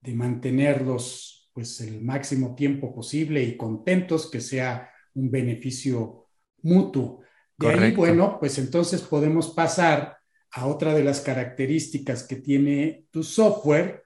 mantenerlos 0.06 1.50
pues 1.52 1.80
el 1.82 2.02
máximo 2.02 2.54
tiempo 2.56 2.94
posible 2.94 3.42
y 3.44 3.56
contentos, 3.56 4.28
que 4.28 4.40
sea 4.40 4.90
un 5.14 5.30
beneficio 5.30 6.26
mutuo. 6.62 7.20
De 7.58 7.68
ahí, 7.68 7.94
bueno, 7.94 8.38
pues 8.40 8.58
entonces 8.58 9.02
podemos 9.02 9.50
pasar 9.50 10.16
a 10.50 10.66
otra 10.66 10.94
de 10.94 11.04
las 11.04 11.20
características 11.20 12.24
que 12.24 12.36
tiene 12.36 13.06
tu 13.10 13.22
software, 13.22 14.01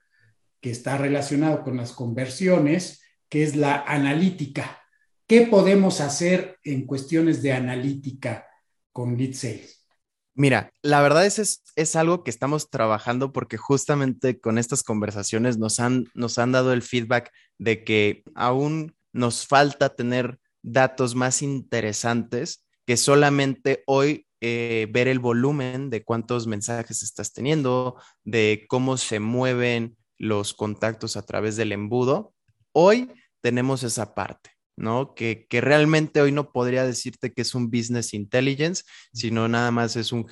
que 0.61 0.71
está 0.71 0.97
relacionado 0.97 1.63
con 1.63 1.77
las 1.77 1.91
conversiones, 1.91 3.01
que 3.29 3.43
es 3.43 3.55
la 3.55 3.81
analítica. 3.81 4.81
¿Qué 5.27 5.41
podemos 5.41 6.01
hacer 6.01 6.57
en 6.63 6.85
cuestiones 6.85 7.41
de 7.41 7.53
analítica 7.53 8.47
con 8.91 9.17
lead 9.17 9.33
sales? 9.33 9.85
Mira, 10.33 10.71
la 10.83 11.01
verdad 11.01 11.25
es, 11.25 11.63
es, 11.75 11.95
algo 11.95 12.23
que 12.23 12.29
estamos 12.29 12.69
trabajando 12.69 13.33
porque 13.33 13.57
justamente 13.57 14.39
con 14.39 14.59
estas 14.59 14.83
conversaciones 14.83 15.57
nos 15.57 15.79
han, 15.79 16.05
nos 16.13 16.37
han 16.37 16.51
dado 16.51 16.73
el 16.73 16.83
feedback 16.83 17.31
de 17.57 17.83
que 17.83 18.23
aún 18.35 18.95
nos 19.13 19.47
falta 19.47 19.95
tener 19.95 20.39
datos 20.61 21.15
más 21.15 21.41
interesantes 21.41 22.63
que 22.85 22.97
solamente 22.97 23.83
hoy 23.87 24.27
eh, 24.39 24.87
ver 24.91 25.07
el 25.07 25.17
volumen 25.17 25.89
de 25.89 26.03
cuántos 26.03 26.45
mensajes 26.45 27.01
estás 27.01 27.33
teniendo, 27.33 27.95
de 28.23 28.65
cómo 28.69 28.97
se 28.97 29.19
mueven 29.19 29.97
los 30.17 30.53
contactos 30.53 31.17
a 31.17 31.25
través 31.25 31.55
del 31.55 31.71
embudo. 31.71 32.33
Hoy 32.71 33.11
tenemos 33.41 33.83
esa 33.83 34.13
parte, 34.13 34.51
¿no? 34.75 35.13
Que, 35.13 35.47
realmente 35.51 36.21
hoy 36.21 36.31
no 36.31 36.51
podría 36.51 36.85
decirte 36.85 37.33
que 37.33 37.41
es 37.41 37.55
un 37.55 37.69
business 37.69 38.13
intelligence, 38.13 38.83
sino 39.13 39.47
nada 39.47 39.71
más 39.71 39.95
es 39.95 40.11
un 40.11 40.25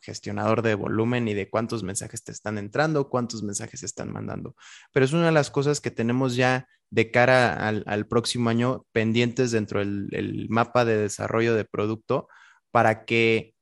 gestionador 0.00 0.62
de 0.62 0.74
volumen 0.74 1.28
y 1.28 1.34
de 1.34 1.48
cuántos 1.48 1.82
mensajes 1.82 2.24
te 2.24 2.32
están 2.32 2.58
entrando, 2.58 3.08
cuántos 3.08 3.42
mensajes 3.42 3.82
están 3.82 4.12
mandando. 4.12 4.54
Pero 4.92 5.04
es 5.04 5.12
una 5.12 5.26
de 5.26 5.32
las 5.32 5.50
cosas 5.50 5.80
que 5.80 5.90
tenemos 5.90 6.36
ya 6.36 6.66
de 6.90 7.10
cara 7.10 7.68
al, 7.68 8.06
próximo 8.06 8.48
año 8.48 8.86
pendientes 8.92 9.50
dentro 9.50 9.80
del 9.80 10.46
mapa 10.48 10.84
de 10.84 10.96
desarrollo 10.96 11.54
de 11.54 11.64
producto 11.64 12.28
para 12.70 13.04
que 13.04 13.54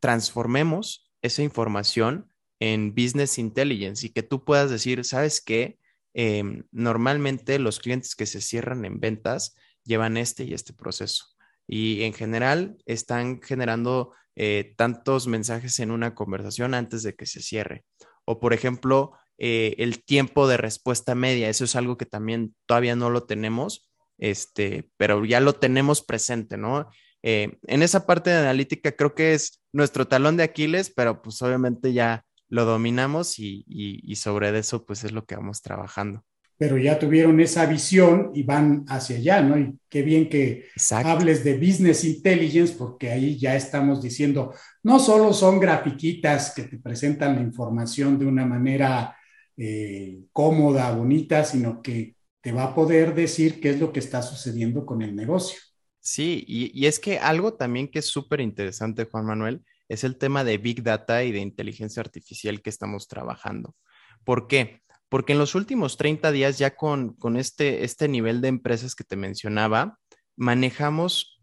transformemos 0.00 1.12
esa 1.22 1.42
información 1.42 2.31
en 2.62 2.94
business 2.94 3.38
intelligence 3.38 4.06
y 4.06 4.10
que 4.10 4.22
tú 4.22 4.44
puedas 4.44 4.70
decir, 4.70 5.04
¿sabes 5.04 5.40
qué? 5.40 5.78
Em, 6.14 6.64
normalmente 6.70 7.58
los 7.58 7.80
clientes 7.80 8.14
que 8.14 8.26
se 8.26 8.40
cierran 8.40 8.84
en 8.84 9.00
ventas 9.00 9.56
llevan 9.84 10.16
este 10.16 10.44
y 10.44 10.54
este 10.54 10.72
proceso 10.72 11.32
y 11.66 12.02
en 12.02 12.12
general 12.12 12.76
están 12.86 13.40
generando 13.40 14.12
eh, 14.36 14.74
tantos 14.76 15.26
mensajes 15.26 15.78
en 15.78 15.90
una 15.90 16.14
conversación 16.14 16.74
antes 16.74 17.02
de 17.02 17.14
que 17.14 17.26
se 17.26 17.40
cierre. 17.40 17.84
O 18.24 18.40
por 18.40 18.52
ejemplo, 18.52 19.12
eh, 19.38 19.74
el 19.78 20.04
tiempo 20.04 20.46
de 20.46 20.56
respuesta 20.56 21.14
media, 21.14 21.48
eso 21.48 21.64
es 21.64 21.76
algo 21.76 21.96
que 21.96 22.06
también 22.06 22.54
todavía 22.66 22.96
no 22.96 23.10
lo 23.10 23.24
tenemos, 23.24 23.90
este, 24.18 24.90
pero 24.96 25.24
ya 25.24 25.40
lo 25.40 25.54
tenemos 25.54 26.02
presente, 26.02 26.56
¿no? 26.56 26.88
Eh, 27.22 27.58
en 27.66 27.82
esa 27.82 28.06
parte 28.06 28.30
de 28.30 28.38
analítica 28.38 28.92
creo 28.92 29.14
que 29.14 29.34
es 29.34 29.62
nuestro 29.72 30.06
talón 30.08 30.36
de 30.36 30.42
Aquiles, 30.42 30.92
pero 30.94 31.22
pues 31.22 31.40
obviamente 31.42 31.92
ya 31.92 32.24
lo 32.52 32.66
dominamos 32.66 33.38
y, 33.38 34.14
sobre 34.14 34.56
eso 34.58 34.84
pues 34.84 35.04
es 35.04 35.12
lo 35.12 35.24
que 35.24 35.36
vamos 35.36 35.62
trabajando. 35.62 36.22
Pero 36.58 36.76
ya 36.76 36.98
tuvieron 36.98 37.40
esa 37.40 37.64
visión 37.64 38.30
y 38.34 38.42
van 38.42 38.84
hacia 38.88 39.16
allá, 39.16 39.40
¿no? 39.40 39.58
Y 39.58 39.74
qué 39.88 40.02
bien 40.02 40.28
que 40.28 40.66
hables 40.90 41.42
de 41.44 41.56
business 41.56 42.04
intelligence, 42.04 42.74
porque 42.76 43.10
ahí 43.10 43.38
ya 43.38 43.56
estamos 43.56 44.02
diciendo, 44.02 44.52
no 44.82 44.98
solo 44.98 45.32
son 45.32 45.58
grafiquitas 45.58 46.52
que 46.54 46.64
te 46.64 46.78
presentan 46.78 47.36
la 47.36 47.40
información 47.40 48.18
de 48.18 48.26
una 48.26 48.44
manera 48.44 49.16
eh, 49.56 50.20
cómoda, 50.30 50.94
bonita, 50.94 51.44
sino 51.44 51.80
que 51.80 52.16
te 52.42 52.52
va 52.52 52.64
a 52.64 52.74
poder 52.74 53.14
decir 53.14 53.62
qué 53.62 53.70
es 53.70 53.80
lo 53.80 53.94
que 53.94 54.00
está 54.00 54.20
sucediendo 54.20 54.84
con 54.84 55.00
el 55.00 55.16
negocio. 55.16 55.58
Sí, 56.00 56.44
y, 56.46 56.84
es 56.84 57.00
que 57.00 57.18
algo 57.18 57.54
también 57.54 57.88
que 57.88 58.00
es 58.00 58.06
súper 58.06 58.40
interesante, 58.42 59.06
Juan 59.10 59.24
Manuel, 59.24 59.62
es 59.92 60.04
el 60.04 60.16
tema 60.16 60.42
de 60.42 60.56
Big 60.56 60.82
Data 60.82 61.22
y 61.22 61.32
de 61.32 61.40
inteligencia 61.40 62.00
artificial 62.00 62.62
que 62.62 62.70
estamos 62.70 63.08
trabajando. 63.08 63.76
¿Por 64.24 64.46
qué? 64.46 64.80
Porque 65.10 65.34
en 65.34 65.38
los 65.38 65.54
últimos 65.54 65.98
30 65.98 66.32
días, 66.32 66.58
ya 66.58 66.74
con, 66.74 67.14
este, 67.36 67.84
este 67.84 68.08
nivel 68.08 68.40
de 68.40 68.48
empresas 68.48 68.94
que 68.94 69.04
te 69.04 69.16
mencionaba, 69.16 69.98
manejamos 70.34 71.38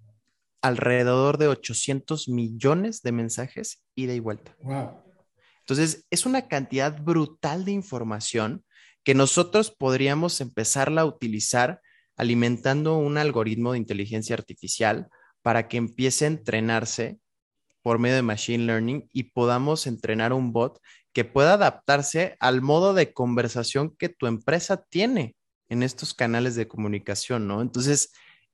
alrededor 0.64 1.38
de 1.38 1.48
800 1.48 2.28
millones 2.28 3.04
de 3.04 3.12
mensajes 3.12 3.84
ida 3.94 4.16
y 4.16 4.20
vuelta. 4.20 4.56
Wow. 4.64 5.04
Entonces, 5.60 6.08
es 6.10 6.26
una 6.26 6.48
cantidad 6.48 7.00
brutal 7.00 7.66
de 7.66 7.72
información 7.72 8.66
que 9.04 9.14
nosotros 9.14 9.70
podríamos 9.70 10.42
empezarla 10.42 11.02
a 11.02 11.06
utilizar 11.06 11.82
alimentando 12.18 12.98
un 12.98 13.20
algoritmo 13.20 13.74
de 13.74 13.78
inteligencia 13.78 14.36
artificial 14.36 15.08
para 15.44 15.68
que 15.68 15.78
empiece 15.78 16.26
a 16.26 16.30
entrenarse 16.30 17.20
por 17.82 18.00
medio 18.00 18.16
de 18.16 18.22
Machine 18.22 18.66
Learning 18.66 19.10
y 19.14 19.24
podamos 19.24 19.88
entrenar 19.88 20.34
un 20.34 20.52
bot 20.52 20.80
que 21.14 21.26
pueda 21.26 21.54
adaptarse 21.54 22.36
al 22.40 22.62
modo 22.62 22.94
de 22.94 23.14
conversación 23.14 23.96
que 23.98 24.10
tu 24.10 24.28
empresa 24.28 24.86
tiene 24.90 25.36
en 25.70 25.84
estos 25.84 26.14
canales 26.14 26.56
de 26.56 26.68
comunicación, 26.68 27.48
¿no? 27.48 27.62
Entonces, 27.62 28.12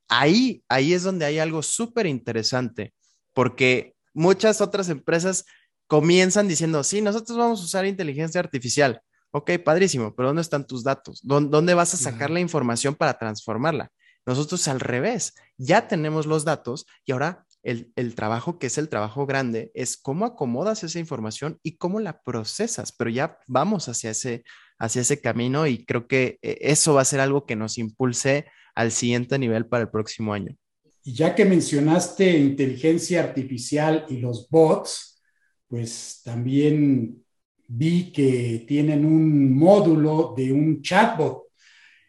ahí, 0.08 0.64
ahí 0.70 0.94
es 0.94 1.04
donde 1.04 1.26
hay 1.26 1.40
algo 1.40 1.62
súper 1.62 2.06
interesante, 2.06 2.94
porque 3.34 3.96
muchas 4.14 4.62
otras 4.62 4.90
empresas 4.90 5.46
comienzan 5.88 6.48
diciendo, 6.48 6.84
sí, 6.84 7.02
nosotros 7.02 7.38
vamos 7.38 7.62
a 7.62 7.66
usar 7.66 7.86
inteligencia 7.86 8.40
artificial, 8.40 9.02
Ok, 9.38 9.52
padrísimo, 9.66 10.16
pero 10.16 10.30
¿dónde 10.30 10.44
están 10.44 10.66
tus 10.66 10.82
datos? 10.82 11.20
¿Dónde 11.22 11.74
vas 11.74 11.94
a 11.94 11.98
sacar 11.98 12.30
la 12.30 12.40
información 12.40 12.96
para 12.96 13.18
transformarla? 13.18 13.92
Nosotros 14.26 14.66
al 14.70 14.80
revés, 14.80 15.34
ya 15.58 15.90
tenemos 15.90 16.26
los 16.26 16.46
datos 16.46 16.86
y 17.04 17.12
ahora 17.12 17.46
el, 17.66 18.16
trabajo, 18.16 18.60
que 18.60 18.68
es 18.68 18.78
el 18.78 18.90
trabajo 18.90 19.26
grande, 19.26 19.72
es 19.74 19.98
cómo 19.98 20.26
acomodas 20.26 20.84
esa 20.84 21.00
información 21.00 21.60
y 21.64 21.78
cómo 21.78 22.00
la 22.00 22.22
procesas, 22.22 22.92
pero 22.92 23.10
ya 23.10 23.40
vamos 23.48 23.90
hacia 23.90 24.12
ese, 24.12 24.44
hacia 24.78 25.02
ese 25.02 25.20
camino 25.20 25.66
y 25.66 25.84
creo 25.84 26.08
que 26.08 26.38
eh, 26.44 26.60
eso 26.62 26.94
va 26.94 27.02
a 27.02 27.06
ser 27.06 27.20
algo 27.20 27.46
que 27.46 27.56
nos 27.56 27.78
impulse 27.80 28.46
al 28.76 28.92
siguiente 28.92 29.40
nivel 29.40 29.66
para 29.66 29.84
el 29.84 29.90
próximo 29.90 30.34
año. 30.34 30.56
Y 31.04 31.14
ya 31.14 31.34
que 31.34 31.46
mencionaste 31.46 32.38
inteligencia 32.38 33.22
artificial 33.24 34.06
y 34.10 34.18
los 34.18 34.48
bots, 34.50 35.22
pues 35.68 36.22
también 36.24 37.24
vi 37.68 38.12
que 38.12 38.64
tienen 38.68 39.06
un 39.06 39.56
módulo 39.58 40.34
de 40.38 40.54
un 40.54 40.82
chatbot. 40.82 41.46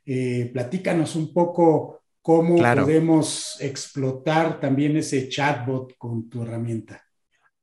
Eh, 0.05 0.51
platícanos 0.53 1.17
un 1.17 1.33
poco 1.33 2.03
cómo 2.27 2.57
podemos 2.57 3.57
explotar 3.61 4.59
también 4.59 4.97
ese 4.97 5.29
chatbot 5.29 5.97
con 5.97 6.29
tu 6.29 6.43
herramienta. 6.43 7.01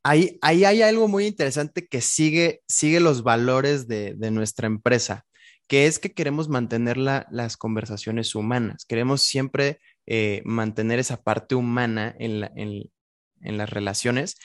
Ahí, 0.04 0.40
ahí 0.42 0.64
hay 0.64 0.82
algo 0.82 1.10
muy 1.10 1.26
interesante 1.28 1.86
que 1.86 2.00
sigue, 2.00 2.62
sigue 2.66 3.02
los 3.02 3.24
valores 3.24 3.90
de, 3.90 4.16
nuestra 4.32 4.68
empresa, 4.68 5.26
que 5.68 5.86
es 5.86 6.00
que 6.00 6.14
queremos 6.14 6.48
mantener 6.48 6.96
las 6.96 7.58
conversaciones 7.58 8.36
humanas, 8.36 8.86
queremos 8.86 9.22
siempre 9.22 9.82
eh, 10.06 10.42
mantener 10.46 10.98
esa 10.98 11.22
parte 11.22 11.56
humana 11.56 12.16
en, 12.18 12.50
en 12.56 13.58
las 13.58 13.70
relaciones 13.70 14.38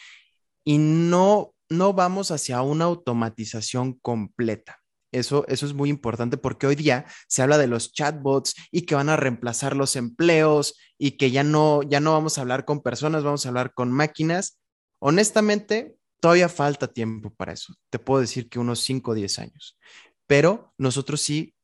y 0.65 0.79
no 0.79 1.55
no 1.71 1.93
vamos 1.93 2.31
hacia 2.31 2.63
una 2.63 2.87
automatización 2.87 3.95
completa. 4.01 4.78
Eso, 5.13 5.47
eso 5.49 5.67
es 5.67 5.75
muy 5.75 5.89
importante 5.89 6.37
porque 6.37 6.67
hoy 6.67 6.75
día 6.75 7.07
se 7.29 7.43
habla 7.43 7.59
de 7.59 7.67
los 7.67 7.93
chatbots 7.93 8.55
y 8.71 8.83
que 8.83 8.95
van 8.95 9.09
a 9.09 9.17
reemplazar 9.17 9.75
los 9.75 9.97
empleos 9.97 10.75
y 10.99 11.13
que 11.13 11.31
ya 11.31 11.45
no, 11.45 11.83
ya 11.83 12.01
no 12.01 12.13
vamos 12.13 12.37
a 12.37 12.43
hablar 12.43 12.65
con 12.65 12.83
personas, 12.83 13.25
vamos 13.25 13.47
a 13.47 13.49
hablar 13.49 13.73
con 13.73 13.91
máquinas. 13.91 14.59
Honestamente, 14.99 15.97
todavía 16.21 16.49
falta 16.49 16.93
tiempo 16.93 17.31
para 17.35 17.53
eso. 17.53 17.75
Te 17.91 17.99
puedo 17.99 18.21
decir 18.21 18.49
que 18.49 18.59
unos 18.59 18.81
5 18.81 19.13
o 19.13 19.15
10 19.15 19.39
años. 19.39 19.79
Pero 20.27 20.75
nosotros 20.77 21.21
sí 21.21 21.55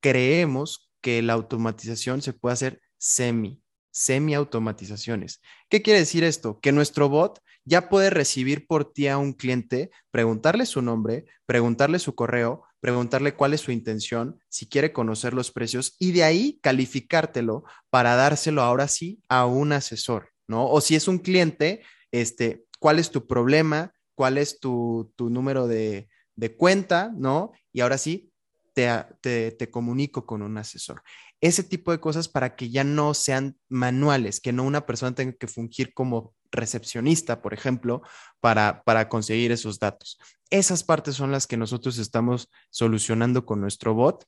creemos 0.00 0.90
que 1.00 1.20
la 1.22 1.34
automatización 1.34 2.22
se 2.22 2.32
puede 2.32 2.54
hacer 2.54 2.80
semi, 2.96 3.62
semi-automatizaciones. 3.90 5.42
¿Qué 5.68 5.82
quiere 5.82 6.00
decir 6.00 6.24
esto? 6.24 6.58
Que 6.60 6.72
nuestro 6.72 7.08
bot 7.08 7.40
ya 7.64 7.88
puede 7.88 8.10
recibir 8.10 8.66
por 8.66 8.92
ti 8.92 9.08
a 9.08 9.18
un 9.18 9.32
cliente, 9.32 9.90
preguntarle 10.10 10.66
su 10.66 10.82
nombre, 10.82 11.26
preguntarle 11.46 11.98
su 11.98 12.14
correo, 12.14 12.64
preguntarle 12.84 13.34
cuál 13.34 13.54
es 13.54 13.62
su 13.62 13.72
intención, 13.72 14.38
si 14.50 14.68
quiere 14.68 14.92
conocer 14.92 15.32
los 15.32 15.50
precios 15.50 15.96
y 15.98 16.12
de 16.12 16.22
ahí 16.22 16.58
calificártelo 16.60 17.64
para 17.88 18.14
dárselo 18.14 18.60
ahora 18.60 18.88
sí 18.88 19.22
a 19.30 19.46
un 19.46 19.72
asesor, 19.72 20.28
¿no? 20.46 20.68
O 20.68 20.82
si 20.82 20.94
es 20.94 21.08
un 21.08 21.16
cliente, 21.16 21.80
este, 22.12 22.66
cuál 22.78 22.98
es 22.98 23.10
tu 23.10 23.26
problema, 23.26 23.94
cuál 24.14 24.36
es 24.36 24.60
tu, 24.60 25.10
número 25.16 25.66
de, 25.66 26.10
cuenta, 26.58 27.10
¿no? 27.16 27.52
Y 27.72 27.80
ahora 27.80 27.96
sí, 27.96 28.30
te, 28.74 28.90
te, 29.22 29.70
comunico 29.70 30.26
con 30.26 30.42
un 30.42 30.58
asesor 30.58 31.00
ese 31.40 31.62
tipo 31.62 31.92
de 31.92 32.00
cosas 32.00 32.28
para 32.28 32.56
que 32.56 32.70
ya 32.70 32.84
no 32.84 33.12
sean 33.12 33.58
manuales, 33.68 34.40
que 34.40 34.52
no 34.52 34.62
una 34.62 34.86
persona 34.86 35.14
tenga 35.14 35.34
que 35.34 35.46
fungir 35.46 35.92
como 35.92 36.34
recepcionista, 36.50 37.42
por 37.42 37.54
ejemplo, 37.54 38.02
para, 38.40 38.82
para 38.84 39.08
conseguir 39.08 39.52
esos 39.52 39.78
datos. 39.78 40.18
Esas 40.50 40.84
partes 40.84 41.14
son 41.14 41.32
las 41.32 41.46
que 41.46 41.56
nosotros 41.56 41.98
estamos 41.98 42.50
solucionando 42.70 43.44
con 43.44 43.60
nuestro 43.60 43.94
bot 43.94 44.24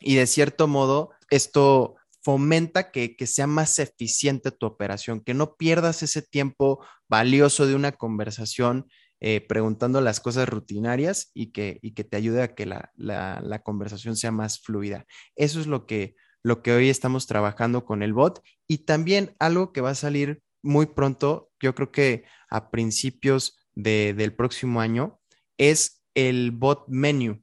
y 0.00 0.16
de 0.16 0.26
cierto 0.26 0.68
modo 0.68 1.10
esto 1.30 1.96
fomenta 2.24 2.90
que, 2.90 3.16
sea 3.26 3.46
más 3.46 3.78
eficiente 3.78 4.50
tu 4.50 4.66
operación, 4.66 5.20
que 5.20 5.34
no 5.34 5.56
pierdas 5.56 6.02
ese 6.02 6.22
tiempo 6.22 6.84
valioso 7.06 7.66
de 7.66 7.74
una 7.74 7.92
conversación 7.92 8.86
eh, 9.20 9.42
preguntando 9.46 10.00
las 10.00 10.20
cosas 10.20 10.48
rutinarias 10.48 11.30
y 11.34 11.52
que, 11.52 11.80
que 11.94 12.04
te 12.04 12.16
ayude 12.16 12.42
a 12.42 12.54
que 12.54 12.64
la, 12.66 12.92
la, 12.96 13.62
conversación 13.62 14.16
sea 14.16 14.30
más 14.30 14.60
fluida. 14.60 15.04
Eso 15.36 15.60
es 15.60 15.66
lo 15.66 15.86
que, 15.86 16.16
lo 16.42 16.62
que 16.62 16.72
hoy 16.72 16.88
estamos 16.88 17.26
trabajando 17.26 17.84
con 17.84 18.02
el 18.02 18.14
bot 18.14 18.42
y 18.66 18.78
también 18.78 19.34
algo 19.38 19.72
que 19.72 19.82
va 19.82 19.90
a 19.90 19.94
salir 19.94 20.42
muy 20.64 20.86
pronto, 20.86 21.52
yo 21.60 21.74
creo 21.74 21.92
que 21.92 22.24
a 22.48 22.70
principios 22.70 23.56
del 23.74 24.34
próximo 24.34 24.80
año, 24.80 25.20
es 25.58 26.02
el 26.14 26.50
bot 26.50 26.84
menu, 26.88 27.42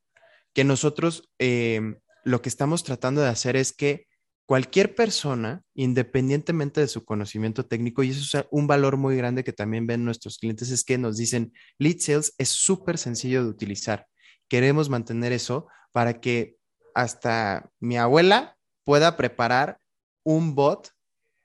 que 0.53 0.63
nosotros 0.63 1.29
em, 1.39 1.99
lo 2.23 2.41
que 2.41 2.49
estamos 2.49 2.83
tratando 2.83 3.21
de 3.21 3.29
hacer 3.29 3.55
es 3.55 3.73
que 3.73 4.07
cualquier 4.45 4.95
persona, 4.95 5.63
independientemente 5.73 6.81
de 6.81 6.87
su 6.87 7.05
conocimiento 7.05 7.65
técnico, 7.65 8.03
y 8.03 8.09
eso 8.09 8.39
es 8.39 8.45
un 8.51 8.67
valor 8.67 8.97
muy 8.97 9.15
grande 9.15 9.43
que 9.43 9.53
también 9.53 9.87
ven 9.87 10.03
nuestros 10.03 10.37
clientes, 10.37 10.71
es 10.71 10.83
que 10.83 10.97
nos 10.97 11.17
dicen, 11.17 11.53
Lead 11.77 11.99
Sales 11.99 12.33
es 12.37 12.49
súper 12.49 12.97
sencillo 12.97 13.43
de 13.43 13.49
utilizar. 13.49 14.07
Queremos 14.49 14.89
mantener 14.89 15.31
eso 15.31 15.67
para 15.93 16.19
que 16.19 16.57
hasta 16.93 17.69
mi 17.79 17.97
abuela 17.97 18.57
pueda 18.83 19.15
preparar 19.15 19.79
un 20.23 20.55
bot 20.55 20.89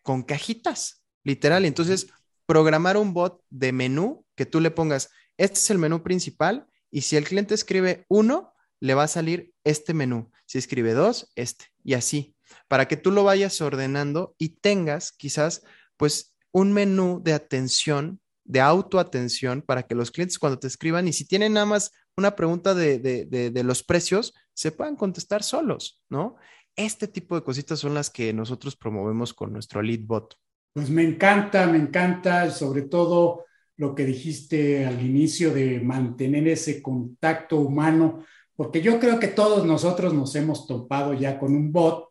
con 0.02 0.22
cajitas, 0.22 1.04
literal. 1.26 1.64
Entonces, 1.64 2.06
programar 2.46 2.96
un 2.96 3.12
bot 3.12 3.42
de 3.50 3.72
menú 3.72 4.24
que 4.36 4.46
tú 4.46 4.60
le 4.60 4.70
pongas, 4.70 5.10
este 5.36 5.58
es 5.58 5.70
el 5.70 5.78
menú 5.78 6.02
principal 6.02 6.66
y 6.90 7.02
si 7.02 7.16
el 7.16 7.24
cliente 7.24 7.54
escribe 7.54 8.06
uno, 8.08 8.54
le 8.80 8.94
va 8.94 9.02
a 9.02 9.08
salir 9.08 9.52
este 9.64 9.92
menú. 9.92 10.30
Si 10.46 10.58
escribe 10.58 10.94
dos, 10.94 11.32
este 11.34 11.66
y 11.82 11.94
así, 11.94 12.36
para 12.68 12.86
que 12.86 12.96
tú 12.96 13.10
lo 13.10 13.24
vayas 13.24 13.60
ordenando 13.60 14.34
y 14.38 14.60
tengas 14.60 15.12
quizás 15.12 15.64
pues 15.96 16.36
un 16.52 16.72
menú 16.72 17.20
de 17.22 17.32
atención, 17.32 18.20
de 18.44 18.60
autoatención 18.60 19.62
para 19.62 19.82
que 19.82 19.96
los 19.96 20.12
clientes 20.12 20.38
cuando 20.38 20.60
te 20.60 20.68
escriban 20.68 21.08
y 21.08 21.12
si 21.12 21.26
tienen 21.26 21.54
nada 21.54 21.66
más 21.66 21.90
una 22.16 22.36
pregunta 22.36 22.74
de, 22.74 22.98
de 22.98 23.62
los 23.64 23.82
precios, 23.82 24.32
se 24.54 24.70
puedan 24.72 24.96
contestar 24.96 25.42
solos, 25.42 26.02
¿no? 26.08 26.36
Este 26.76 27.08
tipo 27.08 27.34
de 27.34 27.42
cositas 27.42 27.78
son 27.78 27.94
las 27.94 28.10
que 28.10 28.32
nosotros 28.32 28.76
promovemos 28.76 29.34
con 29.34 29.52
nuestro 29.52 29.82
lead 29.82 30.00
bot. 30.02 30.36
Pues 30.76 30.90
me 30.90 31.04
encanta, 31.04 31.66
me 31.66 31.78
encanta, 31.78 32.50
sobre 32.50 32.82
todo 32.82 33.46
lo 33.78 33.94
que 33.94 34.04
dijiste 34.04 34.84
al 34.84 35.02
inicio 35.02 35.50
de 35.54 35.80
mantener 35.80 36.46
ese 36.48 36.82
contacto 36.82 37.56
humano, 37.60 38.26
porque 38.54 38.82
yo 38.82 39.00
creo 39.00 39.18
que 39.18 39.28
todos 39.28 39.64
nosotros 39.64 40.12
nos 40.12 40.36
hemos 40.36 40.66
topado 40.66 41.14
ya 41.14 41.38
con 41.38 41.56
un 41.56 41.72
bot 41.72 42.10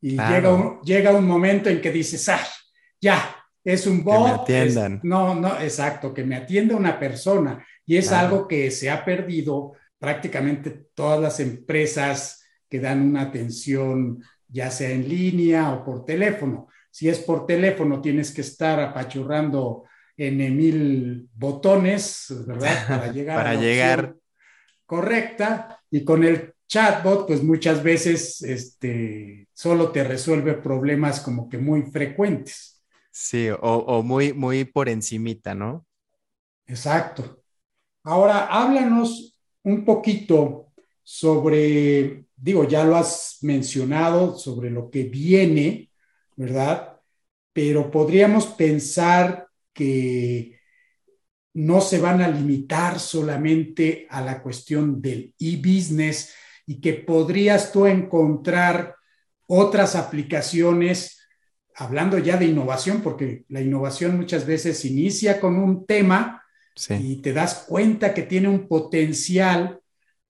y 0.00 0.12
llega, 0.12 0.54
un, 0.54 0.80
llega 0.80 1.12
un 1.12 1.26
momento 1.26 1.68
en 1.68 1.82
que 1.82 1.92
dices, 1.92 2.26
ah, 2.30 2.40
ya, 2.98 3.36
es 3.62 3.86
un 3.86 4.02
bot. 4.02 4.46
Que 4.46 4.54
me 4.54 4.62
atiendan. 4.62 5.00
no, 5.02 5.34
no, 5.34 5.60
exacto, 5.60 6.14
que 6.14 6.24
me 6.24 6.36
atienda 6.36 6.76
una 6.76 6.98
persona. 6.98 7.62
Y 7.84 7.98
es 7.98 8.10
algo 8.10 8.48
que 8.48 8.70
se 8.70 8.88
ha 8.88 9.04
perdido 9.04 9.74
prácticamente 9.98 10.70
todas 10.94 11.20
las 11.20 11.40
empresas 11.40 12.42
que 12.70 12.80
dan 12.80 13.02
una 13.02 13.20
atención 13.20 14.22
ya 14.48 14.70
sea 14.70 14.92
en 14.92 15.06
línea 15.06 15.74
o 15.74 15.84
por 15.84 16.06
teléfono. 16.06 16.68
Si 16.90 17.08
es 17.08 17.18
por 17.20 17.46
teléfono, 17.46 18.00
tienes 18.00 18.32
que 18.32 18.40
estar 18.40 18.80
apachurrando 18.80 19.84
en 20.16 20.36
mil 20.56 21.28
botones, 21.34 22.26
¿verdad? 22.46 22.86
Para 22.88 23.12
llegar. 23.12 23.36
Para 23.36 23.54
llegar. 23.54 24.16
Correcta. 24.84 25.80
Y 25.90 26.04
con 26.04 26.24
el 26.24 26.54
chatbot, 26.66 27.26
pues 27.26 27.42
muchas 27.42 27.82
veces 27.82 28.42
este, 28.42 29.48
solo 29.54 29.90
te 29.90 30.04
resuelve 30.04 30.54
problemas 30.54 31.20
como 31.20 31.48
que 31.48 31.58
muy 31.58 31.82
frecuentes. 31.82 32.82
Sí, 33.10 33.48
o, 33.48 33.56
o 33.60 34.02
muy, 34.02 34.32
muy 34.32 34.64
por 34.64 34.88
encimita, 34.88 35.54
¿no? 35.54 35.86
Exacto. 36.66 37.42
Ahora, 38.04 38.46
háblanos 38.46 39.38
un 39.62 39.84
poquito 39.84 40.72
sobre 41.02 42.28
digo, 42.40 42.64
ya 42.64 42.84
lo 42.84 42.96
has 42.96 43.38
mencionado 43.42 44.38
sobre 44.38 44.70
lo 44.70 44.90
que 44.90 45.04
viene, 45.04 45.87
¿verdad? 46.38 47.00
Pero 47.52 47.90
podríamos 47.90 48.46
pensar 48.46 49.48
que 49.72 50.60
no 51.54 51.80
se 51.80 51.98
van 51.98 52.22
a 52.22 52.28
limitar 52.28 53.00
solamente 53.00 54.06
a 54.08 54.20
la 54.20 54.40
cuestión 54.40 55.02
del 55.02 55.34
e-business 55.40 56.32
y 56.64 56.80
que 56.80 56.92
podrías 56.92 57.72
tú 57.72 57.86
encontrar 57.86 58.94
otras 59.48 59.96
aplicaciones, 59.96 61.18
hablando 61.74 62.18
ya 62.18 62.36
de 62.36 62.44
innovación, 62.44 63.02
porque 63.02 63.44
la 63.48 63.60
innovación 63.60 64.16
muchas 64.16 64.46
veces 64.46 64.84
inicia 64.84 65.40
con 65.40 65.56
un 65.56 65.86
tema 65.86 66.44
y 66.88 67.16
te 67.16 67.32
das 67.32 67.64
cuenta 67.66 68.14
que 68.14 68.22
tiene 68.22 68.46
un 68.46 68.68
potencial 68.68 69.80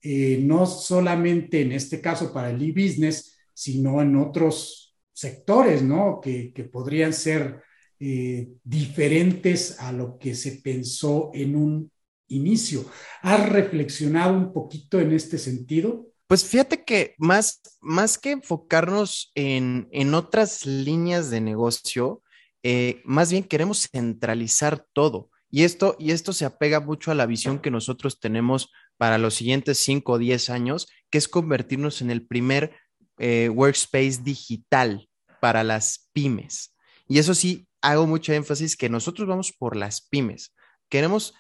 eh, 0.00 0.40
no 0.42 0.64
solamente 0.64 1.60
en 1.60 1.72
este 1.72 2.00
caso 2.00 2.32
para 2.32 2.48
el 2.48 2.62
e-business, 2.62 3.36
sino 3.52 4.00
en 4.00 4.16
otros 4.16 4.87
sectores, 5.18 5.82
¿no? 5.82 6.20
Que, 6.22 6.52
podrían 6.70 7.12
ser 7.12 7.64
eh, 7.98 8.50
diferentes 8.62 9.80
a 9.80 9.90
lo 9.90 10.16
que 10.16 10.36
se 10.36 10.60
pensó 10.62 11.32
en 11.34 11.56
un 11.56 11.90
inicio. 12.28 12.84
¿Has 13.22 13.48
reflexionado 13.48 14.34
un 14.34 14.52
poquito 14.52 15.00
en 15.00 15.12
este 15.12 15.38
sentido? 15.38 16.06
Pues 16.28 16.44
fíjate 16.44 16.84
que 16.84 17.16
más, 17.18 17.60
más 17.80 18.16
que 18.16 18.30
enfocarnos 18.30 19.32
en, 19.34 20.14
otras 20.14 20.64
líneas 20.66 21.30
de 21.30 21.40
negocio, 21.40 22.22
eh, 22.62 23.02
más 23.04 23.32
bien 23.32 23.42
queremos 23.42 23.88
centralizar 23.90 24.86
todo. 24.92 25.30
Y 25.50 25.64
esto, 25.64 25.96
y 25.98 26.12
esto 26.12 26.32
se 26.32 26.44
apega 26.44 26.78
mucho 26.78 27.10
a 27.10 27.16
la 27.16 27.26
visión 27.26 27.58
que 27.58 27.72
nosotros 27.72 28.20
tenemos 28.20 28.70
para 28.96 29.18
los 29.18 29.34
siguientes 29.34 29.78
5 29.78 30.12
o 30.12 30.18
10 30.18 30.50
años, 30.50 30.86
que 31.10 31.18
es 31.18 31.26
convertirnos 31.26 32.02
en 32.02 32.12
el 32.12 32.24
primer 32.24 32.76
eh, 33.18 33.48
workspace 33.48 34.20
digital 34.22 35.07
para 35.40 35.64
las 35.64 36.08
pymes. 36.12 36.74
Y 37.08 37.18
eso 37.18 37.34
sí, 37.34 37.68
hago 37.80 38.06
mucho 38.06 38.32
énfasis 38.32 38.76
que 38.76 38.88
nosotros 38.88 39.28
vamos 39.28 39.52
por 39.52 39.76
las 39.76 40.00
pymes. 40.00 40.54
Queremos 40.88 41.34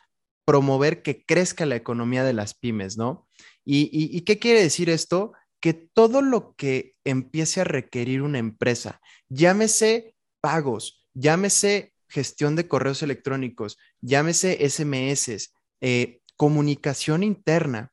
promover 0.44 1.02
que 1.02 1.24
crezca 1.24 1.66
la 1.66 1.76
economía 1.76 2.24
de 2.24 2.32
las 2.32 2.54
pymes, 2.54 2.96
¿no? 2.96 3.28
¿Y, 3.64 4.22
qué 4.22 4.38
quiere 4.38 4.62
decir 4.62 4.88
esto? 4.88 5.32
Que 5.60 5.74
todo 5.74 6.22
lo 6.22 6.54
que 6.54 6.94
empiece 7.04 7.60
a 7.60 7.64
requerir 7.64 8.22
una 8.22 8.38
empresa, 8.38 9.00
llámese 9.28 10.14
pagos, 10.40 11.06
llámese 11.12 11.92
gestión 12.08 12.56
de 12.56 12.66
correos 12.66 13.02
electrónicos, 13.02 13.76
llámese 14.00 14.66
SMS, 14.66 15.52
eh, 15.82 16.22
comunicación 16.36 17.22
interna, 17.22 17.92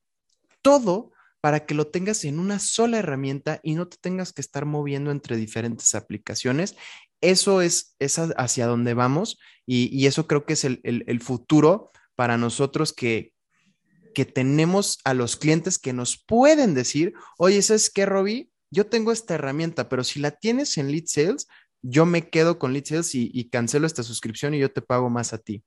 todo 0.61 1.11
para 1.45 1.67
que 1.67 1.75
lo 1.75 1.85
tengas 1.85 2.25
en 2.25 2.39
una 2.39 2.57
sola 2.57 2.97
herramienta 2.97 3.59
y 3.61 3.75
no 3.75 3.87
te 3.87 3.97
tengas 3.97 4.33
que 4.33 4.41
estar 4.41 4.65
moviendo 4.65 5.11
entre 5.11 5.37
diferentes 5.37 5.93
aplicaciones. 5.93 6.75
Eso 7.21 7.61
es, 7.61 7.95
hacia 8.35 8.65
donde 8.65 8.95
vamos 8.95 9.37
y, 9.63 10.07
eso 10.07 10.25
creo 10.25 10.47
que 10.47 10.53
es 10.53 10.63
el 10.65 11.21
futuro 11.21 11.91
para 12.15 12.39
nosotros 12.39 12.93
que, 12.93 13.31
que 14.15 14.25
tenemos 14.25 14.97
a 15.03 15.13
los 15.13 15.35
clientes 15.35 15.77
que 15.77 15.93
nos 15.93 16.17
pueden 16.17 16.73
decir, 16.73 17.13
oye, 17.37 17.61
¿sabes 17.61 17.91
qué, 17.91 18.07
Robbie? 18.07 18.49
Yo 18.71 18.87
tengo 18.87 19.11
esta 19.11 19.35
herramienta, 19.35 19.87
pero 19.87 20.03
si 20.03 20.19
la 20.19 20.31
tienes 20.31 20.75
en 20.79 20.91
Lead 20.91 21.05
Sales, 21.05 21.47
yo 21.83 22.07
me 22.07 22.27
quedo 22.27 22.57
con 22.57 22.73
Lead 22.73 22.85
Sales 22.85 23.11
y 23.13 23.49
cancelo 23.51 23.85
esta 23.85 24.01
suscripción 24.01 24.55
y 24.55 24.57
yo 24.57 24.71
te 24.71 24.81
pago 24.81 25.11
más 25.11 25.31
a 25.31 25.37
ti. 25.37 25.63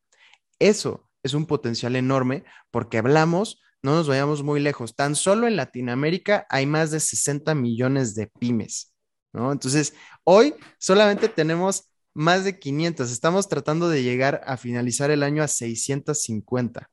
Eso 0.59 1.09
es 1.23 1.35
un 1.35 1.47
potencial 1.47 1.95
enorme 1.95 2.43
porque 2.73 2.99
hablamos, 2.99 3.61
no 3.83 3.95
nos 3.95 4.09
vayamos 4.09 4.43
muy 4.43 4.61
lejos, 4.61 4.95
tan 4.95 5.15
solo 5.15 5.47
en 5.47 5.57
Latinoamérica 5.57 6.47
hay 6.51 6.67
más 6.67 6.91
de 6.91 7.01
60 7.01 7.55
millones 7.55 8.15
de 8.15 8.27
pymes, 8.27 8.93
¿no? 9.33 9.53
Entonces, 9.53 9.95
hoy 10.25 10.55
solamente 10.79 11.29
tenemos 11.29 11.91
más 12.15 12.45
de 12.45 12.59
500. 12.59 13.11
Estamos 13.11 13.49
tratando 13.49 13.89
de 13.89 14.03
llegar 14.03 14.43
a 14.45 14.57
finalizar 14.57 15.11
el 15.11 15.23
año 15.23 15.43
a 15.43 15.49
650. 15.49 16.91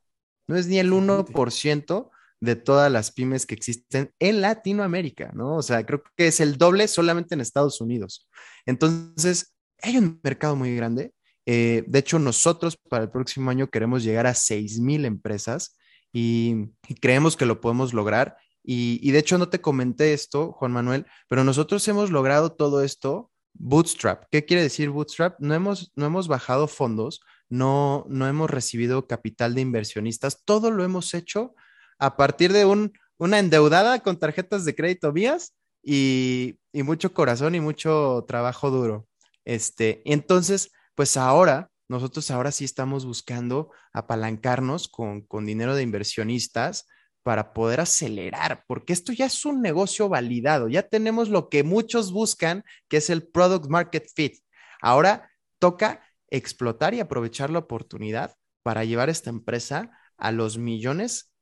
No 0.47 0.55
es 0.55 0.67
ni 0.67 0.77
el 0.77 0.93
1% 0.93 2.11
de 2.41 2.55
todas 2.55 2.91
las 2.91 3.11
pymes 3.11 3.47
que 3.47 3.55
existen 3.55 4.11
en 4.19 4.41
Latinoamérica, 4.41 5.31
¿no? 5.33 5.55
O 5.55 5.63
sea, 5.63 5.83
creo 5.85 6.03
que 6.15 6.27
es 6.27 6.39
el 6.39 6.57
doble 6.57 6.87
solamente 6.87 7.33
en 7.33 7.41
Estados 7.41 7.81
Unidos. 7.81 8.29
Entonces, 8.67 9.55
hay 9.81 9.97
un 9.97 10.19
mercado 10.23 10.55
muy 10.55 10.75
grande. 10.75 11.13
Eh, 11.47 11.83
de 11.87 11.99
hecho, 11.99 12.19
nosotros 12.19 12.77
para 12.89 13.05
el 13.05 13.09
próximo 13.09 13.49
año 13.49 13.69
queremos 13.69 14.03
llegar 14.03 14.27
a 14.27 14.35
6,000 14.35 15.05
empresas 15.05 15.75
y, 16.15 16.71
creemos 17.01 17.35
que 17.35 17.45
lo 17.45 17.59
podemos 17.59 17.93
lograr. 17.93 18.37
Y, 18.63 18.99
y 19.03 19.11
de 19.11 19.19
hecho, 19.19 19.37
no 19.37 19.49
te 19.49 19.59
comenté 19.59 20.13
esto, 20.13 20.53
Juan 20.53 20.71
Manuel, 20.71 21.05
pero 21.27 21.43
nosotros 21.43 21.85
hemos 21.89 22.09
logrado 22.09 22.53
todo 22.53 22.83
esto 22.83 23.31
Bootstrap. 23.53 24.23
¿Qué 24.31 24.45
quiere 24.45 24.63
decir 24.63 24.89
Bootstrap? 24.89 25.37
No 25.39 25.53
hemos, 25.53 25.91
no 25.95 26.05
hemos 26.05 26.29
bajado 26.29 26.69
fondos, 26.69 27.19
no, 27.49 28.05
no 28.07 28.27
hemos 28.27 28.49
recibido 28.49 29.07
capital 29.07 29.55
de 29.55 29.61
inversionistas, 29.61 30.43
todo 30.45 30.71
lo 30.71 30.85
hemos 30.85 31.13
hecho 31.13 31.53
a 31.99 32.15
partir 32.15 32.53
de 32.53 32.63
un, 32.63 32.93
una 33.17 33.39
endeudada 33.39 33.99
con 33.99 34.17
tarjetas 34.17 34.63
de 34.63 34.73
crédito 34.73 35.11
mías 35.11 35.53
y, 35.83 36.59
y 36.71 36.83
mucho 36.83 37.13
corazón 37.13 37.55
y 37.55 37.59
mucho 37.59 38.23
trabajo 38.25 38.71
duro. 38.71 39.05
Este, 39.43 40.01
entonces, 40.05 40.71
pues 40.95 41.17
ahora, 41.17 41.69
nosotros 41.87 42.31
ahora 42.31 42.51
sí 42.51 42.65
estamos 42.65 43.05
buscando 43.05 43.71
apalancarnos 43.93 44.87
con, 44.87 45.21
con 45.21 45.45
dinero 45.45 45.75
de 45.75 45.83
inversionistas 45.83 46.87
para 47.23 47.53
poder 47.53 47.79
acelerar, 47.79 48.63
porque 48.67 48.93
esto 48.93 49.11
ya 49.11 49.25
es 49.25 49.45
un 49.45 49.61
negocio 49.61 50.09
validado, 50.09 50.67
ya 50.67 50.83
tenemos 50.83 51.29
lo 51.29 51.49
que 51.49 51.63
muchos 51.63 52.11
buscan, 52.11 52.63
que 52.87 52.97
es 52.97 53.09
el 53.09 53.27
product 53.27 53.67
market 53.67 54.07
fit. 54.13 54.35
Ahora 54.79 55.31
toca 55.59 56.03
explotar 56.29 56.93
y 56.93 56.99
aprovechar 56.99 57.49
la 57.49 57.59
oportunidad 57.59 58.35
para 58.63 58.83
llevar 58.83 59.09
esta 59.09 59.29
empresa 59.29 59.91
a 60.17 60.31
los 60.31 60.57
millones 60.57 61.33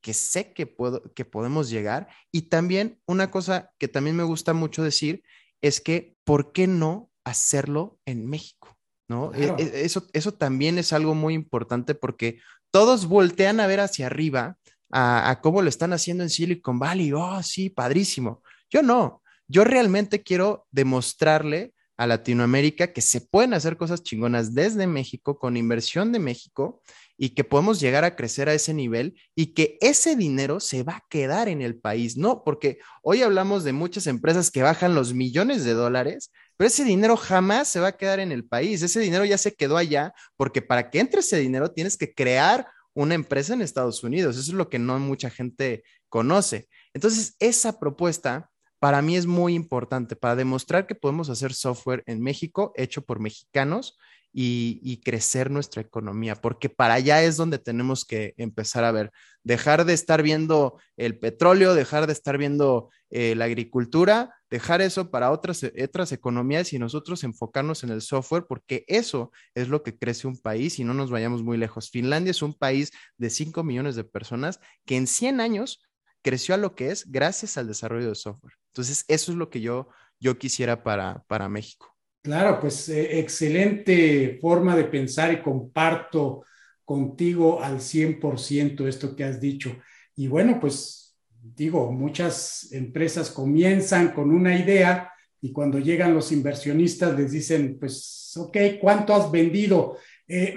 que 0.00 0.14
sé 0.14 0.52
que, 0.52 0.66
puedo, 0.66 1.12
que 1.14 1.24
podemos 1.24 1.70
llegar. 1.70 2.08
Y 2.30 2.42
también 2.42 3.00
una 3.06 3.30
cosa 3.30 3.72
que 3.78 3.88
también 3.88 4.16
me 4.16 4.24
gusta 4.24 4.52
mucho 4.52 4.82
decir 4.82 5.22
es 5.60 5.80
que, 5.80 6.16
¿por 6.24 6.52
qué 6.52 6.66
no 6.66 7.10
hacerlo 7.24 7.98
en 8.04 8.26
México? 8.26 8.76
¿No? 9.12 9.34
E, 9.34 9.54
e, 9.58 9.84
eso, 9.84 10.06
eso 10.14 10.32
también 10.32 10.78
es 10.78 10.92
algo 10.94 11.14
muy 11.14 11.34
importante 11.34 11.94
porque 11.94 12.40
todos 12.70 13.06
voltean 13.06 13.60
a 13.60 13.66
ver 13.66 13.80
hacia 13.80 14.06
arriba 14.06 14.56
a, 14.90 15.38
cómo 15.42 15.60
lo 15.62 15.68
están 15.68 15.92
haciendo 15.92 16.22
en 16.22 16.30
Silicon 16.30 16.78
Valley. 16.78 17.12
Oh, 17.12 17.42
sí, 17.42 17.70
padrísimo. 17.70 18.42
Yo 18.70 18.82
no, 18.82 19.22
yo 19.48 19.64
realmente 19.64 20.22
quiero 20.22 20.66
demostrarle 20.70 21.74
a 21.98 22.06
Latinoamérica 22.06 22.92
que 22.92 23.02
se 23.02 23.20
pueden 23.20 23.54
hacer 23.54 23.76
cosas 23.76 24.02
chingonas 24.02 24.54
desde 24.54 24.86
México, 24.86 25.38
con 25.38 25.56
inversión 25.56 26.10
de 26.10 26.18
México, 26.18 26.82
y 27.16 27.30
que 27.30 27.44
podemos 27.44 27.78
llegar 27.78 28.04
a 28.04 28.16
crecer 28.16 28.48
a 28.48 28.54
ese 28.54 28.74
nivel 28.74 29.14
y 29.34 29.54
que 29.54 29.78
ese 29.80 30.16
dinero 30.16 30.58
se 30.58 30.82
va 30.82 30.96
a 30.96 31.04
quedar 31.08 31.48
en 31.48 31.62
el 31.62 31.76
país, 31.76 32.16
¿no? 32.16 32.42
Porque 32.44 32.78
hoy 33.02 33.22
hablamos 33.22 33.64
de 33.64 33.72
muchas 33.72 34.06
empresas 34.06 34.50
que 34.50 34.62
bajan 34.62 34.94
los 34.94 35.14
millones 35.14 35.64
de 35.64 35.74
dólares, 35.74 36.32
pero 36.56 36.68
ese 36.68 36.84
dinero 36.84 37.16
jamás 37.16 37.68
se 37.68 37.80
va 37.80 37.88
a 37.88 37.96
quedar 37.96 38.20
en 38.20 38.32
el 38.32 38.44
país, 38.44 38.82
ese 38.82 39.00
dinero 39.00 39.24
ya 39.24 39.38
se 39.38 39.54
quedó 39.54 39.76
allá, 39.76 40.14
porque 40.36 40.62
para 40.62 40.90
que 40.90 41.00
entre 41.00 41.20
ese 41.20 41.38
dinero 41.38 41.70
tienes 41.70 41.96
que 41.96 42.14
crear 42.14 42.66
una 42.94 43.14
empresa 43.14 43.54
en 43.54 43.62
Estados 43.62 44.02
Unidos. 44.04 44.36
Eso 44.36 44.50
es 44.50 44.56
lo 44.56 44.68
que 44.68 44.78
no 44.78 44.98
mucha 44.98 45.30
gente 45.30 45.82
conoce. 46.08 46.68
Entonces, 46.92 47.36
esa 47.38 47.78
propuesta 47.78 48.50
para 48.78 49.00
mí 49.00 49.16
es 49.16 49.26
muy 49.26 49.54
importante 49.54 50.16
para 50.16 50.36
demostrar 50.36 50.86
que 50.86 50.94
podemos 50.94 51.30
hacer 51.30 51.54
software 51.54 52.02
en 52.06 52.20
México 52.20 52.72
hecho 52.76 53.02
por 53.02 53.20
mexicanos 53.20 53.96
y, 54.34 55.00
crecer 55.04 55.50
nuestra 55.50 55.82
economía, 55.82 56.36
porque 56.36 56.68
para 56.70 56.94
allá 56.94 57.22
es 57.22 57.36
donde 57.36 57.58
tenemos 57.58 58.04
que 58.04 58.34
empezar 58.38 58.82
a 58.84 58.92
ver, 58.92 59.12
dejar 59.44 59.84
de 59.84 59.92
estar 59.92 60.22
viendo 60.22 60.80
el 60.96 61.18
petróleo, 61.18 61.74
dejar 61.74 62.06
de 62.06 62.14
estar 62.14 62.38
viendo 62.38 62.88
eh, 63.10 63.34
la 63.34 63.44
agricultura, 63.44 64.34
dejar 64.52 64.82
eso 64.82 65.10
para 65.10 65.30
otras, 65.30 65.64
otras 65.82 66.12
economías 66.12 66.74
y 66.74 66.78
nosotros 66.78 67.24
enfocarnos 67.24 67.84
en 67.84 67.90
el 67.90 68.02
software, 68.02 68.44
porque 68.46 68.84
eso 68.86 69.32
es 69.54 69.68
lo 69.68 69.82
que 69.82 69.96
crece 69.96 70.28
un 70.28 70.36
país 70.36 70.78
y 70.78 70.84
no 70.84 70.92
nos 70.92 71.10
vayamos 71.10 71.42
muy 71.42 71.56
lejos. 71.56 71.88
Finlandia 71.88 72.32
es 72.32 72.42
un 72.42 72.52
país 72.52 72.92
de 73.16 73.30
5 73.30 73.64
millones 73.64 73.96
de 73.96 74.04
personas 74.04 74.60
que 74.84 74.96
en 74.96 75.06
100 75.06 75.40
años 75.40 75.82
creció 76.20 76.54
a 76.54 76.58
lo 76.58 76.74
que 76.74 76.90
es 76.90 77.10
gracias 77.10 77.56
al 77.56 77.66
desarrollo 77.66 78.10
de 78.10 78.14
software. 78.14 78.52
Entonces, 78.74 79.06
eso 79.08 79.32
es 79.32 79.38
lo 79.38 79.48
que 79.48 79.62
yo, 79.62 79.88
yo 80.20 80.36
quisiera 80.36 80.82
para, 80.82 81.24
para 81.28 81.48
México. 81.48 81.96
Claro, 82.20 82.60
pues 82.60 82.90
eh, 82.90 83.20
excelente 83.20 84.38
forma 84.38 84.76
de 84.76 84.84
pensar 84.84 85.32
y 85.32 85.40
comparto 85.40 86.44
contigo 86.84 87.62
al 87.62 87.80
100% 87.80 88.86
esto 88.86 89.16
que 89.16 89.24
has 89.24 89.40
dicho. 89.40 89.74
Y 90.14 90.28
bueno, 90.28 90.60
pues 90.60 91.01
digo, 91.42 91.90
muchas 91.90 92.72
empresas 92.72 93.30
comienzan 93.30 94.12
con 94.12 94.30
una 94.30 94.56
idea 94.56 95.12
y 95.40 95.52
cuando 95.52 95.78
llegan 95.78 96.14
los 96.14 96.30
inversionistas 96.30 97.18
les 97.18 97.32
dicen, 97.32 97.76
pues, 97.78 98.32
ok, 98.36 98.56
¿cuánto 98.80 99.14
has 99.14 99.30
vendido? 99.30 99.96
Eh, 100.28 100.54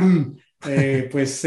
eh, 0.68 1.08
pues 1.10 1.44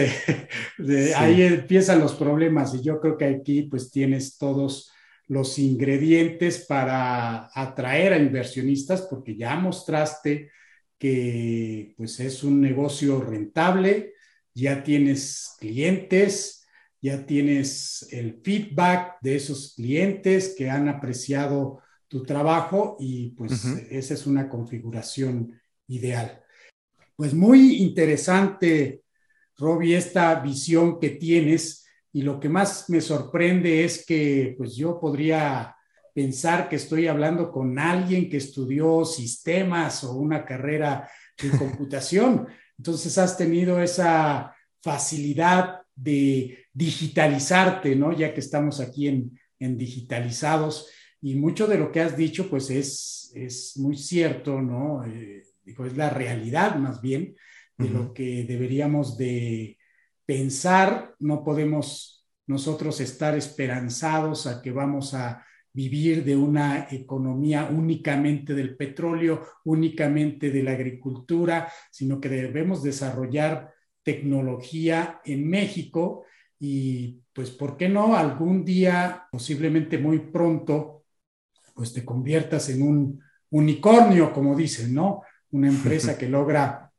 ahí 1.16 1.42
empiezan 1.44 2.00
los 2.00 2.16
problemas 2.16 2.74
y 2.74 2.82
yo 2.82 3.00
creo 3.00 3.18
que 3.18 3.26
aquí 3.26 3.64
pues 3.64 3.92
tienes 3.92 4.38
todos 4.38 4.92
los 5.28 5.60
ingredientes 5.60 6.66
para 6.66 7.50
atraer 7.54 8.14
a 8.14 8.18
inversionistas, 8.18 9.04
porque 9.04 9.36
ya 9.36 9.56
mostraste 9.56 10.52
que 10.98 11.94
pues 11.98 12.20
es 12.20 12.44
un 12.44 12.60
negocio 12.62 13.22
rentable, 13.22 14.14
ya 14.54 14.84
tienes 14.84 15.56
clientes, 15.60 16.67
ya 17.02 17.26
tienes 17.26 18.08
el 18.12 18.42
feedback 18.44 19.18
de 19.22 19.36
esos 19.36 19.74
clientes 19.76 20.56
que 20.58 20.70
han 20.70 20.90
apreciado 20.90 21.82
tu 22.08 22.24
trabajo 22.24 22.96
y 23.00 23.32
pues 23.32 23.66
esa 23.90 24.14
es 24.14 24.26
una 24.26 24.50
configuración 24.50 25.60
ideal. 25.88 26.42
Pues 27.16 27.34
muy 27.34 27.78
interesante, 27.78 29.04
Robbie, 29.58 29.98
esta 29.98 30.36
visión 30.40 31.00
que 31.00 31.12
tienes 31.12 31.86
y 32.14 32.22
lo 32.22 32.40
que 32.40 32.50
más 32.50 32.90
me 32.90 33.02
sorprende 33.02 33.84
es 33.84 34.06
que 34.06 34.56
pues 34.58 34.76
yo 34.76 35.00
podría 35.00 35.76
pensar 36.14 36.68
que 36.70 36.78
estoy 36.78 37.08
hablando 37.08 37.52
con 37.52 37.78
alguien 37.78 38.30
que 38.30 38.38
estudió 38.38 39.06
sistemas 39.06 40.04
o 40.04 40.14
una 40.14 40.46
carrera 40.46 41.10
de 41.42 41.50
computación. 41.58 42.48
Entonces 42.78 43.18
has 43.18 43.38
tenido 43.38 43.82
esa 43.82 44.56
facilidad 44.82 45.82
de 45.98 46.66
digitalizarte, 46.72 47.96
¿no? 47.96 48.14
Ya 48.14 48.34
que 48.34 48.40
estamos 48.40 48.80
aquí 48.80 49.08
en, 49.08 49.38
en 49.60 49.78
digitalizados 49.78 50.90
y 51.22 51.36
mucho 51.36 51.68
de 51.68 51.78
lo 51.78 51.92
que 51.92 52.02
has 52.02 52.16
dicho 52.16 52.50
pues 52.50 52.70
es, 52.70 53.32
es 53.36 53.78
muy 53.78 53.98
cierto, 53.98 54.62
¿no? 54.62 55.04
Eh, 55.06 55.44
digo, 55.64 55.86
es 55.86 55.98
la 55.98 56.10
realidad 56.10 56.76
más 56.78 57.02
bien 57.02 57.36
de 57.78 57.90
lo 57.90 58.12
que 58.12 58.44
deberíamos 58.44 59.18
de 59.18 59.78
pensar, 60.26 61.14
no 61.20 61.44
podemos 61.44 62.26
nosotros 62.48 63.00
estar 63.02 63.38
esperanzados 63.38 64.48
a 64.48 64.64
que 64.64 64.72
vamos 64.72 65.14
a 65.14 65.46
vivir 65.74 66.24
de 66.24 66.36
una 66.36 66.88
economía 66.90 67.70
únicamente 67.72 68.56
del 68.56 68.76
petróleo, 68.76 69.46
únicamente 69.66 70.50
de 70.50 70.64
la 70.64 70.72
agricultura, 70.72 71.72
sino 71.92 72.20
que 72.20 72.30
debemos 72.30 72.82
desarrollar 72.82 73.72
tecnología 74.08 75.20
en 75.26 75.50
México 75.50 76.24
y 76.58 77.20
pues, 77.34 77.52
¿por 77.52 77.76
qué 77.76 77.90
no? 77.90 78.16
Algún 78.16 78.64
día, 78.64 79.28
posiblemente 79.30 79.98
muy 79.98 80.20
pronto, 80.20 81.04
pues 81.76 81.92
te 81.92 82.06
conviertas 82.06 82.70
en 82.70 82.84
un 82.84 83.22
unicornio, 83.50 84.32
como 84.32 84.56
dicen, 84.56 84.94
¿no? 84.94 85.24
Una 85.52 85.68
empresa 85.68 86.18
que 86.18 86.30
logra 86.30 86.90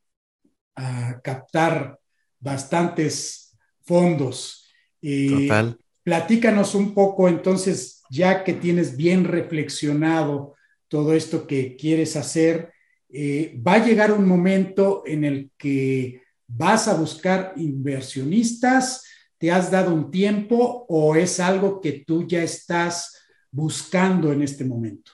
ah, 0.77 1.19
captar 1.25 1.99
bastantes 2.39 3.57
fondos. 3.81 4.71
Total. 5.01 5.79
Platícanos 6.03 6.75
un 6.75 6.93
poco 6.93 7.27
entonces, 7.27 8.03
ya 8.11 8.45
que 8.45 8.53
tienes 8.53 8.99
bien 8.99 9.25
reflexionado 9.25 10.57
todo 10.89 11.15
esto 11.15 11.47
que 11.47 11.75
quieres 11.75 12.17
hacer, 12.17 12.71
eh, 13.09 13.59
va 13.67 13.75
a 13.77 13.87
llegar 13.87 14.13
un 14.13 14.29
momento 14.29 15.05
en 15.07 15.25
el 15.25 15.51
que 15.57 16.28
vas 16.49 16.89
a 16.89 16.95
buscar 16.95 17.53
inversionistas, 17.57 19.05
te 19.39 19.53
has 19.53 19.71
dado 19.71 19.95
un 19.95 20.11
tiempo 20.11 20.87
o 20.89 21.15
es 21.15 21.39
algo 21.39 21.81
que 21.81 22.05
tú 22.05 22.27
ya 22.27 22.43
estás 22.43 23.17
buscando 23.51 24.33
en 24.33 24.43
este 24.43 24.65
momento. 24.65 25.13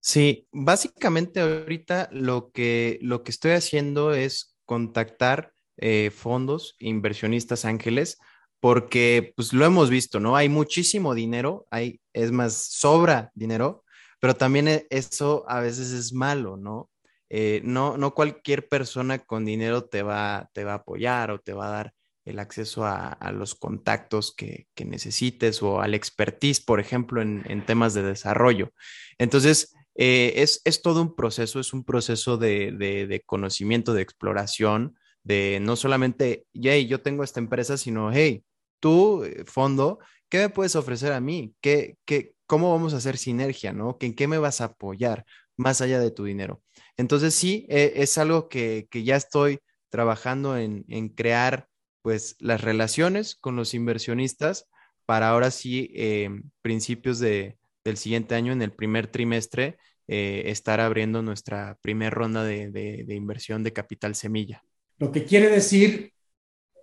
Sí, 0.00 0.48
básicamente 0.52 1.40
ahorita 1.40 2.08
lo 2.12 2.50
que, 2.50 2.98
lo 3.02 3.22
que 3.22 3.30
estoy 3.30 3.50
haciendo 3.52 4.14
es 4.14 4.56
contactar 4.64 5.52
eh, 5.76 6.10
fondos, 6.10 6.76
inversionistas 6.78 7.64
ángeles, 7.64 8.18
porque 8.60 9.32
pues 9.36 9.52
lo 9.52 9.64
hemos 9.64 9.90
visto, 9.90 10.18
¿no? 10.18 10.36
Hay 10.36 10.48
muchísimo 10.48 11.14
dinero, 11.14 11.66
hay, 11.70 12.00
es 12.12 12.32
más, 12.32 12.54
sobra 12.54 13.30
dinero, 13.34 13.84
pero 14.20 14.34
también 14.34 14.68
e, 14.68 14.86
eso 14.90 15.44
a 15.48 15.60
veces 15.60 15.92
es 15.92 16.12
malo, 16.12 16.56
¿no? 16.56 16.90
Eh, 17.30 17.60
no, 17.64 17.96
no 17.98 18.14
cualquier 18.14 18.68
persona 18.68 19.18
con 19.18 19.44
dinero 19.44 19.84
te 19.84 20.02
va, 20.02 20.48
te 20.52 20.64
va 20.64 20.72
a 20.72 20.76
apoyar 20.76 21.30
o 21.30 21.40
te 21.40 21.52
va 21.52 21.68
a 21.68 21.70
dar 21.70 21.94
el 22.24 22.38
acceso 22.38 22.84
a, 22.84 23.16
los 23.32 23.54
contactos 23.54 24.34
que, 24.34 24.66
necesites 24.84 25.62
o 25.62 25.80
al 25.80 25.94
expertise, 25.94 26.60
por 26.60 26.78
ejemplo, 26.78 27.22
en, 27.22 27.64
temas 27.64 27.94
de 27.94 28.02
desarrollo. 28.02 28.72
Entonces, 29.16 29.74
eh, 29.94 30.34
es, 30.36 30.82
todo 30.82 31.00
un 31.00 31.16
proceso, 31.16 31.58
es 31.58 31.72
un 31.72 31.84
proceso 31.84 32.36
de, 32.36 32.72
de 32.72 33.22
conocimiento, 33.24 33.94
de 33.94 34.02
exploración, 34.02 34.94
de 35.22 35.58
no 35.60 35.76
solamente, 35.76 36.46
hey, 36.54 36.86
yo 36.86 37.00
tengo 37.02 37.24
esta 37.24 37.40
empresa, 37.40 37.76
sino, 37.76 38.12
hey, 38.12 38.44
tú, 38.80 39.24
eh, 39.24 39.44
fondo, 39.46 39.98
¿qué 40.28 40.38
me 40.38 40.48
puedes 40.48 40.76
ofrecer 40.76 41.12
a 41.12 41.20
mí? 41.20 41.54
¿Qué, 41.60 41.96
qué, 42.04 42.34
¿Cómo 42.46 42.72
vamos 42.72 42.94
a 42.94 42.98
hacer 42.98 43.18
sinergia, 43.18 43.72
no? 43.72 43.96
¿En 44.00 44.14
qué 44.14 44.26
me 44.26 44.38
vas 44.38 44.60
a 44.60 44.66
apoyar 44.66 45.24
más 45.56 45.80
allá 45.80 46.00
de 46.00 46.10
tu 46.10 46.24
dinero? 46.24 46.62
Entonces, 46.98 47.34
sí, 47.34 47.64
eh, 47.70 47.94
es 47.96 48.18
algo 48.18 48.48
que, 48.48 48.86
ya 48.92 49.16
estoy 49.16 49.60
trabajando 49.88 50.58
en, 50.58 51.08
crear, 51.08 51.68
pues, 52.02 52.36
las 52.38 52.60
relaciones 52.60 53.34
con 53.34 53.56
los 53.56 53.72
inversionistas 53.72 54.66
para 55.06 55.30
ahora 55.30 55.50
sí, 55.50 55.90
eh, 55.94 56.28
principios 56.60 57.18
de, 57.18 57.56
del 57.84 57.96
siguiente 57.96 58.34
año, 58.34 58.52
en 58.52 58.60
el 58.60 58.72
primer 58.72 59.06
trimestre, 59.06 59.78
estar 60.10 60.80
abriendo 60.80 61.20
nuestra 61.20 61.76
primera 61.82 62.10
ronda 62.10 62.42
de, 62.42 62.70
de 62.70 63.14
inversión 63.14 63.62
de 63.62 63.74
capital 63.74 64.14
semilla. 64.14 64.62
Lo 64.96 65.12
que 65.12 65.24
quiere 65.24 65.50
decir 65.50 66.14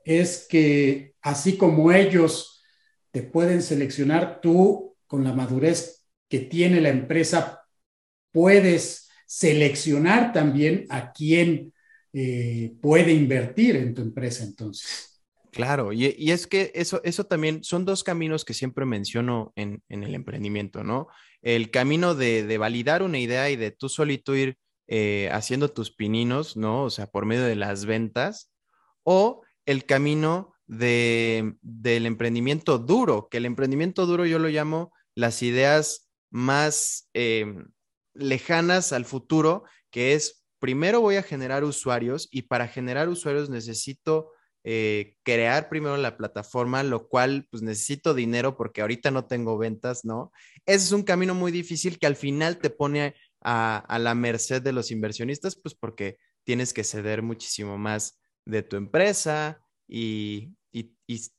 es 0.03 0.45
que 0.47 1.15
así 1.21 1.57
como 1.57 1.91
ellos 1.91 2.63
te 3.11 3.23
pueden 3.23 3.61
seleccionar, 3.63 4.41
tú 4.41 4.95
con 5.07 5.23
la 5.23 5.33
madurez 5.33 6.05
que 6.29 6.39
tiene 6.39 6.81
la 6.81 6.89
empresa 6.89 7.65
puedes 8.31 9.04
seleccionar 9.25 10.33
también 10.33 10.85
a 10.89 11.11
quién 11.11 11.73
eh, 12.13 12.73
puede 12.81 13.11
invertir 13.11 13.75
en 13.75 13.93
tu 13.93 14.01
empresa 14.01 14.43
entonces. 14.43 15.21
Claro, 15.51 15.93
y, 15.93 16.31
es 16.31 16.47
que 16.47 16.73
eso, 16.75 16.99
eso 17.05 17.25
también 17.25 17.63
son 17.63 17.85
dos 17.85 18.03
caminos 18.03 18.43
que 18.43 18.53
siempre 18.53 18.85
menciono 18.85 19.53
en, 19.55 19.81
el 19.87 20.13
emprendimiento, 20.13 20.83
¿no? 20.83 21.07
El 21.41 21.71
camino 21.71 22.13
de, 22.13 22.57
validar 22.57 23.03
una 23.03 23.19
idea 23.19 23.49
y 23.49 23.55
de 23.55 23.71
tú 23.71 23.87
solito 23.87 24.35
ir 24.35 24.57
eh, 24.87 25.29
haciendo 25.31 25.69
tus 25.69 25.95
pininos, 25.95 26.57
¿no? 26.57 26.83
O 26.83 26.89
sea, 26.89 27.07
por 27.07 27.25
medio 27.25 27.45
de 27.45 27.55
las 27.55 27.85
ventas, 27.85 28.51
o 29.03 29.43
el 29.65 29.85
camino 29.85 30.53
de, 30.67 31.55
del 31.61 32.05
emprendimiento 32.05 32.77
duro, 32.77 33.29
que 33.31 33.37
el 33.37 33.45
emprendimiento 33.45 34.05
duro 34.05 34.25
yo 34.25 34.39
lo 34.39 34.49
llamo 34.49 34.91
las 35.15 35.41
ideas 35.41 36.09
más 36.29 37.09
em, 37.13 37.67
lejanas 38.15 38.93
al 38.93 39.05
futuro, 39.05 39.63
que 39.91 40.13
es, 40.13 40.45
primero 40.59 41.01
voy 41.01 41.17
a 41.17 41.23
generar 41.23 41.63
usuarios 41.63 42.27
y 42.31 42.43
para 42.43 42.67
generar 42.67 43.09
usuarios 43.09 43.49
necesito 43.49 44.31
eh, 44.63 45.15
crear 45.23 45.69
primero 45.69 45.95
la 45.97 46.17
plataforma, 46.17 46.81
lo 46.81 47.07
cual 47.07 47.47
pues 47.51 47.61
necesito 47.61 48.15
dinero 48.15 48.57
porque 48.57 48.81
ahorita 48.81 49.11
no 49.11 49.25
tengo 49.25 49.57
ventas, 49.59 50.05
¿no? 50.05 50.31
Ese 50.65 50.85
es 50.85 50.91
un 50.91 51.03
camino 51.03 51.35
muy 51.35 51.51
difícil 51.51 51.99
que 51.99 52.07
al 52.07 52.15
final 52.15 52.57
te 52.57 52.71
pone 52.71 53.13
a, 53.41 53.77
a 53.77 53.99
la 53.99 54.15
merced 54.15 54.63
de 54.63 54.73
los 54.73 54.89
inversionistas, 54.89 55.55
pues 55.55 55.75
porque 55.75 56.17
tienes 56.45 56.73
que 56.73 56.83
ceder 56.83 57.21
muchísimo 57.21 57.77
más 57.77 58.19
de 58.45 58.63
tu 58.63 58.77
empresa 58.77 59.59
y, 59.87 60.53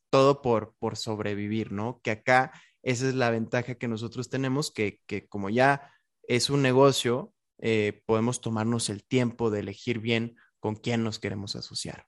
todo 0.09 0.41
por, 0.41 0.75
por 0.79 0.97
sobrevivir, 0.97 1.73
¿no? 1.73 2.01
Que 2.03 2.13
acá 2.13 2.53
esa 2.83 3.09
es 3.09 3.15
la 3.15 3.29
ventaja 3.31 3.75
que 3.75 3.89
nosotros 3.89 4.31
tenemos, 4.31 4.71
que, 4.71 5.01
como 5.29 5.51
ya 5.51 5.93
es 6.29 6.51
un 6.51 6.63
negocio, 6.63 7.33
eh, 7.59 8.03
podemos 8.07 8.41
tomarnos 8.41 8.91
el 8.91 9.05
tiempo 9.05 9.51
de 9.51 9.61
elegir 9.61 10.01
bien 10.01 10.37
con 10.61 10.75
quién 10.75 11.03
nos 11.03 11.19
queremos 11.19 11.57
asociar. 11.57 12.07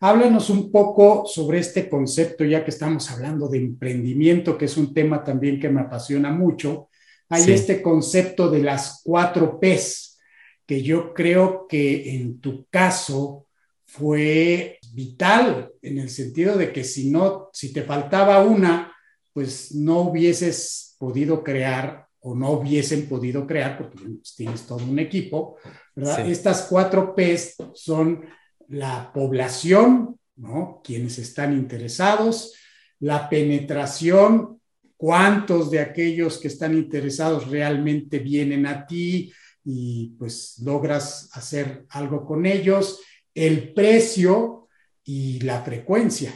Háblanos 0.00 0.50
un 0.50 0.72
poco 0.72 1.26
sobre 1.26 1.60
este 1.60 1.88
concepto, 1.88 2.44
ya 2.44 2.64
que 2.64 2.70
estamos 2.70 3.08
hablando 3.10 3.48
de 3.48 3.58
emprendimiento, 3.58 4.58
que 4.58 4.64
es 4.64 4.76
un 4.76 4.92
tema 4.92 5.22
también 5.22 5.60
que 5.60 5.68
me 5.68 5.82
apasiona 5.82 6.32
mucho. 6.32 6.88
Hay 7.28 7.52
este 7.52 7.80
concepto 7.80 8.50
de 8.50 8.62
las 8.62 9.00
cuatro 9.04 9.60
Ps, 9.60 10.18
que 10.66 10.82
yo 10.82 11.14
creo 11.14 11.66
que 11.68 12.16
en 12.16 12.40
tu 12.40 12.66
caso 12.68 13.46
fue 13.84 14.78
vital 14.92 15.70
en 15.82 15.98
el 15.98 16.10
sentido 16.10 16.56
de 16.56 16.72
que 16.72 16.82
si 16.82 17.10
no, 17.10 17.50
si 17.52 17.72
te 17.72 17.82
faltaba 17.82 18.42
una, 18.42 18.92
pues 19.32 19.72
no 19.74 20.00
hubieses 20.00 20.96
podido 20.98 21.44
crear 21.44 22.08
o 22.22 22.34
no 22.34 22.52
hubiesen 22.52 23.08
podido 23.08 23.46
crear, 23.46 23.76
porque 23.76 23.98
pues, 23.98 24.34
tienes 24.34 24.62
todo 24.66 24.84
un 24.84 24.98
equipo, 24.98 25.56
¿verdad? 25.94 26.28
Estas 26.28 26.66
cuatro 26.68 27.14
Ps 27.14 27.56
son 27.74 28.24
la 28.68 29.12
población, 29.12 30.18
¿no? 30.36 30.80
Quienes 30.84 31.18
están 31.18 31.52
interesados, 31.52 32.54
la 33.00 33.28
penetración, 33.28 34.60
cuántos 34.96 35.70
de 35.70 35.80
aquellos 35.80 36.38
que 36.38 36.46
están 36.48 36.74
interesados 36.74 37.48
realmente 37.48 38.20
vienen 38.20 38.66
a 38.66 38.86
ti 38.86 39.32
y 39.64 40.14
pues 40.18 40.60
logras 40.64 41.28
hacer 41.32 41.86
algo 41.90 42.24
con 42.24 42.46
ellos, 42.46 43.00
el 43.34 43.74
precio 43.74 44.68
y 45.04 45.40
la 45.40 45.62
frecuencia. 45.62 46.32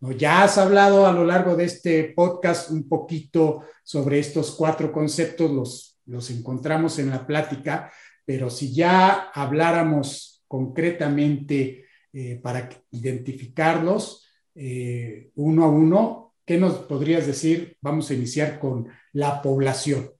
¿No? 0.00 0.12
Ya 0.12 0.42
has 0.42 0.58
hablado 0.58 1.06
a 1.06 1.12
lo 1.12 1.24
largo 1.24 1.56
de 1.56 1.64
este 1.64 2.12
podcast 2.14 2.70
un 2.70 2.88
poquito 2.88 3.62
sobre 3.84 4.18
estos 4.18 4.52
cuatro 4.52 4.92
conceptos, 4.92 5.50
los, 5.50 5.98
los 6.06 6.30
encontramos 6.30 6.98
en 6.98 7.10
la 7.10 7.26
plática, 7.26 7.92
pero 8.24 8.50
si 8.50 8.74
ya 8.74 9.30
habláramos 9.34 10.44
concretamente 10.48 11.86
eh, 12.12 12.40
para 12.42 12.68
identificarlos 12.90 14.26
eh, 14.54 15.30
uno 15.34 15.64
a 15.64 15.68
uno, 15.68 16.34
¿qué 16.44 16.58
nos 16.58 16.74
podrías 16.74 17.26
decir? 17.26 17.76
Vamos 17.80 18.10
a 18.10 18.14
iniciar 18.14 18.58
con 18.58 18.88
la 19.12 19.42
población. 19.42 20.10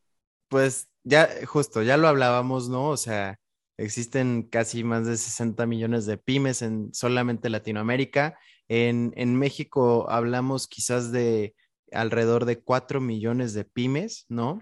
Pues 0.48 0.88
ya, 1.04 1.28
justo, 1.46 1.82
ya 1.82 1.96
lo 1.96 2.08
hablábamos, 2.08 2.68
¿no? 2.68 2.88
O 2.90 2.96
sea, 2.96 3.38
Existen 3.78 4.44
casi 4.44 4.84
más 4.84 5.06
de 5.06 5.16
60 5.18 5.66
millones 5.66 6.06
de 6.06 6.16
pymes 6.16 6.62
en 6.62 6.94
solamente 6.94 7.50
Latinoamérica. 7.50 8.38
En, 8.68 9.36
México 9.36 10.10
hablamos 10.10 10.66
quizás 10.66 11.12
de 11.12 11.54
alrededor 11.92 12.44
de 12.44 12.60
4 12.60 13.00
millones 13.00 13.54
de 13.54 13.64
pymes, 13.64 14.26
¿no? 14.28 14.60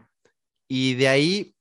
Y 0.68 0.94
de 0.94 1.08
ahí 1.08 1.56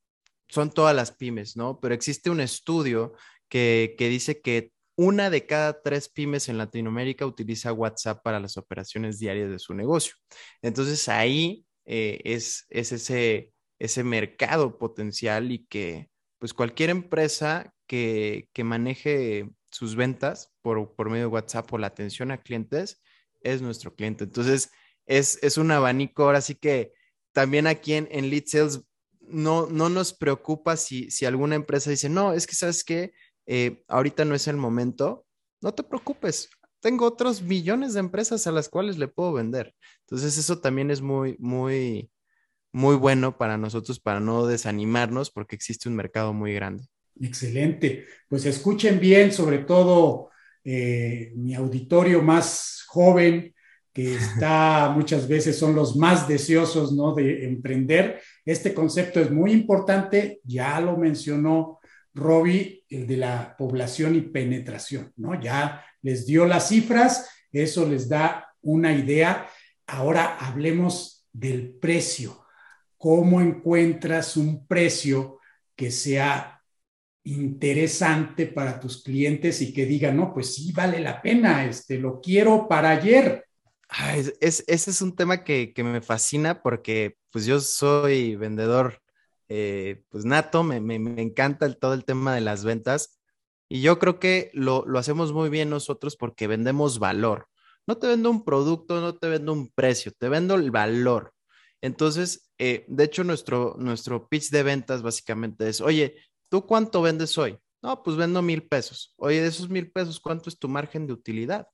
son 0.50 0.72
todas 0.72 0.96
las 0.96 1.12
pymes, 1.12 1.56
¿no? 1.56 1.80
Pero 1.80 1.94
existe 1.94 2.30
un 2.30 2.41
estudio 2.41 3.14
que, 3.50 3.96
dice 3.98 4.41
que 4.41 4.72
una 4.96 5.30
de 5.30 5.46
cada 5.46 5.82
tres 5.82 6.10
pymes 6.10 6.50
en 6.50 6.58
Latinoamérica 6.58 7.26
utiliza 7.26 7.74
WhatsApp 7.74 8.22
para 8.24 8.39
las 8.39 8.58
operaciones 8.58 9.20
diarias 9.20 9.50
de 9.50 9.60
su 9.60 9.74
negocio. 9.74 10.16
Entonces 10.62 11.10
ahí 11.10 11.66
eh, 11.86 12.22
es, 12.24 12.66
es 12.70 12.91
ese, 12.91 13.54
ese 13.80 14.04
mercado 14.04 14.78
potencial 14.78 15.52
y 15.52 15.66
que 15.66 16.10
pues 16.39 16.54
cualquier 16.54 16.89
empresa 16.89 17.74
que, 17.88 18.50
maneje 18.64 19.50
sus 19.74 19.95
ventas 19.95 20.53
por, 20.61 20.95
por, 20.95 21.09
medio 21.09 21.24
de 21.24 21.34
WhatsApp 21.34 21.71
o 21.74 21.78
la 21.78 21.88
atención 21.88 22.32
a 22.32 22.41
clientes 22.41 23.01
es 23.41 23.61
nuestro 23.61 23.95
cliente. 23.95 24.24
Entonces, 24.24 24.71
es, 25.05 25.57
un 25.57 25.71
abanico. 25.71 26.24
Ahora 26.24 26.41
sí 26.41 26.55
que 26.55 26.93
también 27.34 27.67
aquí 27.67 27.93
en, 27.93 28.07
en 28.11 28.30
Lead 28.30 28.43
Sales 28.45 28.82
no, 29.19 29.67
no 29.67 29.89
nos 29.89 30.13
preocupa 30.13 30.78
si, 30.78 31.09
si 31.09 31.26
alguna 31.26 31.55
empresa 31.55 31.89
dice, 31.89 32.09
no, 32.09 32.34
es 32.34 32.45
que 32.47 32.55
sabes 32.55 32.84
que 32.84 33.13
eh, 33.45 33.84
ahorita 33.88 34.26
no 34.26 34.36
es 34.36 34.47
el 34.47 34.57
momento. 34.57 35.26
No 35.61 35.74
te 35.74 35.84
preocupes. 35.84 36.49
tengo 36.80 37.05
otros 37.05 37.41
millones 37.41 37.93
de 37.93 38.01
empresas 38.01 38.45
a 38.45 38.51
las 38.51 38.69
cuales 38.69 38.97
le 38.97 39.07
puedo 39.07 39.34
vender. 39.34 39.74
Entonces 40.01 40.38
eso 40.38 40.59
también 40.59 40.91
es 40.91 41.01
muy, 41.01 41.36
muy, 41.39 42.11
muy 42.71 42.95
bueno 42.95 43.38
para 43.38 43.57
nosotros, 43.57 43.99
para 43.99 44.19
no 44.19 44.45
desanimarnos, 44.45 45.32
porque 45.32 45.55
existe 45.55 45.89
un 45.89 45.95
mercado 45.95 46.34
muy 46.34 46.53
grande. 46.53 46.86
Excelente. 47.20 48.05
Pues 48.28 48.45
escuchen 48.45 48.99
bien, 48.99 49.32
sobre 49.32 49.59
todo 49.59 50.30
eh, 50.64 51.32
mi 51.36 51.53
auditorio 51.53 52.22
más 52.22 52.84
joven, 52.88 53.53
que 53.93 54.16
está 54.16 54.91
muchas 54.95 55.28
veces 55.28 55.57
son 55.57 55.76
los 55.76 55.95
más 55.95 56.28
deseosos 56.28 56.93
¿no? 56.93 57.14
de 57.14 57.45
emprender. 57.45 58.22
Este 58.45 58.74
concepto 58.74 59.20
es 59.20 59.32
muy 59.32 59.51
importante, 59.51 60.41
ya 60.43 60.80
lo 60.80 60.97
mencionó 60.97 61.80
Robbie, 62.16 62.84
el 62.89 63.07
de 63.07 63.18
la 63.18 63.55
población 63.57 64.16
y 64.16 64.22
penetración, 64.22 65.11
¿no? 65.18 65.39
Ya 65.39 65.84
les 66.01 66.28
dio 66.28 66.45
las 66.45 66.70
cifras, 66.70 67.30
eso 67.51 67.88
les 67.88 68.07
da 68.07 68.53
una 68.61 68.93
idea. 68.93 69.47
Ahora 69.88 70.38
hablemos 70.38 71.26
del 71.32 71.72
precio. 71.74 72.45
¿Cómo 72.97 73.41
encuentras 73.41 74.38
un 74.38 74.68
precio 74.68 75.39
que 75.76 75.89
sea 75.89 76.53
interesante 77.26 78.47
para 78.47 78.80
tus 78.80 79.01
clientes 79.01 79.61
y 79.61 79.74
que 79.74 79.86
digan, 79.86 80.17
no, 80.17 80.34
pues 80.34 80.55
sí, 80.55 80.71
vale 80.71 80.99
la 80.99 81.21
pena, 81.21 81.65
este, 81.65 81.97
lo 81.97 82.19
quiero 82.19 82.67
para 82.67 82.91
ayer? 82.91 83.45
es, 84.39 84.63
ese 84.67 84.91
es 84.91 85.01
un 85.01 85.15
tema 85.15 85.43
que, 85.43 85.74
me 85.78 86.01
fascina 86.01 86.61
porque 86.61 87.17
pues 87.32 87.45
yo 87.45 87.59
soy 87.59 88.36
vendedor 88.36 88.99
eh, 89.49 90.03
pues 90.09 90.26
nato, 90.26 90.63
me, 90.63 90.78
encanta 91.21 91.71
todo 91.74 91.93
el 91.93 92.05
tema 92.05 92.34
de 92.34 92.41
las 92.41 92.63
ventas 92.63 93.19
y 93.69 93.82
yo 93.82 93.99
creo 93.99 94.19
que 94.19 94.49
lo, 94.53 94.86
hacemos 94.97 95.32
muy 95.32 95.49
bien 95.49 95.69
nosotros 95.69 96.15
porque 96.15 96.47
vendemos 96.47 96.99
valor. 96.99 97.47
No 97.86 97.97
te 97.97 98.07
vendo 98.07 98.30
un 98.30 98.45
producto, 98.45 99.01
no 99.01 99.15
te 99.15 99.28
vendo 99.28 99.51
un 99.53 99.69
precio, 99.69 100.11
te 100.17 100.30
vendo 100.30 100.55
el 100.55 100.71
valor. 100.71 101.34
Entonces, 101.82 102.49
eh, 102.57 102.86
de 102.88 103.03
hecho, 103.03 103.24
nuestro, 103.24 103.76
nuestro 103.78 104.28
pitch 104.30 104.49
de 104.51 104.63
ventas 104.63 105.01
básicamente 105.01 105.67
es, 105.67 105.82
oye, 105.82 106.15
¿tú 106.54 106.68
cuánto 106.68 107.01
vendes 107.01 107.36
hoy? 107.39 107.58
No, 107.82 108.04
pues 108.04 108.16
vendo 108.16 108.43
mil 108.43 108.68
pesos. 108.68 109.16
Oye, 109.18 109.41
de 109.41 109.47
esos 109.47 109.70
mil 109.70 109.91
pesos, 109.91 110.20
¿cuánto 110.20 110.51
es 110.51 110.60
tu 110.60 110.70
margen 110.70 111.08
de 111.08 111.14
utilidad? 111.14 111.68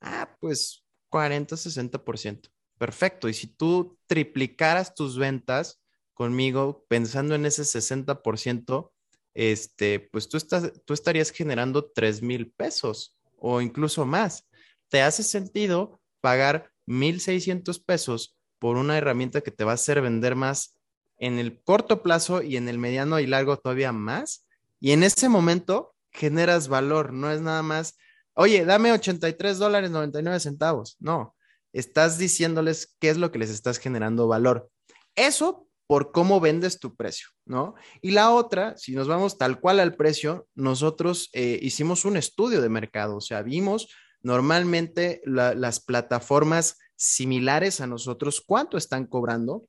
Ah, 0.00 0.34
pues 0.40 0.86
40, 1.10 1.54
60%. 1.54 2.48
Perfecto. 2.78 3.28
Y 3.28 3.34
si 3.34 3.48
tú 3.48 3.98
triplicaras 4.06 4.94
tus 4.94 5.18
ventas 5.18 5.82
conmigo 6.14 6.86
pensando 6.88 7.34
en 7.34 7.44
ese 7.44 7.64
60%, 7.64 8.90
este, 9.34 10.00
pues 10.00 10.30
tú, 10.30 10.38
estás, 10.38 10.72
tú 10.86 10.94
estarías 10.94 11.30
generando 11.30 11.90
3 11.94 12.22
mil 12.22 12.52
pesos 12.52 13.18
o 13.36 13.60
incluso 13.60 14.06
más. 14.06 14.48
¿Te 14.88 15.02
hace 15.02 15.22
sentido 15.24 16.00
pagar 16.22 16.70
1.600 16.86 17.84
pesos 17.84 18.38
por 18.58 18.78
una 18.78 18.96
herramienta 18.96 19.42
que 19.42 19.50
te 19.50 19.64
va 19.64 19.72
a 19.72 19.74
hacer 19.74 20.00
vender 20.00 20.36
más 20.36 20.78
en 21.22 21.38
el 21.38 21.62
corto 21.62 22.02
plazo 22.02 22.42
y 22.42 22.56
en 22.56 22.68
el 22.68 22.78
mediano 22.78 23.20
y 23.20 23.26
largo 23.26 23.56
todavía 23.56 23.92
más? 23.92 24.46
Y 24.80 24.92
en 24.92 25.02
ese 25.02 25.28
momento 25.28 25.94
generas 26.10 26.68
valor, 26.68 27.12
no 27.12 27.30
es 27.30 27.40
nada 27.40 27.62
más 27.62 27.96
oye, 28.34 28.64
dame 28.64 28.92
83 28.92 29.58
dólares 29.58 29.90
99 29.90 30.40
centavos. 30.40 30.96
No, 31.00 31.34
estás 31.72 32.18
diciéndoles 32.18 32.96
qué 33.00 33.10
es 33.10 33.18
lo 33.18 33.30
que 33.32 33.38
les 33.38 33.50
estás 33.50 33.78
generando 33.78 34.28
valor. 34.28 34.70
Eso 35.14 35.68
por 35.86 36.12
cómo 36.12 36.40
vendes 36.40 36.78
tu 36.78 36.94
precio, 36.94 37.28
¿no? 37.44 37.74
Y 38.00 38.12
la 38.12 38.30
otra, 38.30 38.76
si 38.78 38.94
nos 38.94 39.08
vamos 39.08 39.36
tal 39.36 39.60
cual 39.60 39.78
al 39.78 39.94
precio, 39.96 40.46
nosotros 40.54 41.28
eh, 41.34 41.58
hicimos 41.60 42.04
un 42.04 42.16
estudio 42.16 42.62
de 42.62 42.70
mercado, 42.70 43.16
o 43.16 43.20
sea, 43.20 43.42
vimos 43.42 43.88
normalmente 44.22 45.20
las 45.24 45.80
plataformas 45.80 46.78
similares 46.94 47.80
a 47.80 47.88
nosotros 47.88 48.40
cuánto 48.40 48.78
están 48.78 49.06
cobrando 49.06 49.64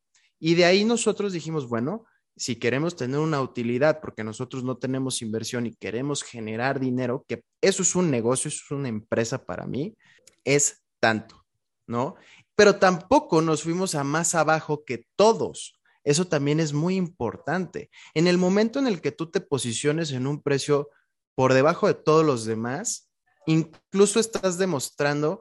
y 0.45 0.55
de 0.55 0.65
ahí 0.65 0.83
nosotros 0.83 1.31
dijimos, 1.31 1.69
bueno, 1.69 2.03
si 2.35 2.57
queremos 2.57 2.97
tener 2.97 3.17
una 3.17 3.39
utilidad, 3.39 4.01
porque 4.01 4.25
nosotros 4.25 4.61
no 4.61 4.75
tenemos 4.75 5.21
inversión 5.21 5.65
y 5.65 5.73
queremos 5.73 6.21
generar 6.21 6.81
dinero, 6.81 7.23
que 7.29 7.45
eso 7.61 7.81
es 7.81 7.95
un 7.95 8.11
negocio, 8.11 8.49
eso 8.49 8.59
es 8.65 8.71
una 8.71 8.89
empresa 8.89 9.45
para 9.45 9.65
mí, 9.65 9.95
es 10.43 10.83
tanto, 10.99 11.45
¿no? 11.87 12.15
Pero 12.55 12.75
tampoco 12.75 13.41
nos 13.41 13.63
fuimos 13.63 13.95
a 13.95 14.03
más 14.03 14.35
abajo 14.35 14.83
que 14.83 15.05
todos. 15.15 15.79
Eso 16.03 16.27
también 16.27 16.59
es 16.59 16.73
muy 16.73 16.97
importante. 16.97 17.89
En 18.13 18.27
el 18.27 18.37
momento 18.37 18.79
en 18.79 18.87
el 18.87 18.99
que 18.99 19.13
tú 19.13 19.31
te 19.31 19.39
posiciones 19.39 20.11
en 20.11 20.27
un 20.27 20.41
precio 20.41 20.89
por 21.35 21.53
debajo 21.53 21.87
de 21.87 21.93
todos 21.93 22.25
los 22.25 22.43
demás, 22.43 23.09
incluso 23.45 24.19
estás 24.19 24.57
demostrando 24.57 25.39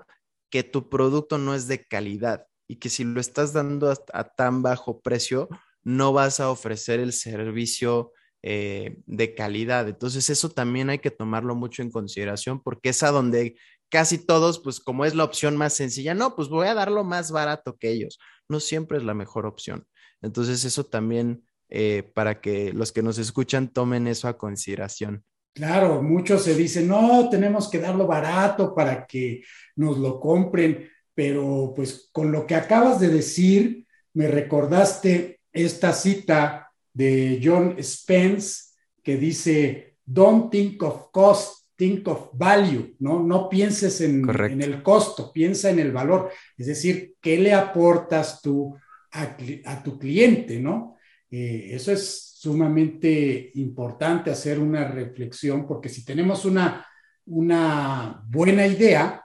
que 0.49 0.63
tu 0.63 0.89
producto 0.89 1.39
no 1.39 1.57
es 1.57 1.67
de 1.67 1.85
calidad 1.85 2.47
y 2.69 2.77
que 2.77 2.89
si 2.89 3.05
lo 3.05 3.21
estás 3.21 3.53
dando 3.53 3.93
a, 4.13 4.25
tan 4.25 4.63
bajo 4.63 5.01
precio, 5.01 5.49
no 5.83 6.13
vas 6.13 6.41
a 6.41 6.51
ofrecer 6.51 7.01
el 7.01 7.13
servicio 7.13 8.13
eh, 8.43 8.99
de 9.07 9.35
calidad. 9.35 9.89
Entonces 9.89 10.31
eso 10.31 10.49
también 10.49 10.91
hay 10.91 10.99
que 10.99 11.11
tomarlo 11.11 11.55
mucho 11.55 11.83
en 11.83 11.91
consideración 11.91 12.63
porque 12.63 12.91
es 12.91 13.03
a 13.03 13.11
donde 13.11 13.57
casi 13.89 14.19
todos, 14.19 14.61
pues 14.61 14.81
como 14.81 15.05
es 15.05 15.15
la 15.15 15.25
opción 15.25 15.57
más 15.57 15.75
sencilla, 15.75 16.15
no, 16.15 16.35
pues 16.35 16.49
voy 16.49 16.67
a 16.67 16.75
darlo 16.75 17.05
más 17.05 17.31
barato 17.31 17.77
que 17.77 17.91
ellos. 17.91 18.19
No 18.49 18.59
siempre 18.59 18.99
es 18.99 19.05
la 19.05 19.15
mejor 19.15 19.45
opción. 19.45 19.87
Entonces 20.23 20.65
eso 20.65 20.85
también 20.85 21.45
eh, 21.69 22.03
para 22.15 22.41
que 22.41 22.73
los 22.73 22.93
que 22.93 23.03
nos 23.03 23.19
escuchan 23.19 23.69
tomen 23.69 24.07
eso 24.07 24.29
a 24.29 24.39
consideración. 24.39 25.25
Claro, 25.55 26.03
muchos 26.03 26.45
se 26.45 26.55
dicen, 26.55 26.89
no, 26.89 27.29
tenemos 27.29 27.69
que 27.69 27.79
darlo 27.79 28.07
barato 28.07 28.75
para 28.75 29.07
que 29.07 29.43
nos 29.77 29.99
lo 29.99 30.19
compren, 30.19 30.89
pero 31.15 31.73
pues 31.75 32.09
con 32.13 32.33
lo 32.33 32.47
que 32.47 32.55
acabas 32.55 33.01
de 33.01 33.09
decir, 33.09 33.87
me 34.15 34.29
recordaste 34.29 35.41
esta 35.53 35.93
cita 35.93 36.73
de 36.93 37.41
John 37.43 37.77
Spence 37.83 38.75
que 39.03 39.17
dice, 39.17 39.97
don't 40.05 40.51
think 40.51 40.83
of 40.83 41.11
cost, 41.11 41.67
think 41.77 42.07
of 42.09 42.31
value, 42.35 42.95
¿no? 43.01 43.23
No 43.23 43.49
pienses 43.49 44.01
en, 44.01 44.29
en 44.29 44.63
el 44.63 44.83
costo, 44.83 45.33
piensa 45.33 45.71
en 45.71 45.81
el 45.81 45.93
valor. 45.93 46.31
Es 46.57 46.67
decir, 46.67 47.15
¿qué 47.21 47.39
le 47.39 47.53
aportas 47.53 48.41
tú 48.41 48.77
a, 49.13 49.83
tu 49.83 49.99
cliente, 49.99 50.59
¿no? 50.61 50.97
Eh, 51.31 51.71
eso 51.73 51.93
es 51.93 52.35
sumamente 52.37 53.51
importante 53.55 54.31
hacer 54.31 54.59
una 54.59 54.89
reflexión 54.89 55.67
porque 55.67 55.89
si 55.89 56.05
tenemos 56.05 56.45
una, 56.45 56.87
una 57.27 58.23
buena 58.27 58.67
idea, 58.67 59.22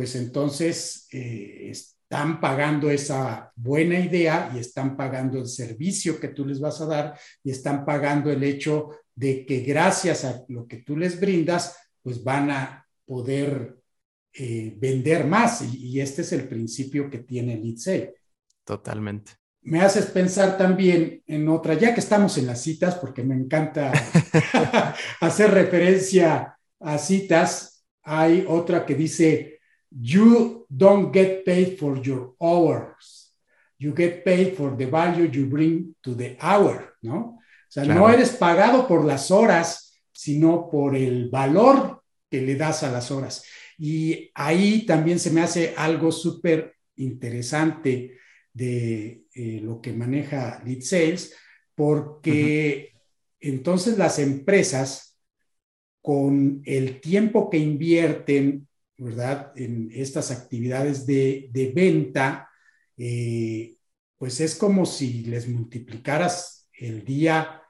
pues 0.00 0.14
entonces 0.14 1.06
eh, 1.12 1.68
están 1.70 2.40
pagando 2.40 2.90
esa 2.90 3.52
buena 3.54 4.00
idea 4.00 4.50
y 4.54 4.58
están 4.58 4.96
pagando 4.96 5.38
el 5.38 5.46
servicio 5.46 6.18
que 6.18 6.28
tú 6.28 6.46
les 6.46 6.58
vas 6.58 6.80
a 6.80 6.86
dar 6.86 7.20
y 7.44 7.50
están 7.50 7.84
pagando 7.84 8.32
el 8.32 8.42
hecho 8.42 8.92
de 9.14 9.44
que 9.44 9.60
gracias 9.60 10.24
a 10.24 10.42
lo 10.48 10.66
que 10.66 10.78
tú 10.78 10.96
les 10.96 11.20
brindas, 11.20 11.76
pues 12.02 12.24
van 12.24 12.50
a 12.50 12.88
poder 13.04 13.76
eh, 14.32 14.74
vender 14.78 15.26
más. 15.26 15.60
Y, 15.70 16.00
este 16.00 16.22
es 16.22 16.32
el 16.32 16.48
principio 16.48 17.10
que 17.10 17.18
tiene 17.18 17.58
Lead 17.58 18.08
Totalmente. 18.64 19.32
Me 19.60 19.82
haces 19.82 20.06
pensar 20.06 20.56
también 20.56 21.22
en 21.26 21.46
otra, 21.46 21.74
ya 21.74 21.92
que 21.92 22.00
estamos 22.00 22.38
en 22.38 22.46
las 22.46 22.62
citas, 22.62 22.94
porque 22.94 23.22
me 23.22 23.34
encanta 23.34 23.92
hacer 25.20 25.50
referencia 25.50 26.56
a 26.80 26.96
citas, 26.96 27.70
hay 28.02 28.44
otra 28.48 28.84
que 28.84 28.94
dice, 28.94 29.59
you 29.90 30.66
don't 30.68 31.12
get 31.12 31.44
paid 31.44 31.78
for 31.78 31.98
your 31.98 32.34
hours. 32.40 33.32
You 33.78 33.92
get 33.94 34.24
paid 34.24 34.56
for 34.56 34.76
the 34.76 34.86
value 34.86 35.28
you 35.32 35.46
bring 35.46 35.94
to 36.02 36.14
the 36.14 36.36
hour, 36.40 36.96
¿no? 37.02 37.38
O 37.68 37.72
sea, 37.72 37.84
no 37.84 38.08
eres 38.08 38.30
pagado 38.30 38.86
por 38.86 39.04
las 39.04 39.30
horas, 39.30 40.02
sino 40.12 40.68
por 40.68 40.96
el 40.96 41.30
valor 41.30 42.02
que 42.28 42.40
le 42.40 42.56
das 42.56 42.82
a 42.82 42.90
las 42.90 43.10
horas. 43.10 43.44
Y 43.78 44.30
ahí 44.34 44.84
también 44.84 45.18
se 45.18 45.30
me 45.30 45.40
hace 45.40 45.74
algo 45.76 46.12
súper 46.12 46.74
interesante 46.96 48.18
de 48.52 49.24
eh, 49.34 49.60
lo 49.62 49.80
que 49.80 49.92
maneja 49.92 50.62
Lead 50.64 50.82
Sales, 50.82 51.34
porque 51.74 52.92
entonces 53.38 53.96
las 53.96 54.18
empresas, 54.18 55.16
con 56.02 56.62
el 56.64 57.00
tiempo 57.00 57.48
que 57.48 57.58
invierten 57.58 58.66
¿verdad? 59.00 59.52
En 59.56 59.90
estas 59.92 60.30
actividades 60.30 61.06
de, 61.06 61.72
venta, 61.74 62.50
eh, 62.96 63.76
pues 64.18 64.40
es 64.40 64.54
como 64.54 64.84
si 64.84 65.24
les 65.24 65.48
multiplicaras 65.48 66.68
el 66.74 67.04
día 67.04 67.62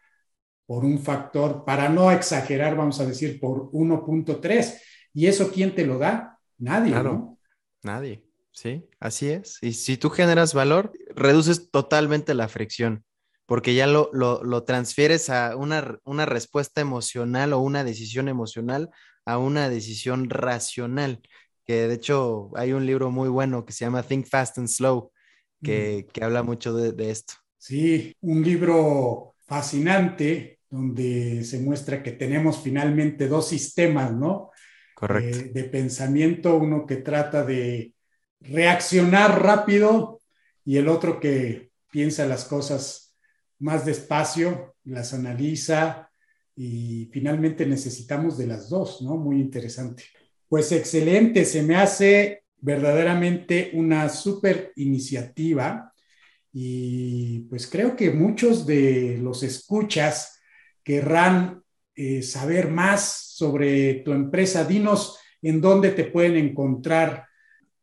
por 0.66 0.84
un 0.84 0.98
factor, 0.98 1.64
para 1.64 1.88
no 1.88 2.10
exagerar, 2.12 2.76
vamos 2.76 3.00
a 3.00 3.06
decir, 3.06 3.40
por 3.40 3.70
1.3. 3.72 4.80
¿Y 5.12 5.26
eso 5.26 5.50
quién 5.50 5.74
te 5.74 5.84
lo 5.84 5.98
da? 5.98 6.38
Nadie, 6.58 6.92
¿no? 6.92 7.38
Nadie, 7.82 8.24
sí, 8.52 8.88
así 9.00 9.30
es. 9.30 9.58
Y 9.62 9.72
si 9.72 9.96
tú 9.96 10.10
generas 10.10 10.54
valor, 10.54 10.92
reduces 11.14 11.70
totalmente 11.70 12.34
la 12.34 12.48
fricción, 12.48 13.04
porque 13.51 13.74
ya 13.74 13.88
lo, 13.88 14.11
lo, 14.12 14.62
transfieres 14.62 15.28
a 15.28 15.57
una, 15.57 15.98
una 16.05 16.24
respuesta 16.24 16.80
emocional 16.80 17.53
o 17.53 17.59
una 17.59 17.82
decisión 17.82 18.28
emocional 18.28 18.90
a 19.24 19.38
una 19.38 19.68
decisión 19.68 20.30
racional, 20.30 21.20
que 21.66 21.88
de 21.88 21.94
hecho 21.94 22.53
hay 22.55 22.72
un 22.72 22.86
libro 22.86 23.11
muy 23.11 23.28
bueno 23.28 23.64
que 23.64 23.72
se 23.72 23.84
llama 23.84 24.05
Think 24.05 24.28
Fast 24.28 24.59
and 24.59 24.68
Slow, 24.68 25.11
que, 25.64 26.07
que 26.12 26.22
habla 26.22 26.44
mucho 26.44 26.72
de, 26.74 26.92
de, 26.92 27.11
esto. 27.11 27.34
Sí, 27.59 28.14
un 28.20 28.40
libro 28.44 29.34
fascinante 29.48 30.61
donde 30.70 31.42
se 31.42 31.59
muestra 31.59 32.05
que 32.05 32.12
tenemos 32.12 32.61
finalmente 32.62 33.26
dos 33.26 33.48
sistemas, 33.48 34.12
¿no? 34.12 34.53
Correcto. 34.94 35.38
Eh, 35.38 35.51
de 35.53 35.64
pensamiento, 35.64 36.55
uno 36.55 36.86
que 36.86 36.98
trata 36.98 37.44
de 37.44 37.94
reaccionar 38.38 39.42
rápido 39.42 40.20
y 40.64 40.76
el 40.76 40.86
otro 40.86 41.18
que 41.18 41.72
piensa 41.90 42.26
las 42.26 42.44
cosas 42.44 43.09
más 43.61 43.86
despacio, 43.86 44.74
las 44.84 45.14
analiza 45.14 46.11
y 46.56 47.08
finalmente 47.12 47.64
necesitamos 47.64 48.36
de 48.36 48.46
las 48.46 48.68
dos, 48.68 49.00
¿no? 49.02 49.16
Muy 49.16 49.40
interesante. 49.40 50.04
Pues 50.48 50.72
excelente, 50.72 51.44
se 51.44 51.62
me 51.62 51.76
hace 51.76 52.44
verdaderamente 52.58 53.70
una 53.74 54.08
súper 54.08 54.72
iniciativa 54.76 55.94
y 56.52 57.40
pues 57.48 57.68
creo 57.68 57.94
que 57.94 58.11
muchos 58.11 58.66
de 58.66 59.18
los 59.20 59.42
escuchas 59.42 60.40
querrán 60.82 61.62
eh, 61.94 62.22
saber 62.22 62.68
más 62.70 63.34
sobre 63.36 63.94
tu 64.04 64.12
empresa. 64.12 64.64
Dinos 64.64 65.18
en 65.42 65.61
dónde 65.61 65.90
te 65.90 66.04
pueden 66.04 66.36
encontrar. 66.36 67.26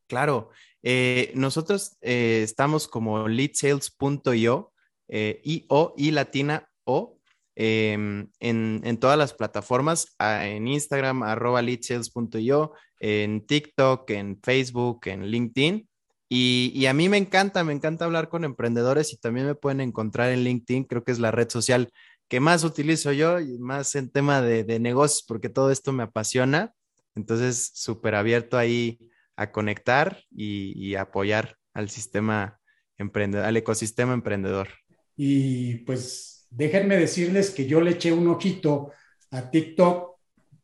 Claro, 0.07 0.49
eh, 0.83 1.31
nosotros 1.35 1.97
eh, 2.01 2.41
estamos 2.43 2.87
como 2.87 3.27
leadsales.io, 3.27 4.73
I-O, 5.09 5.93
I 5.97 6.11
latina 6.11 6.69
O, 6.83 7.17
em, 7.55 8.29
en, 8.39 8.81
en, 8.83 8.97
todas 8.97 9.17
las 9.17 9.33
plataformas, 9.33 10.15
en 10.19 10.67
Instagram, 10.67 11.23
arroba 11.23 11.61
leadsales.io, 11.61 12.73
en 12.99 13.45
TikTok, 13.45 14.09
en 14.11 14.39
Facebook, 14.41 15.01
en 15.05 15.25
LinkedIn. 15.27 15.87
Y, 16.29 16.71
y, 16.75 16.87
a 16.87 16.93
mí 16.93 17.07
me 17.07 17.17
encanta, 17.17 17.63
me 17.63 17.73
encanta 17.73 18.05
hablar 18.05 18.27
con 18.27 18.43
emprendedores 18.43 19.13
y 19.13 19.17
también 19.17 19.45
me 19.45 19.55
pueden 19.55 19.79
encontrar 19.79 20.29
en 20.31 20.43
LinkedIn, 20.43 20.83
creo 20.83 21.03
que 21.05 21.13
es 21.13 21.19
la 21.19 21.31
red 21.31 21.49
social 21.49 21.89
que 22.27 22.39
más 22.39 22.63
utilizo 22.63 23.11
yo 23.11 23.39
y 23.39 23.57
más 23.57 23.95
en 23.95 24.09
tema 24.09 24.41
de, 24.41 24.63
de 24.63 24.79
negocios, 24.79 25.23
porque 25.27 25.49
todo 25.49 25.71
esto 25.71 25.93
me 25.93 26.03
apasiona. 26.03 26.73
Entonces, 27.15 27.71
súper 27.73 28.15
abierto 28.15 28.57
ahí 28.57 28.99
a 29.35 29.51
conectar 29.51 30.23
y, 30.29 30.73
y, 30.75 30.95
apoyar 30.95 31.57
al 31.73 31.89
sistema 31.89 32.59
emprendedor, 32.97 33.45
al 33.45 33.57
ecosistema 33.57 34.13
emprendedor. 34.13 34.69
Y 35.17 35.79
pues 35.79 36.47
déjenme 36.49 36.95
decirles 36.95 37.49
que 37.49 37.65
yo 37.65 37.81
le 37.81 37.91
eché 37.91 38.13
un 38.13 38.27
ojito 38.29 38.91
a 39.31 39.51
TikTok 39.51 40.17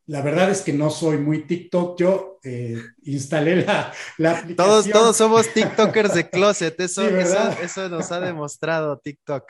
la 0.06 0.22
verdad 0.22 0.52
es 0.52 0.62
que 0.62 0.74
no 0.74 0.90
soy 0.90 1.18
muy 1.18 1.48
TikTok. 1.48 1.98
Yo 1.98 2.40
eh, 2.44 2.78
instalé 3.04 3.64
la, 3.64 3.94
la, 4.18 4.32
aplicación. 4.32 4.56
Todos, 4.56 4.90
todos 4.90 5.18
somos 5.18 5.48
TikTokers 5.54 6.14
de 6.14 6.30
closet. 6.30 6.78
Eso, 6.80 7.02
sí, 7.08 7.16
eso, 7.16 7.52
eso, 7.62 7.90
nos 7.90 8.12
ha 8.12 8.20
demostrado 8.20 8.98
TikTok. 8.98 9.46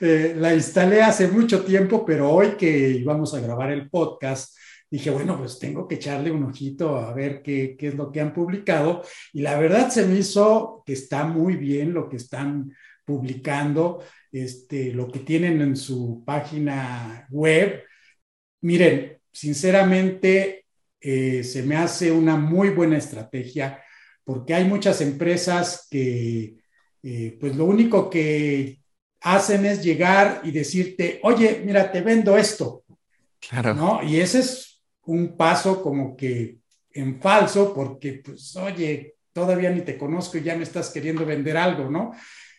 Eh, 0.00 0.34
la 0.38 0.54
instalé 0.54 1.02
hace 1.02 1.26
mucho 1.26 1.64
tiempo, 1.64 2.04
pero 2.04 2.30
hoy 2.30 2.50
que 2.52 2.90
íbamos 2.90 3.34
a 3.34 3.40
grabar 3.40 3.72
el 3.72 3.90
podcast, 3.90 4.56
dije, 4.88 5.10
bueno, 5.10 5.36
pues 5.36 5.58
tengo 5.58 5.88
que 5.88 5.96
echarle 5.96 6.30
un 6.30 6.44
ojito 6.44 6.96
a 6.96 7.12
ver 7.12 7.42
qué, 7.42 7.76
qué 7.76 7.88
es 7.88 7.96
lo 7.96 8.12
que 8.12 8.20
han 8.20 8.32
publicado. 8.32 9.02
Y 9.32 9.42
la 9.42 9.58
verdad 9.58 9.90
se 9.90 10.06
me 10.06 10.16
hizo 10.16 10.84
que 10.86 10.92
está 10.92 11.24
muy 11.24 11.56
bien 11.56 11.92
lo 11.92 12.08
que 12.08 12.18
están 12.18 12.72
publicando, 13.04 14.04
este, 14.32 14.92
lo 14.92 15.10
que 15.10 15.20
tienen 15.20 15.60
en 15.60 15.76
su 15.76 16.22
página 16.24 17.26
web. 17.30 17.82
Miren, 18.62 19.18
sinceramente 19.32 20.66
eh, 21.00 21.42
se 21.44 21.62
me 21.62 21.76
hace 21.76 22.10
una 22.10 22.36
muy 22.36 22.70
buena 22.70 22.98
estrategia 22.98 23.82
porque 24.24 24.54
hay 24.54 24.64
muchas 24.64 25.00
empresas 25.00 25.86
que 25.90 26.56
eh, 27.02 27.36
pues 27.40 27.56
lo 27.56 27.64
único 27.64 28.10
que 28.10 28.80
hacen 29.20 29.64
es 29.64 29.82
llegar 29.82 30.42
y 30.44 30.50
decirte, 30.50 31.20
oye, 31.22 31.62
mira, 31.64 31.90
te 31.90 32.00
vendo 32.00 32.36
esto. 32.36 32.84
Claro. 33.40 33.74
¿no? 33.74 34.02
Y 34.02 34.20
ese 34.20 34.40
es 34.40 34.82
un 35.06 35.36
paso 35.36 35.82
como 35.82 36.16
que 36.16 36.58
en 36.92 37.20
falso 37.20 37.72
porque, 37.72 38.20
pues, 38.24 38.54
oye, 38.56 39.16
todavía 39.32 39.70
ni 39.70 39.82
te 39.82 39.96
conozco 39.96 40.38
y 40.38 40.42
ya 40.42 40.56
me 40.56 40.64
estás 40.64 40.90
queriendo 40.90 41.24
vender 41.24 41.56
algo, 41.56 41.88
¿no? 41.90 42.12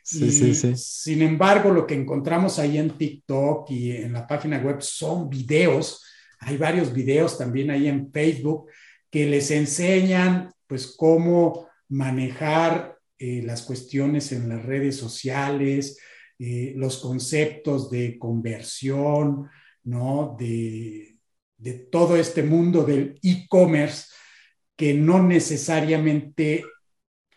Sí, 0.09 0.25
y, 0.25 0.31
sí, 0.31 0.55
sí. 0.55 0.73
Sin 0.75 1.21
embargo, 1.21 1.71
lo 1.71 1.85
que 1.85 1.95
encontramos 1.95 2.57
ahí 2.59 2.77
en 2.77 2.97
TikTok 2.97 3.69
y 3.71 3.91
en 3.91 4.13
la 4.13 4.25
página 4.25 4.57
web 4.57 4.81
son 4.81 5.29
videos 5.29 6.03
hay 6.39 6.57
varios 6.57 6.93
videos 6.93 7.37
también 7.37 7.69
ahí 7.69 7.87
en 7.87 8.11
Facebook 8.11 8.69
que 9.09 9.25
les 9.25 9.51
enseñan 9.51 10.51
pues 10.67 10.95
cómo 10.95 11.67
manejar 11.89 12.97
eh, 13.17 13.41
las 13.43 13.63
cuestiones 13.63 14.31
en 14.31 14.47
las 14.47 14.63
redes 14.63 14.95
sociales, 14.95 15.97
eh, 16.37 16.73
los 16.77 16.99
conceptos 16.99 17.89
de 17.89 18.17
conversión, 18.17 19.49
¿no? 19.83 20.37
De, 20.39 21.17
de 21.57 21.73
todo 21.73 22.15
este 22.15 22.43
mundo 22.43 22.83
del 22.83 23.19
e-commerce 23.21 24.07
que 24.77 24.93
no 24.93 25.21
necesariamente 25.21 26.63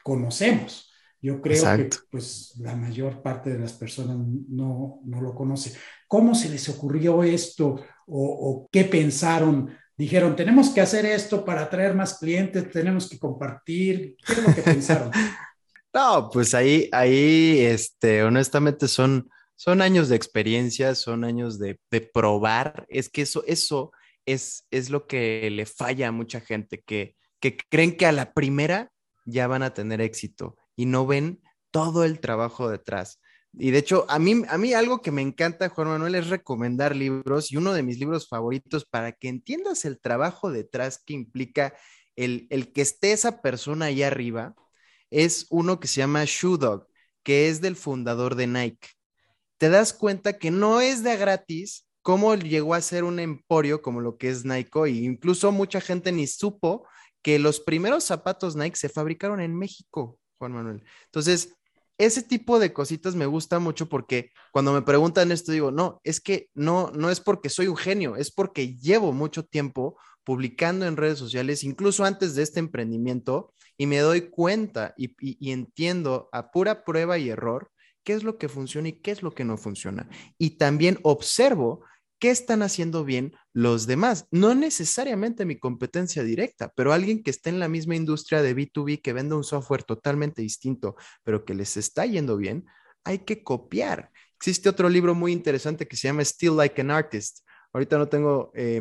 conocemos. 0.04 0.91
Yo 1.22 1.40
creo 1.40 1.54
Exacto. 1.54 1.98
que 1.98 2.04
pues 2.10 2.54
la 2.58 2.74
mayor 2.74 3.22
parte 3.22 3.50
de 3.50 3.58
las 3.60 3.72
personas 3.72 4.16
no, 4.48 5.00
no 5.04 5.20
lo 5.20 5.32
conoce. 5.36 5.72
¿Cómo 6.08 6.34
se 6.34 6.48
les 6.48 6.68
ocurrió 6.68 7.22
esto 7.22 7.80
o, 8.06 8.64
o, 8.66 8.68
qué 8.72 8.84
pensaron? 8.84 9.72
Dijeron, 9.96 10.34
tenemos 10.34 10.70
que 10.70 10.80
hacer 10.80 11.06
esto 11.06 11.44
para 11.44 11.62
atraer 11.62 11.94
más 11.94 12.18
clientes, 12.18 12.68
tenemos 12.72 13.08
que 13.08 13.20
compartir. 13.20 14.16
¿Qué 14.26 14.32
es 14.32 14.42
lo 14.42 14.52
que 14.52 14.62
pensaron? 14.62 15.12
no, 15.94 16.28
pues 16.28 16.54
ahí, 16.54 16.88
ahí, 16.90 17.60
este, 17.60 18.24
honestamente 18.24 18.88
son, 18.88 19.30
son 19.54 19.80
años 19.80 20.08
de 20.08 20.16
experiencia, 20.16 20.96
son 20.96 21.22
años 21.22 21.60
de, 21.60 21.78
de 21.92 22.00
probar. 22.00 22.84
Es 22.88 23.08
que 23.08 23.22
eso, 23.22 23.44
eso 23.46 23.92
es, 24.26 24.66
es 24.72 24.90
lo 24.90 25.06
que 25.06 25.48
le 25.52 25.66
falla 25.66 26.08
a 26.08 26.12
mucha 26.12 26.40
gente, 26.40 26.82
que, 26.84 27.14
que 27.38 27.56
creen 27.70 27.96
que 27.96 28.06
a 28.06 28.12
la 28.12 28.32
primera 28.32 28.90
ya 29.24 29.46
van 29.46 29.62
a 29.62 29.72
tener 29.72 30.00
éxito 30.00 30.56
y 30.76 30.86
no 30.86 31.06
ven 31.06 31.42
todo 31.70 32.04
el 32.04 32.20
trabajo 32.20 32.68
detrás. 32.68 33.20
Y 33.54 33.70
de 33.70 33.78
hecho, 33.78 34.06
a 34.08 34.18
mí, 34.18 34.42
a 34.48 34.56
mí 34.56 34.72
algo 34.72 35.02
que 35.02 35.10
me 35.10 35.20
encanta, 35.20 35.68
Juan 35.68 35.88
Manuel, 35.88 36.14
es 36.14 36.28
recomendar 36.28 36.96
libros 36.96 37.52
y 37.52 37.56
uno 37.56 37.74
de 37.74 37.82
mis 37.82 37.98
libros 37.98 38.28
favoritos 38.28 38.86
para 38.86 39.12
que 39.12 39.28
entiendas 39.28 39.84
el 39.84 40.00
trabajo 40.00 40.50
detrás 40.50 41.02
que 41.04 41.12
implica 41.12 41.74
el, 42.16 42.46
el 42.50 42.72
que 42.72 42.80
esté 42.80 43.12
esa 43.12 43.42
persona 43.42 43.86
ahí 43.86 44.02
arriba, 44.02 44.54
es 45.10 45.46
uno 45.50 45.80
que 45.80 45.88
se 45.88 46.00
llama 46.00 46.24
Shoe 46.24 46.56
Dog, 46.58 46.86
que 47.22 47.48
es 47.48 47.60
del 47.60 47.76
fundador 47.76 48.34
de 48.36 48.46
Nike. 48.46 48.88
Te 49.58 49.68
das 49.68 49.92
cuenta 49.92 50.38
que 50.38 50.50
no 50.50 50.80
es 50.80 51.02
de 51.02 51.16
gratis 51.16 51.86
cómo 52.02 52.34
llegó 52.34 52.74
a 52.74 52.80
ser 52.80 53.04
un 53.04 53.20
emporio 53.20 53.82
como 53.82 54.00
lo 54.00 54.16
que 54.16 54.28
es 54.28 54.44
Nike 54.44 54.90
y 54.90 55.04
incluso 55.04 55.52
mucha 55.52 55.80
gente 55.80 56.10
ni 56.10 56.26
supo 56.26 56.86
que 57.22 57.38
los 57.38 57.60
primeros 57.60 58.04
zapatos 58.04 58.56
Nike 58.56 58.76
se 58.76 58.88
fabricaron 58.88 59.40
en 59.40 59.56
México. 59.56 60.18
Juan 60.42 60.52
Manuel. 60.52 60.82
Entonces, 61.04 61.54
ese 61.98 62.24
tipo 62.24 62.58
de 62.58 62.72
cositas 62.72 63.14
me 63.14 63.26
gusta 63.26 63.60
mucho 63.60 63.88
porque 63.88 64.32
cuando 64.50 64.72
me 64.72 64.82
preguntan 64.82 65.30
esto 65.30 65.52
digo, 65.52 65.70
no, 65.70 66.00
es 66.02 66.20
que 66.20 66.48
no, 66.52 66.90
no 66.90 67.10
es 67.10 67.20
porque 67.20 67.48
soy 67.48 67.68
un 67.68 67.76
genio, 67.76 68.16
es 68.16 68.32
porque 68.32 68.74
llevo 68.74 69.12
mucho 69.12 69.44
tiempo 69.44 69.96
publicando 70.24 70.84
en 70.84 70.96
redes 70.96 71.18
sociales, 71.18 71.62
incluso 71.62 72.04
antes 72.04 72.34
de 72.34 72.42
este 72.42 72.58
emprendimiento, 72.58 73.54
y 73.76 73.86
me 73.86 73.98
doy 73.98 74.30
cuenta 74.30 74.94
y, 74.96 75.10
y, 75.20 75.36
y 75.38 75.52
entiendo 75.52 76.28
a 76.32 76.50
pura 76.50 76.84
prueba 76.84 77.18
y 77.18 77.28
error 77.28 77.70
qué 78.02 78.14
es 78.14 78.24
lo 78.24 78.36
que 78.36 78.48
funciona 78.48 78.88
y 78.88 79.00
qué 79.00 79.12
es 79.12 79.22
lo 79.22 79.30
que 79.30 79.44
no 79.44 79.56
funciona. 79.56 80.08
Y 80.38 80.58
también 80.58 80.98
observo 81.04 81.84
qué 82.22 82.30
están 82.30 82.62
haciendo 82.62 83.04
bien 83.04 83.34
los 83.52 83.88
demás. 83.88 84.28
No 84.30 84.54
necesariamente 84.54 85.44
mi 85.44 85.58
competencia 85.58 86.22
directa, 86.22 86.72
pero 86.76 86.92
alguien 86.92 87.24
que 87.24 87.32
esté 87.32 87.50
en 87.50 87.58
la 87.58 87.66
misma 87.66 87.96
industria 87.96 88.42
de 88.42 88.54
B2B, 88.54 89.02
que 89.02 89.12
venda 89.12 89.34
un 89.34 89.42
software 89.42 89.82
totalmente 89.82 90.40
distinto, 90.40 90.94
pero 91.24 91.44
que 91.44 91.52
les 91.52 91.76
está 91.76 92.06
yendo 92.06 92.36
bien, 92.36 92.64
hay 93.02 93.18
que 93.24 93.42
copiar. 93.42 94.12
Existe 94.36 94.68
otro 94.68 94.88
libro 94.88 95.16
muy 95.16 95.32
interesante 95.32 95.88
que 95.88 95.96
se 95.96 96.06
llama 96.06 96.24
Still 96.24 96.54
Like 96.54 96.80
an 96.80 96.92
Artist. 96.92 97.40
Ahorita 97.72 97.98
no 97.98 98.08
tengo 98.08 98.52
eh, 98.54 98.80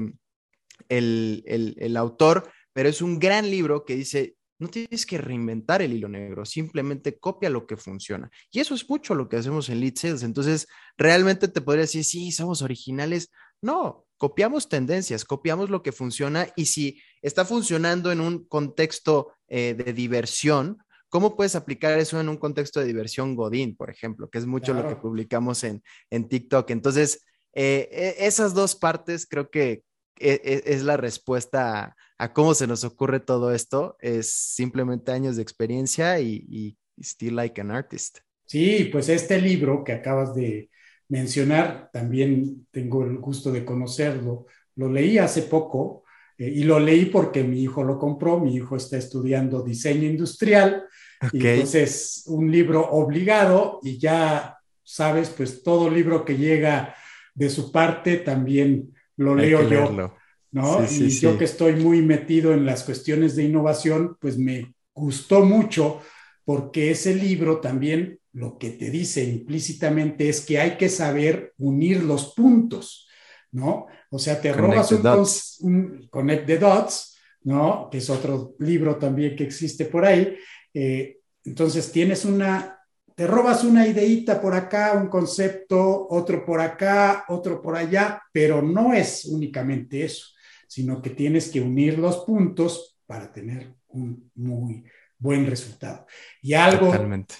el, 0.87 1.43
el, 1.47 1.75
el 1.79 1.97
autor, 1.97 2.47
pero 2.73 2.89
es 2.89 3.01
un 3.01 3.17
gran 3.17 3.49
libro 3.49 3.85
que 3.85 3.95
dice, 3.95 4.35
no 4.61 4.67
tienes 4.67 5.07
que 5.07 5.17
reinventar 5.17 5.81
el 5.81 5.91
hilo 5.91 6.07
negro, 6.07 6.45
simplemente 6.45 7.17
copia 7.17 7.49
lo 7.49 7.65
que 7.65 7.77
funciona. 7.77 8.29
Y 8.51 8.59
eso 8.59 8.75
es 8.75 8.87
mucho 8.87 9.15
lo 9.15 9.27
que 9.27 9.37
hacemos 9.37 9.69
en 9.69 9.79
Lead 9.79 9.95
Sales. 9.95 10.21
Entonces, 10.21 10.67
realmente 10.99 11.47
te 11.47 11.61
podría 11.61 11.81
decir, 11.81 12.03
sí, 12.03 12.31
somos 12.31 12.61
originales. 12.61 13.31
No, 13.59 14.05
copiamos 14.17 14.69
tendencias, 14.69 15.25
copiamos 15.25 15.71
lo 15.71 15.81
que 15.81 15.91
funciona 15.91 16.47
y 16.55 16.67
si 16.67 17.01
está 17.23 17.43
funcionando 17.43 18.11
en 18.11 18.21
un 18.21 18.45
contexto 18.45 19.33
eh, 19.47 19.73
de 19.73 19.93
diversión, 19.93 20.77
¿cómo 21.09 21.35
puedes 21.35 21.55
aplicar 21.55 21.97
eso 21.97 22.19
en 22.19 22.29
un 22.29 22.37
contexto 22.37 22.79
de 22.79 22.85
diversión 22.85 23.35
Godín, 23.35 23.75
por 23.75 23.89
ejemplo? 23.89 24.29
Que 24.29 24.37
es 24.37 24.45
mucho 24.45 24.73
claro. 24.73 24.89
lo 24.89 24.95
que 24.95 25.01
publicamos 25.01 25.63
en, 25.63 25.81
en 26.11 26.29
TikTok. 26.29 26.69
Entonces, 26.69 27.25
eh, 27.53 28.15
esas 28.19 28.53
dos 28.53 28.75
partes 28.75 29.25
creo 29.25 29.49
que 29.49 29.81
e, 30.19 30.41
e, 30.43 30.63
es, 30.65 30.83
la 30.83 30.97
respuesta 30.97 31.95
a, 32.17 32.33
cómo 32.33 32.53
se 32.53 32.67
nos 32.67 32.83
ocurre 32.83 33.19
todo 33.19 33.53
esto, 33.53 33.97
es 33.99 34.33
simplemente 34.33 35.11
años 35.11 35.35
de 35.35 35.41
experiencia 35.41 36.19
y, 36.19 36.45
y 36.49 36.77
still 37.01 37.35
like 37.35 37.59
an 37.59 37.71
artist. 37.71 38.19
Sí, 38.45 38.89
pues 38.91 39.09
este 39.09 39.39
libro 39.39 39.83
que 39.83 39.93
acabas 39.93 40.35
de 40.35 40.69
mencionar, 41.07 41.89
también 41.91 42.67
tengo 42.71 43.03
el 43.03 43.17
gusto 43.17 43.51
de 43.51 43.65
conocerlo, 43.65 44.45
lo 44.75 44.89
leí 44.89 45.17
hace 45.17 45.43
poco 45.43 46.03
eh, 46.37 46.49
y 46.49 46.63
lo 46.63 46.79
leí 46.79 47.05
porque 47.05 47.43
mi 47.43 47.61
hijo 47.61 47.83
lo 47.83 47.99
compró, 47.99 48.39
mi 48.39 48.55
hijo 48.55 48.75
está 48.75 48.97
estudiando 48.97 49.61
diseño 49.61 50.07
industrial, 50.07 50.85
y 51.33 51.45
entonces 51.45 52.23
un 52.27 52.51
libro 52.51 52.89
obligado 52.89 53.79
y 53.83 53.99
ya 53.99 54.57
sabes, 54.83 55.29
pues 55.29 55.61
todo 55.63 55.89
libro 55.89 56.25
que 56.25 56.37
llega 56.37 56.95
de 57.35 57.49
su 57.49 57.71
parte 57.71 58.17
también 58.17 58.93
lo 59.21 59.35
leo 59.35 59.67
yo. 59.69 60.15
¿no? 60.51 60.85
y 60.85 61.09
yo 61.09 61.37
que 61.37 61.45
estoy 61.45 61.75
muy 61.75 62.01
metido 62.01 62.53
en 62.53 62.65
las 62.65 62.83
cuestiones 62.83 63.35
de 63.35 63.43
innovación, 63.43 64.17
pues 64.19 64.37
me 64.37 64.75
gustó 64.93 65.45
mucho 65.45 66.01
porque 66.43 66.91
ese 66.91 67.15
libro 67.15 67.61
también 67.61 68.19
lo 68.33 68.57
que 68.57 68.71
te 68.71 68.89
dice 68.89 69.23
implícitamente 69.23 70.27
es 70.27 70.41
que 70.41 70.59
hay 70.59 70.77
que 70.77 70.89
saber 70.89 71.53
unir 71.57 72.03
los 72.03 72.33
puntos, 72.33 73.07
¿no? 73.51 73.87
O 74.09 74.19
sea, 74.19 74.41
te 74.41 74.51
robas 74.51 75.57
un, 75.61 76.07
Connect 76.09 76.45
the 76.45 76.57
Dots, 76.57 77.17
¿no? 77.43 77.89
Que 77.89 77.99
es 77.99 78.09
otro 78.09 78.55
libro 78.59 78.97
también 78.97 79.35
que 79.35 79.43
existe 79.43 79.85
por 79.85 80.05
ahí. 80.05 80.35
Eh, 80.73 81.19
entonces 81.43 81.91
tienes 81.91 82.25
una, 82.25 82.80
te 83.21 83.27
robas 83.27 83.63
una 83.63 83.85
ideita 83.85 84.41
por 84.41 84.55
acá, 84.55 84.93
un 84.93 85.07
concepto, 85.07 86.07
otro 86.09 86.43
por 86.43 86.59
acá, 86.59 87.23
otro 87.27 87.61
por 87.61 87.75
allá, 87.75 88.19
pero 88.33 88.63
no 88.63 88.95
es 88.95 89.25
únicamente 89.25 90.03
eso, 90.03 90.25
sino 90.67 91.03
que 91.03 91.11
tienes 91.11 91.51
que 91.51 91.61
unir 91.61 91.99
los 91.99 92.25
puntos 92.25 92.97
para 93.05 93.31
tener 93.31 93.75
un 93.89 94.31
muy 94.33 94.83
buen 95.19 95.45
resultado. 95.45 96.07
Y 96.41 96.53
algo 96.53 96.91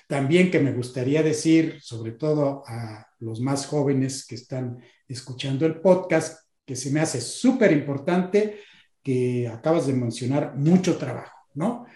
también 0.07 0.51
que 0.51 0.59
me 0.59 0.71
gustaría 0.71 1.23
decir, 1.23 1.79
sobre 1.81 2.11
todo 2.11 2.61
a 2.67 3.07
los 3.17 3.41
más 3.41 3.65
jóvenes 3.65 4.27
que 4.27 4.35
están 4.35 4.77
escuchando 5.07 5.65
el 5.65 5.81
podcast, 5.81 6.47
que 6.63 6.75
se 6.75 6.91
me 6.91 6.99
hace 6.99 7.19
súper 7.19 7.71
importante, 7.71 8.59
que 9.01 9.47
acabas 9.47 9.87
de 9.87 9.93
mencionar, 9.93 10.55
mucho 10.55 10.99
trabajo, 10.99 11.39
¿no? 11.55 11.87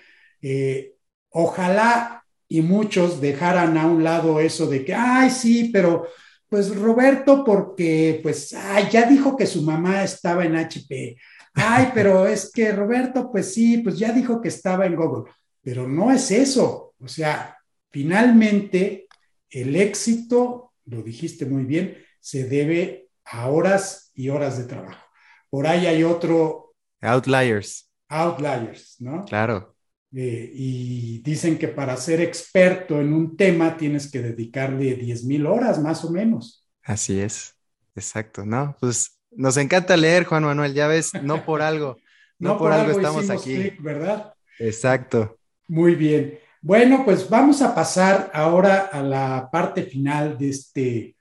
Eh, 0.42 0.96
ojalá 1.30 2.25
y 2.48 2.62
muchos 2.62 3.22
dejaran 3.22 3.78
a 3.78 3.88
un 3.88 4.04
lado 4.04 4.40
eso 4.40 4.68
de 4.68 4.86
que, 4.86 4.94
ay, 4.94 5.30
sí, 5.30 5.70
pero 5.74 6.08
pues 6.48 6.76
Roberto, 6.76 7.44
porque 7.44 8.20
pues, 8.22 8.54
ay, 8.54 8.88
ya 8.92 9.10
dijo 9.10 9.36
que 9.36 9.46
su 9.46 9.62
mamá 9.64 10.04
estaba 10.04 10.46
en 10.46 10.56
HP. 10.56 11.18
Ay, 11.54 11.92
pero 11.94 12.28
es 12.28 12.52
que 12.52 12.72
Roberto, 12.72 13.32
pues 13.32 13.54
sí, 13.54 13.80
pues 13.80 13.98
ya 13.98 14.12
dijo 14.12 14.42
que 14.42 14.50
estaba 14.50 14.86
en 14.86 14.96
Google. 14.96 15.32
Pero 15.62 15.88
no 15.88 16.12
es 16.12 16.30
eso. 16.32 16.94
O 17.00 17.08
sea, 17.08 17.58
finalmente 17.92 19.08
el 19.50 19.76
éxito, 19.76 20.74
lo 20.86 21.02
dijiste 21.02 21.46
muy 21.46 21.64
bien, 21.64 21.98
se 22.20 22.48
debe 22.48 23.10
a 23.26 23.50
horas 23.50 24.12
y 24.14 24.30
horas 24.30 24.58
de 24.58 24.66
trabajo. 24.66 25.04
Por 25.50 25.68
ahí 25.68 25.88
hay 25.88 26.04
otro... 26.04 26.74
Outliers. 27.02 27.92
Outliers, 28.08 28.96
¿no? 29.00 29.26
Claro. 29.26 29.75
Eh, 30.18 30.50
y 30.54 31.20
dicen 31.20 31.58
que 31.58 31.68
para 31.68 31.98
ser 31.98 32.22
experto 32.22 33.02
en 33.02 33.12
un 33.12 33.36
tema 33.36 33.76
tienes 33.76 34.10
que 34.10 34.22
dedicarle 34.22 34.96
10 34.96 35.26
mil 35.26 35.46
horas 35.46 35.82
más 35.82 36.06
o 36.06 36.10
menos. 36.10 36.66
Así 36.84 37.20
es, 37.20 37.58
exacto, 37.98 38.46
¿no? 38.46 38.78
Pues 38.80 39.20
nos 39.32 39.58
encanta 39.58 39.98
leer, 39.98 40.24
Juan 40.24 40.46
Manuel, 40.46 40.74
ya 40.74 40.88
ves, 40.88 41.12
no 41.22 41.44
por 41.46 41.62
algo, 41.62 41.98
no, 42.40 42.58
por, 42.58 42.72
algo, 42.72 42.92
estamos 42.92 43.30
aquí. 43.30 43.74
¿Verdad? 43.82 44.34
Exacto. 44.58 45.38
Muy 45.68 45.96
bien. 45.96 46.40
Bueno, 46.62 47.04
pues 47.04 47.30
vamos 47.30 47.62
a 47.62 47.76
pasar 47.76 48.32
ahora 48.34 48.90
a 48.94 49.04
la 49.04 49.50
parte 49.52 49.84
final 49.84 50.38
de 50.38 50.50
este 50.50 51.18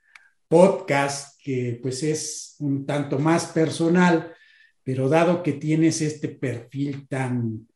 podcast, 0.47 1.37
que 1.43 1.79
pues 1.81 2.01
es 2.01 2.55
un 2.59 2.85
tanto 2.85 3.19
más 3.19 3.47
personal, 3.47 4.33
pero 4.85 5.09
dado 5.09 5.43
que 5.43 5.51
tienes 5.51 6.01
este 6.01 6.29
perfil 6.29 7.09
tan 7.09 7.67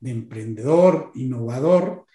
de 0.00 0.10
emprendedor, 0.10 1.12
innovador, 1.14 2.06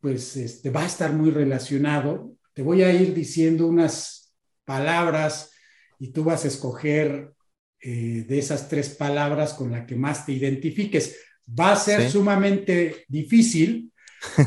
pues 0.00 0.36
este, 0.36 0.70
va 0.70 0.82
a 0.82 0.86
estar 0.86 1.12
muy 1.12 1.30
relacionado. 1.30 2.32
Te 2.52 2.62
voy 2.62 2.82
a 2.82 2.92
ir 2.92 3.14
diciendo 3.14 3.66
unas 3.66 4.34
palabras 4.64 5.52
y 5.98 6.12
tú 6.12 6.24
vas 6.24 6.44
a 6.44 6.48
escoger 6.48 7.32
eh, 7.80 8.24
de 8.28 8.38
esas 8.38 8.68
tres 8.68 8.90
palabras 8.90 9.54
con 9.54 9.70
la 9.70 9.86
que 9.86 9.96
más 9.96 10.26
te 10.26 10.32
identifiques. 10.32 11.16
Va 11.58 11.72
a 11.72 11.76
ser 11.76 12.10
sumamente 12.10 13.04
difícil, 13.08 13.92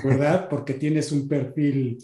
¿verdad? 0.04 0.48
Porque 0.50 0.74
tienes 0.74 1.12
un 1.12 1.28
perfil 1.28 1.98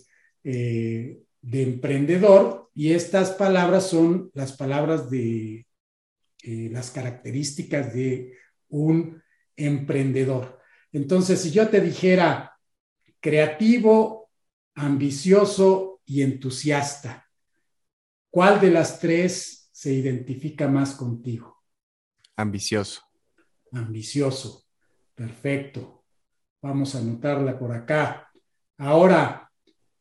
eh, 0.44 1.20
de 1.42 1.62
emprendedor 1.64 2.70
y 2.74 2.94
estas 2.94 3.32
palabras 3.32 3.88
son 3.90 4.32
las 4.34 4.54
palabras 4.54 5.10
de 5.10 5.68
eh, 6.44 6.70
las 6.72 6.92
características 6.92 7.94
de 7.94 8.34
un 8.70 9.22
emprendedor. 9.56 10.57
Entonces, 10.92 11.42
si 11.42 11.52
yo 11.52 11.68
te 11.70 11.82
dijera 11.82 12.58
creativo, 13.20 14.30
ambicioso 14.76 16.02
y 16.06 16.22
entusiasta, 16.22 17.28
¿cuál 18.30 18.62
de 18.62 18.72
las 18.72 19.00
tres 19.00 19.70
se 19.72 19.94
identifica 19.94 20.68
más 20.68 20.96
contigo? 20.96 21.64
Ambicioso. 22.36 23.02
Ambicioso. 23.72 24.66
Perfecto. 25.14 26.06
Vamos 26.62 26.96
a 26.96 27.00
anotarla 27.00 27.58
por 27.58 27.72
acá. 27.72 28.32
Ahora, 28.78 29.52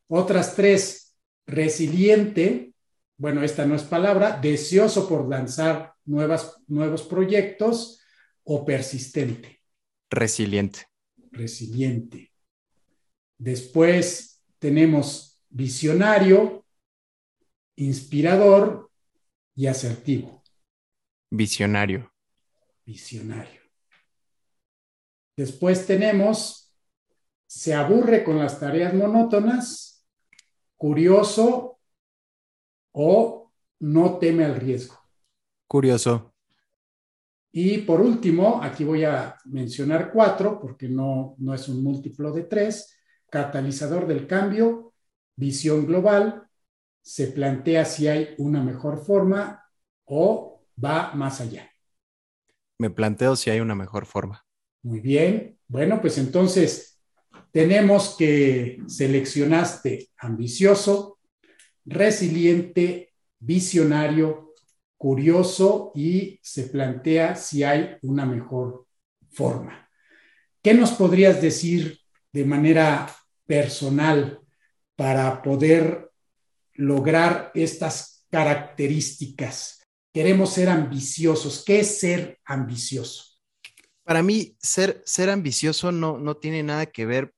otras 0.07 0.55
tres. 0.55 1.15
Resiliente. 1.45 2.73
Bueno, 3.17 3.41
esta 3.41 3.65
no 3.65 3.75
es 3.75 3.83
palabra. 3.83 4.37
Deseoso 4.39 5.07
por 5.07 5.27
lanzar 5.27 5.93
nuevas, 6.05 6.61
nuevos 6.67 7.03
proyectos 7.03 8.01
o 8.43 8.63
persistente. 8.65 9.56
Resiliente. 10.09 10.87
Resiliente. 11.31 12.31
Después 13.37 14.41
tenemos 14.59 15.39
visionario, 15.49 16.65
inspirador 17.75 18.89
y 19.55 19.67
asertivo. 19.67 20.43
Visionario. 21.29 22.13
Visionario. 22.85 23.61
Después 25.35 25.85
tenemos, 25.85 26.73
se 27.45 27.73
aburre 27.73 28.23
con 28.23 28.39
las 28.39 28.59
tareas 28.59 28.93
monótonas, 28.93 30.07
curioso 30.77 31.79
o 32.91 33.51
no 33.79 34.17
teme 34.17 34.45
al 34.45 34.55
riesgo. 34.55 34.99
Curioso. 35.67 36.33
Y 37.59 37.79
por 37.79 38.01
último, 38.01 38.61
aquí 38.61 38.83
voy 38.83 39.03
a 39.03 39.35
mencionar 39.45 40.11
cuatro, 40.13 40.59
porque 40.59 40.87
no, 40.87 41.33
no 41.39 41.55
es 41.55 41.67
un 41.67 41.81
múltiplo 41.81 42.31
de 42.31 42.43
tres, 42.43 42.99
catalizador 43.31 44.05
del 44.05 44.27
cambio, 44.27 44.93
visión 45.35 45.87
global, 45.87 46.47
se 47.01 47.29
plantea 47.29 47.83
si 47.83 48.07
hay 48.07 48.35
una 48.37 48.61
mejor 48.61 49.03
forma 49.03 49.65
o 50.05 50.61
va 50.85 51.13
más 51.15 51.41
allá. 51.41 51.67
Me 52.77 52.91
planteo 52.91 53.35
si 53.35 53.49
hay 53.49 53.59
una 53.59 53.73
mejor 53.73 54.05
forma. 54.05 54.45
Muy 54.83 54.99
bien. 54.99 55.57
Bueno, 55.67 55.99
pues 55.99 56.19
entonces 56.19 57.01
tenemos 57.51 58.15
que 58.19 58.83
seleccionaste 58.85 60.11
ambicioso, 60.19 61.17
resiliente, 61.85 63.15
visionario, 63.39 64.46
curioso 64.97 65.91
y 65.95 66.39
se 66.41 66.63
plantea 66.63 67.35
si 67.35 67.63
hay 67.63 67.97
una 68.01 68.25
mejor 68.25 68.87
forma. 69.29 69.89
¿Qué 70.61 70.73
nos 70.73 70.91
podrías 70.91 71.41
decir 71.41 71.99
de 72.33 72.43
manera 72.43 73.07
personal 73.45 74.41
para 74.95 75.41
poder 75.41 76.11
lograr 76.73 77.51
estas 77.53 78.25
características? 78.29 79.87
Queremos 80.13 80.53
ser 80.53 80.69
ambiciosos. 80.69 81.63
¿Qué 81.63 81.81
es 81.81 81.99
ser 81.99 82.39
ambicioso? 82.43 83.39
Para 84.03 84.23
mí, 84.23 84.57
ser, 84.59 85.03
ser 85.05 85.29
ambicioso 85.29 85.91
no, 85.91 86.17
no 86.17 86.37
tiene 86.37 86.63
nada 86.63 86.87
que 86.87 87.05
ver 87.05 87.33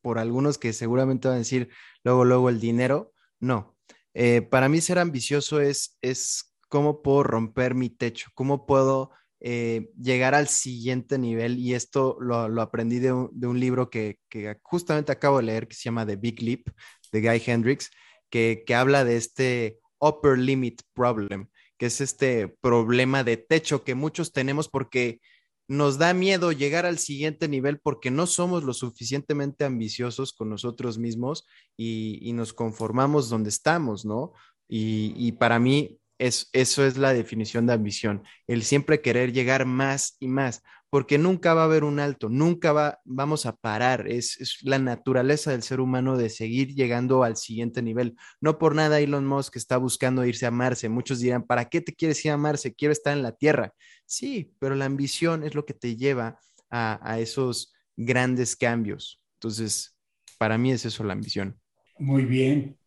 por 0.00 0.18
algunos 0.18 0.58
que 0.58 0.72
seguramente 0.72 1.28
van 1.28 1.36
a 1.36 1.38
decir 1.38 1.68
luego, 2.02 2.24
luego 2.24 2.48
el 2.48 2.60
dinero. 2.60 3.12
No. 3.38 3.76
Eh, 4.14 4.42
para 4.42 4.68
mí, 4.68 4.80
ser 4.80 4.98
ambicioso 4.98 5.60
es, 5.60 5.96
es 6.02 6.47
cómo 6.68 7.02
puedo 7.02 7.22
romper 7.22 7.74
mi 7.74 7.90
techo, 7.90 8.30
cómo 8.34 8.66
puedo 8.66 9.10
eh, 9.40 9.90
llegar 10.00 10.34
al 10.34 10.48
siguiente 10.48 11.18
nivel. 11.18 11.58
Y 11.58 11.74
esto 11.74 12.16
lo, 12.20 12.60
aprendí 12.60 12.98
de 12.98 13.12
un, 13.12 13.60
libro 13.60 13.90
que, 13.90 14.18
justamente 14.62 15.12
acabo 15.12 15.38
de 15.38 15.44
leer, 15.44 15.68
que 15.68 15.74
se 15.74 15.84
llama 15.84 16.06
The 16.06 16.16
Big 16.16 16.42
Leap, 16.42 16.68
de 17.12 17.20
Guy 17.20 17.42
Hendricks, 17.44 17.90
que, 18.30 18.64
que 18.66 18.74
habla 18.74 19.04
de 19.04 19.16
este 19.16 19.78
upper 19.98 20.38
limit 20.38 20.82
problem, 20.94 21.48
que 21.78 21.86
es 21.86 22.00
este 22.00 22.48
problema 22.48 23.24
de 23.24 23.36
techo 23.36 23.84
que 23.84 23.94
muchos 23.94 24.32
tenemos 24.32 24.68
porque 24.68 25.20
nos 25.68 25.98
da 25.98 26.14
miedo 26.14 26.50
llegar 26.50 26.86
al 26.86 26.98
siguiente 26.98 27.46
nivel 27.46 27.78
porque 27.78 28.10
no 28.10 28.26
somos 28.26 28.64
lo 28.64 28.72
suficientemente 28.72 29.66
ambiciosos 29.66 30.32
con 30.32 30.48
nosotros 30.48 30.98
mismos 30.98 31.46
y, 31.76 32.32
nos 32.32 32.54
conformamos 32.54 33.28
donde 33.28 33.50
estamos, 33.50 34.04
¿no? 34.06 34.32
Y, 34.66 35.32
para 35.32 35.58
mí 35.58 35.98
es, 36.18 36.50
eso 36.52 36.84
es 36.84 36.96
la 36.96 37.12
definición 37.12 37.66
de 37.66 37.74
ambición, 37.74 38.22
el 38.46 38.62
siempre 38.62 39.00
querer 39.00 39.32
llegar 39.32 39.66
más 39.66 40.16
y 40.20 40.28
más 40.28 40.62
porque 40.90 41.18
nunca 41.18 41.52
va 41.54 41.62
a 41.62 41.64
haber 41.64 41.84
un 41.84 42.00
alto, 42.00 42.28
nunca 42.28 42.72
va, 42.72 43.00
vamos 43.04 43.44
a 43.46 43.54
parar. 43.54 44.08
Es, 44.08 44.58
la 44.62 44.78
naturaleza 44.78 45.50
del 45.50 45.62
ser 45.62 45.80
humano 45.80 46.16
de 46.16 46.30
seguir 46.30 46.74
llegando 46.74 47.24
al 47.24 47.36
siguiente 47.36 47.82
nivel. 47.82 48.16
No 48.40 48.58
por 48.58 48.74
nada 48.74 49.00
Elon 49.00 49.26
Musk 49.26 49.56
está 49.56 49.76
buscando 49.76 50.24
irse 50.24 50.46
a 50.46 50.50
Marte. 50.50 50.88
Muchos 50.88 51.20
dirán, 51.20 51.44
¿para 51.44 51.66
qué 51.66 51.80
te 51.80 51.94
quieres 51.94 52.24
ir 52.24 52.30
a 52.30 52.36
Marte? 52.38 52.74
Quiero 52.74 52.92
estar 52.92 53.14
en 53.14 53.22
la 53.22 53.32
Tierra. 53.32 53.74
Sí, 54.06 54.54
pero 54.58 54.74
la 54.74 54.86
ambición 54.86 55.44
es 55.44 55.54
lo 55.54 55.66
que 55.66 55.74
te 55.74 55.96
lleva 55.96 56.40
a, 56.70 56.98
a 57.02 57.20
esos 57.20 57.74
grandes 57.96 58.56
cambios. 58.56 59.20
Entonces, 59.34 59.94
para 60.38 60.56
mí 60.56 60.72
es 60.72 60.86
eso 60.86 61.04
la 61.04 61.12
ambición. 61.12 61.60
Muy 61.98 62.24
bien. 62.24 62.77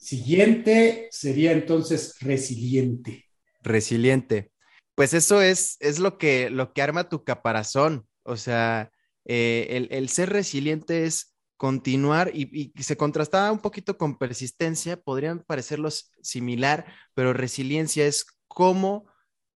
Siguiente 0.00 1.08
sería 1.12 1.52
entonces 1.52 2.16
resiliente. 2.20 3.26
Resiliente 3.62 4.50
pues 5.00 5.14
eso 5.14 5.40
es, 5.40 5.78
es 5.80 5.98
lo, 5.98 6.18
que, 6.18 6.50
lo 6.50 6.74
que 6.74 6.82
arma 6.82 7.08
tu 7.08 7.24
caparazón. 7.24 8.06
O 8.22 8.36
sea, 8.36 8.90
eh, 9.24 9.88
el, 9.90 10.08
ser 10.10 10.28
resiliente 10.28 11.06
es 11.06 11.34
continuar 11.56 12.30
y, 12.34 12.74
se 12.78 12.98
contrastaba 12.98 13.50
un 13.50 13.60
poquito 13.60 13.96
con 13.96 14.18
persistencia, 14.18 15.00
podrían 15.00 15.40
parecerlos 15.40 16.12
similar, 16.20 16.84
pero 17.14 17.32
resiliencia 17.32 18.06
es 18.06 18.26
cómo 18.46 19.06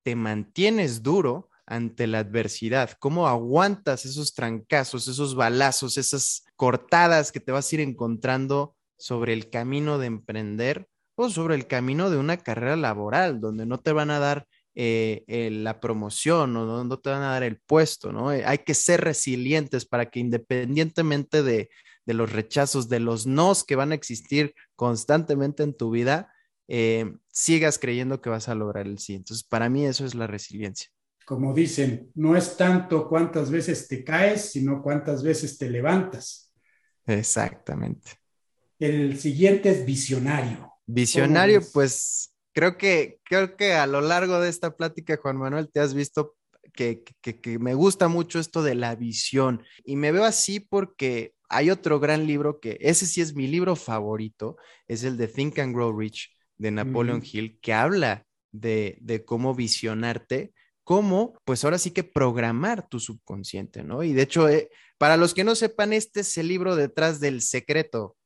te 0.01 0.15
mantienes 0.15 1.03
duro 1.03 1.49
ante 1.65 2.07
la 2.07 2.19
adversidad, 2.19 2.91
cómo 2.97 3.27
aguantas 3.27 4.05
esos 4.05 4.33
trancazos, 4.33 5.09
esos 5.09 5.35
balazos, 5.35 5.97
esas 5.97 6.45
cortadas 6.55 7.33
que 7.33 7.41
te 7.41 7.51
vas 7.51 7.69
a 7.69 7.75
ir 7.75 7.81
encontrando 7.81 8.77
sobre 9.03 9.33
el 9.33 9.49
camino 9.49 9.97
de 9.97 10.05
emprender 10.05 10.87
o 11.15 11.29
sobre 11.29 11.55
el 11.55 11.67
camino 11.67 12.09
de 12.09 12.15
una 12.15 12.37
carrera 12.37 12.77
laboral, 12.77 13.41
donde 13.41 13.65
no 13.65 13.81
te 13.81 13.91
van 13.91 14.09
a 14.09 14.19
dar 14.19 14.47
eh, 14.75 15.49
la 15.51 15.81
promoción 15.81 16.55
o 16.55 16.85
no 16.85 16.99
te 16.99 17.09
van 17.09 17.21
a 17.21 17.31
dar 17.31 17.43
el 17.43 17.59
puesto, 17.59 18.13
¿no? 18.13 18.31
Eh, 18.31 18.45
hay 18.45 18.59
que 18.59 18.73
ser 18.73 19.01
resilientes 19.01 19.85
para 19.85 20.09
que 20.09 20.21
independientemente 20.21 21.43
de, 21.43 21.69
los 22.05 22.31
rechazos, 22.31 22.87
de 22.87 23.01
los 23.01 23.27
nos 23.27 23.65
que 23.65 23.75
van 23.75 23.91
a 23.91 23.95
existir 23.95 24.55
constantemente 24.77 25.63
en 25.63 25.75
tu 25.75 25.91
vida, 25.91 26.33
eh, 26.69 27.13
sigas 27.29 27.79
creyendo 27.79 28.21
que 28.21 28.29
vas 28.29 28.47
a 28.47 28.55
lograr 28.55 28.87
el 28.87 28.99
sí. 28.99 29.15
Entonces, 29.15 29.45
para 29.45 29.67
mí 29.67 29.85
eso 29.85 30.05
es 30.05 30.15
la 30.15 30.27
resiliencia. 30.27 30.87
Como 31.25 31.53
dicen, 31.53 32.09
no 32.15 32.37
es 32.37 32.55
tanto 32.55 33.09
cuántas 33.09 33.51
veces 33.51 33.85
te 33.89 34.01
caes, 34.01 34.51
sino 34.51 34.81
cuántas 34.81 35.23
veces 35.23 35.57
te 35.57 35.69
levantas. 35.69 36.53
Exactamente. 37.05 38.22
El 38.83 39.17
siguiente 39.17 39.69
es 39.69 39.85
visionario. 39.85 40.73
Visionario, 40.85 41.61
pues 41.71 42.35
creo 42.53 42.77
que, 42.77 43.21
creo 43.23 43.55
que 43.55 43.75
a 43.75 43.87
lo 43.87 44.01
largo 44.01 44.41
de 44.41 44.49
esta 44.49 44.75
plática, 44.75 45.15
Juan 45.15 45.37
Manuel, 45.37 45.69
te 45.71 45.79
has 45.79 45.93
visto 45.93 46.35
que, 46.73 47.01
me 47.61 47.75
gusta 47.75 48.09
mucho 48.09 48.39
esto 48.39 48.61
de 48.61 48.75
la 48.75 48.95
visión 48.95 49.63
y 49.85 49.95
me 49.95 50.11
veo 50.11 50.25
así 50.25 50.59
porque 50.59 51.33
hay 51.47 51.69
otro 51.69 52.01
gran 52.01 52.27
libro 52.27 52.59
que 52.59 52.77
ese 52.81 53.05
sí 53.05 53.21
es 53.21 53.33
mi 53.35 53.47
libro 53.47 53.77
favorito, 53.77 54.57
es 54.89 55.05
el 55.05 55.15
de 55.15 55.29
Think 55.29 55.59
and 55.59 55.73
Grow 55.73 55.97
Rich 55.97 56.35
de 56.57 56.71
Napoleon 56.71 57.23
Hill, 57.23 57.59
que 57.61 57.71
habla 57.71 58.25
de, 58.51 58.97
de 58.99 59.23
cómo 59.23 59.55
visionarte, 59.55 60.51
cómo, 60.83 61.39
pues 61.45 61.63
ahora 61.63 61.77
sí 61.77 61.91
que 61.91 62.03
programar 62.03 62.89
tu 62.89 62.99
subconsciente, 62.99 63.81
¿no? 63.81 64.03
Y 64.03 64.11
de 64.11 64.23
hecho, 64.23 64.49
eh, 64.49 64.69
para 64.97 65.15
los 65.15 65.33
que 65.33 65.45
no 65.45 65.55
sepan, 65.55 65.93
este 65.93 66.19
es 66.19 66.37
el 66.37 66.49
libro 66.49 66.75
detrás 66.75 67.21
del 67.21 67.41
secreto, 67.41 68.17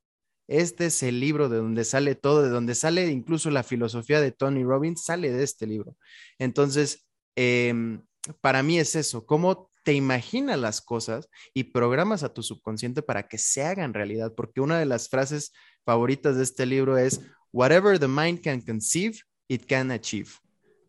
este 0.48 0.86
es 0.86 1.04
el 1.04 1.20
libro 1.20 1.50
de 1.50 1.58
donde 1.58 1.84
sale 1.84 2.16
todo, 2.16 2.42
de 2.42 2.50
donde 2.50 2.74
sale 2.74 3.08
incluso 3.08 3.50
la 3.52 3.64
filosofía 3.64 4.22
de 4.22 4.32
Tony 4.32 4.64
Robbins, 4.64 5.04
sale 5.04 5.32
de 5.32 5.44
este 5.44 5.68
libro. 5.68 5.98
Entonces, 6.40 7.06
em, 7.36 8.02
para 8.42 8.64
mí 8.64 8.80
es 8.80 8.96
eso, 8.96 9.26
cómo 9.26 9.70
te 9.84 9.94
imaginas 9.94 10.60
las 10.60 10.82
cosas 10.82 11.30
y 11.54 11.66
programas 11.66 12.24
a 12.24 12.34
tu 12.34 12.44
subconsciente 12.44 13.02
para 13.02 13.28
que 13.28 13.38
se 13.38 13.64
hagan 13.64 13.94
realidad, 13.94 14.34
porque 14.36 14.62
una 14.62 14.80
de 14.80 14.86
las 14.86 15.10
frases 15.10 15.54
favoritas 15.86 16.38
de 16.38 16.44
este 16.44 16.66
libro 16.66 16.98
es, 16.98 17.22
whatever 17.52 18.00
the 18.00 18.08
mind 18.08 18.42
can 18.42 18.62
conceive, 18.62 19.18
it 19.48 19.66
can 19.66 19.92
achieve. 19.92 20.30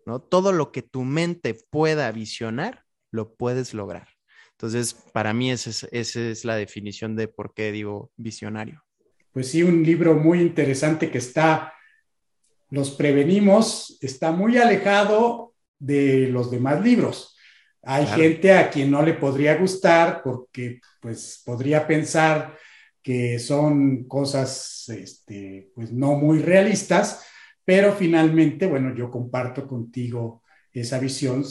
¿no? 0.07 0.21
Todo 0.21 0.53
lo 0.53 0.73
que 0.73 0.83
tu 0.83 1.05
mente 1.05 1.55
pueda 1.71 2.11
visionar, 2.13 2.85
lo 3.11 3.35
puedes 3.35 3.75
lograr. 3.75 4.09
Entonces, 4.53 4.95
para 4.95 5.33
mí 5.33 5.51
esa 5.53 5.89
es 5.93 6.45
la 6.45 6.57
definición 6.57 7.15
de 7.15 7.29
por 7.29 7.55
qué 7.55 7.71
digo 7.71 8.11
visionario 8.17 8.88
pues 9.39 9.53
sí, 9.53 9.63
un 9.63 9.85
libro 9.85 10.17
muy 10.17 10.41
interesante 10.41 11.13
que 11.13 11.19
está, 11.19 11.73
los 12.71 12.91
prevenimos, 12.91 13.97
está 14.01 14.33
muy 14.33 14.59
alejado 14.59 15.55
de 15.79 16.27
los 16.27 16.51
demás 16.51 16.83
libros. 16.83 17.37
Hay 17.85 18.05
gente 18.05 18.53
a 18.53 18.69
quien 18.69 18.91
no 18.91 19.01
le 19.01 19.15
podría 19.15 19.55
gustar 19.55 20.23
porque 20.25 20.81
pues 21.01 21.41
podría 21.47 21.87
pensar 21.87 22.59
que 23.01 23.39
son 23.39 24.09
cosas 24.09 24.89
este, 24.89 25.71
pues 25.73 25.93
no 25.93 26.15
muy 26.17 26.41
realistas, 26.41 27.25
pero 27.65 27.93
finalmente, 27.93 28.67
bueno, 28.67 28.93
yo 28.93 29.09
comparto 29.09 29.69
contigo 29.69 30.43
esa 30.73 30.99
visión. 30.99 31.45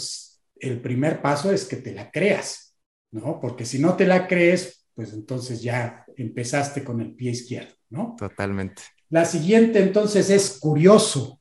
El 0.60 0.82
primer 0.82 1.22
paso 1.22 1.54
es 1.54 1.64
que 1.64 1.78
te 1.78 1.94
la 1.94 2.12
creas, 2.12 2.76
¿no? 3.12 3.40
Porque 3.40 3.64
si 3.64 3.80
no 3.80 3.96
te 3.96 4.06
la 4.06 4.28
crees, 4.28 4.77
pues 4.98 5.14
entonces 5.14 5.62
ya 5.62 6.04
empezaste 6.16 6.84
con 6.84 7.00
el 7.02 7.14
pie 7.14 7.30
izquierdo, 7.30 7.76
¿no? 7.92 8.16
Totalmente. 8.18 8.82
La 9.10 9.26
siguiente 9.26 9.80
entonces 9.80 10.32
es 10.32 10.58
curioso. 10.60 11.40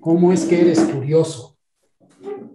¿Cómo 0.00 0.32
es 0.32 0.44
que 0.44 0.60
eres 0.60 0.80
curioso? 0.80 1.56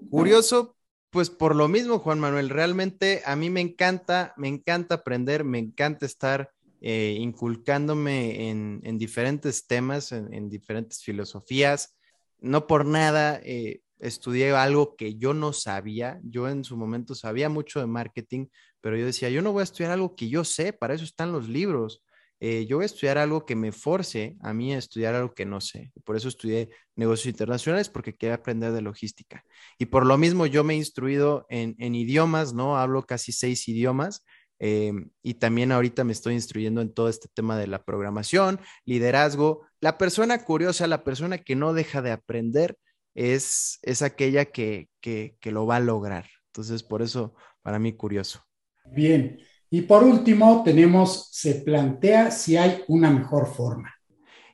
Curioso, 0.10 0.76
pues 1.10 1.30
por 1.30 1.56
lo 1.56 1.70
mismo, 1.70 2.00
Juan 2.00 2.20
Manuel, 2.20 2.50
realmente 2.50 3.22
a 3.26 3.38
mí 3.38 3.50
me 3.50 3.62
encanta, 3.62 4.34
me 4.36 4.50
encanta 4.50 4.96
aprender, 4.96 5.46
me 5.46 5.58
encanta 5.58 6.06
estar 6.06 6.52
eh, 6.82 7.16
inculcándome 7.18 8.50
en, 8.50 8.98
diferentes 8.98 9.68
temas, 9.68 10.12
en, 10.12 10.50
diferentes 10.50 11.02
filosofías. 11.02 11.96
No 12.42 12.68
por 12.68 12.86
nada 12.86 13.40
eh, 13.42 13.80
estudié 14.02 14.52
algo 14.52 14.96
que 14.96 15.16
yo 15.16 15.34
no 15.34 15.54
sabía. 15.54 16.20
Yo 16.24 16.50
en 16.50 16.64
su 16.64 16.76
momento 16.76 17.16
sabía 17.16 17.50
mucho 17.50 17.80
de 17.80 17.88
marketing, 17.88 18.48
pero 18.82 18.98
yo 18.98 19.06
decía, 19.06 19.30
yo 19.30 19.42
no 19.42 19.54
voy 19.54 19.62
a 19.62 19.64
estudiar 19.64 19.92
algo 19.92 20.16
que 20.16 20.30
yo 20.30 20.44
sé, 20.44 20.74
para 20.74 20.94
eso 20.94 21.04
están 21.04 21.32
los 21.32 21.48
libros. 21.48 22.04
Eh, 22.44 22.66
yo 22.66 22.78
voy 22.78 22.84
a 22.84 22.86
estudiar 22.88 23.20
algo 23.20 23.46
que 23.46 23.56
me 23.56 23.72
force 23.72 24.36
a 24.42 24.52
mí 24.52 24.74
a 24.74 24.80
estudiar 24.80 25.14
algo 25.14 25.36
que 25.36 25.46
no 25.46 25.62
sé. 25.62 25.92
Por 26.04 26.16
eso 26.18 26.28
estudié 26.28 26.70
negocios 26.96 27.28
internacionales, 27.28 27.88
porque 27.88 28.16
quería 28.16 28.34
aprender 28.34 28.72
de 28.72 28.82
logística. 28.82 29.46
Y 29.78 29.86
por 29.86 30.08
lo 30.08 30.18
mismo 30.18 30.48
yo 30.48 30.64
me 30.64 30.74
he 30.74 30.78
instruido 30.78 31.46
en, 31.50 31.76
idiomas, 31.96 32.54
¿no? 32.54 32.78
Hablo 32.78 33.06
casi 33.06 33.32
seis 33.32 33.68
idiomas. 33.68 34.26
Em, 34.58 35.10
y 35.22 35.36
también 35.36 35.72
ahorita 35.72 36.04
me 36.04 36.14
estoy 36.14 36.34
instruyendo 36.34 36.82
en 36.82 36.94
todo 36.94 37.10
este 37.10 37.28
tema 37.32 37.58
de 37.60 37.68
la 37.68 37.84
programación, 37.84 38.60
liderazgo. 38.86 39.62
La 39.80 40.00
persona 40.00 40.44
curiosa, 40.44 40.88
la 40.88 41.04
persona 41.04 41.38
que 41.38 41.56
no 41.56 41.74
deja 41.74 42.02
de 42.02 42.12
aprender, 42.12 42.76
es, 43.14 43.80
es 43.82 44.02
aquella 44.02 44.46
que, 44.46 44.90
que, 45.02 45.38
que 45.40 45.52
lo 45.52 45.66
va 45.66 45.78
a 45.78 45.82
lograr. 45.82 46.26
Entonces, 46.48 46.84
por 46.84 47.02
eso, 47.02 47.34
para 47.62 47.80
mí, 47.80 47.94
curioso. 47.94 48.44
Bien. 48.86 49.40
Y 49.70 49.84
por 49.84 50.04
último, 50.04 50.64
tenemos, 50.64 51.30
se 51.32 51.56
plantea 51.56 52.32
si 52.32 52.58
hay 52.58 52.84
una 52.88 53.10
mejor 53.10 53.48
forma. 53.48 53.94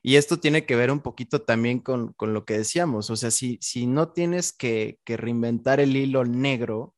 Y 0.04 0.16
esto 0.16 0.40
tiene 0.40 0.66
que 0.66 0.76
ver 0.76 0.92
un 0.92 1.02
poquito 1.02 1.42
también 1.42 1.80
con, 1.80 2.16
lo 2.18 2.46
que 2.46 2.58
decíamos, 2.58 3.10
o 3.10 3.16
sea, 3.18 3.32
si, 3.32 3.58
si 3.62 3.88
no 3.88 4.14
tienes 4.14 4.54
que, 4.54 5.00
reinventar 5.06 5.80
el 5.80 5.98
hilo 5.98 6.24
negro, 6.24 6.96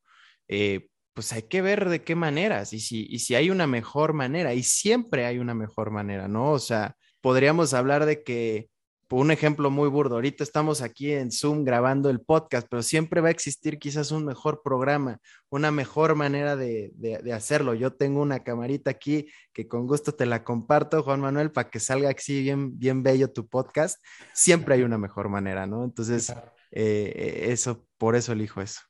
eh, 0.47 0.89
pues 1.13 1.33
hay 1.33 1.43
que 1.43 1.61
ver 1.61 1.89
de 1.89 2.03
qué 2.03 2.15
maneras 2.15 2.71
y 2.71 2.79
si, 2.79 3.07
y 3.09 3.19
si 3.19 3.35
hay 3.35 3.49
una 3.49 3.67
mejor 3.67 4.13
manera, 4.13 4.53
y 4.53 4.63
siempre 4.63 5.25
hay 5.25 5.39
una 5.39 5.55
mejor 5.55 5.91
manera, 5.91 6.27
¿no? 6.27 6.51
O 6.51 6.59
sea, 6.59 6.97
podríamos 7.21 7.73
hablar 7.73 8.05
de 8.05 8.21
que 8.23 8.69
un 9.17 9.31
ejemplo 9.31 9.71
muy 9.71 9.89
burdo, 9.89 10.15
ahorita 10.15 10.43
estamos 10.43 10.81
aquí 10.81 11.11
en 11.11 11.31
Zoom 11.31 11.63
grabando 11.63 12.11
el 12.11 12.21
podcast, 12.21 12.67
pero 12.69 12.83
siempre 12.83 13.21
va 13.21 13.29
a 13.29 13.31
existir 13.31 13.79
quizás 13.79 14.11
un 14.11 14.23
mejor 14.23 14.61
programa, 14.63 15.19
una 15.49 15.71
mejor 15.71 16.13
manera 16.15 16.55
de, 16.55 16.91
hacerlo. 17.33 17.73
Yo 17.73 17.93
tengo 17.93 18.21
una 18.21 18.43
camarita 18.43 18.91
aquí 18.91 19.27
que 19.51 19.67
con 19.67 19.87
gusto 19.87 20.13
te 20.13 20.27
la 20.27 20.43
comparto, 20.43 21.01
Juan 21.01 21.21
Manuel, 21.21 21.51
para 21.51 21.69
que 21.69 21.79
salga 21.79 22.11
así 22.11 22.43
bien, 22.43 22.77
bien 22.77 23.01
bello 23.01 23.31
tu 23.31 23.47
podcast. 23.47 23.97
Siempre 24.33 24.75
hay 24.75 24.83
una 24.83 24.99
mejor 24.99 25.27
manera, 25.29 25.65
¿no? 25.65 25.83
Entonces, 25.83 26.31
eh, 26.71 27.45
eso, 27.49 27.87
por 27.97 28.15
eso 28.15 28.33
elijo 28.33 28.61
eso. 28.61 28.81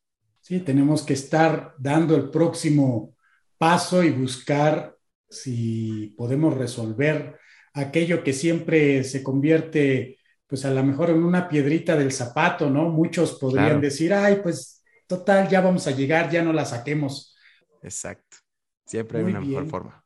Sí, 0.42 0.60
tenemos 0.60 1.04
que 1.04 1.14
estar 1.14 1.76
dando 1.78 2.16
el 2.16 2.30
próximo 2.30 3.16
paso 3.58 4.04
y 4.04 4.10
buscar 4.10 4.98
si 5.30 6.14
podemos 6.18 6.58
resolver 6.58 7.40
aquello 7.80 8.24
que 8.24 8.34
siempre 8.34 9.04
se 9.04 9.24
convierte 9.24 10.18
pues 10.48 10.66
a 10.66 10.72
lo 10.72 10.84
mejor 10.84 11.12
en 11.12 11.24
una 11.24 11.48
piedrita 11.48 11.96
del 11.96 12.12
zapato, 12.12 12.72
¿no? 12.72 12.90
Muchos 12.90 13.38
podrían 13.38 13.80
decir, 13.80 14.12
ay, 14.14 14.40
pues 14.42 14.84
total, 15.06 15.48
ya 15.48 15.62
vamos 15.62 15.86
a 15.86 15.92
llegar, 15.92 16.32
ya 16.32 16.42
no 16.42 16.52
la 16.52 16.66
saquemos. 16.66 17.36
Exacto. 17.84 18.38
Siempre 18.86 19.20
hay 19.20 19.26
una 19.26 19.42
mejor 19.42 19.68
forma. 19.68 20.04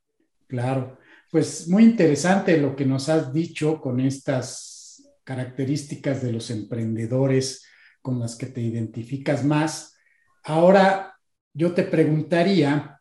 Claro. 0.48 0.98
Pues 1.32 1.68
muy 1.70 1.84
interesante 1.84 2.58
lo 2.58 2.76
que 2.76 2.86
nos 2.86 3.08
has 3.08 3.32
dicho 3.32 3.80
con 3.80 4.02
estas 4.02 5.02
características 5.24 6.22
de 6.22 6.34
los 6.34 6.52
emprendedores 6.52 7.66
con 8.02 8.20
las 8.20 8.36
que 8.36 8.48
te 8.48 8.60
identificas 8.60 9.46
más. 9.46 9.98
Ahora 10.44 11.18
yo 11.54 11.74
te 11.74 11.84
preguntaría 11.84 13.00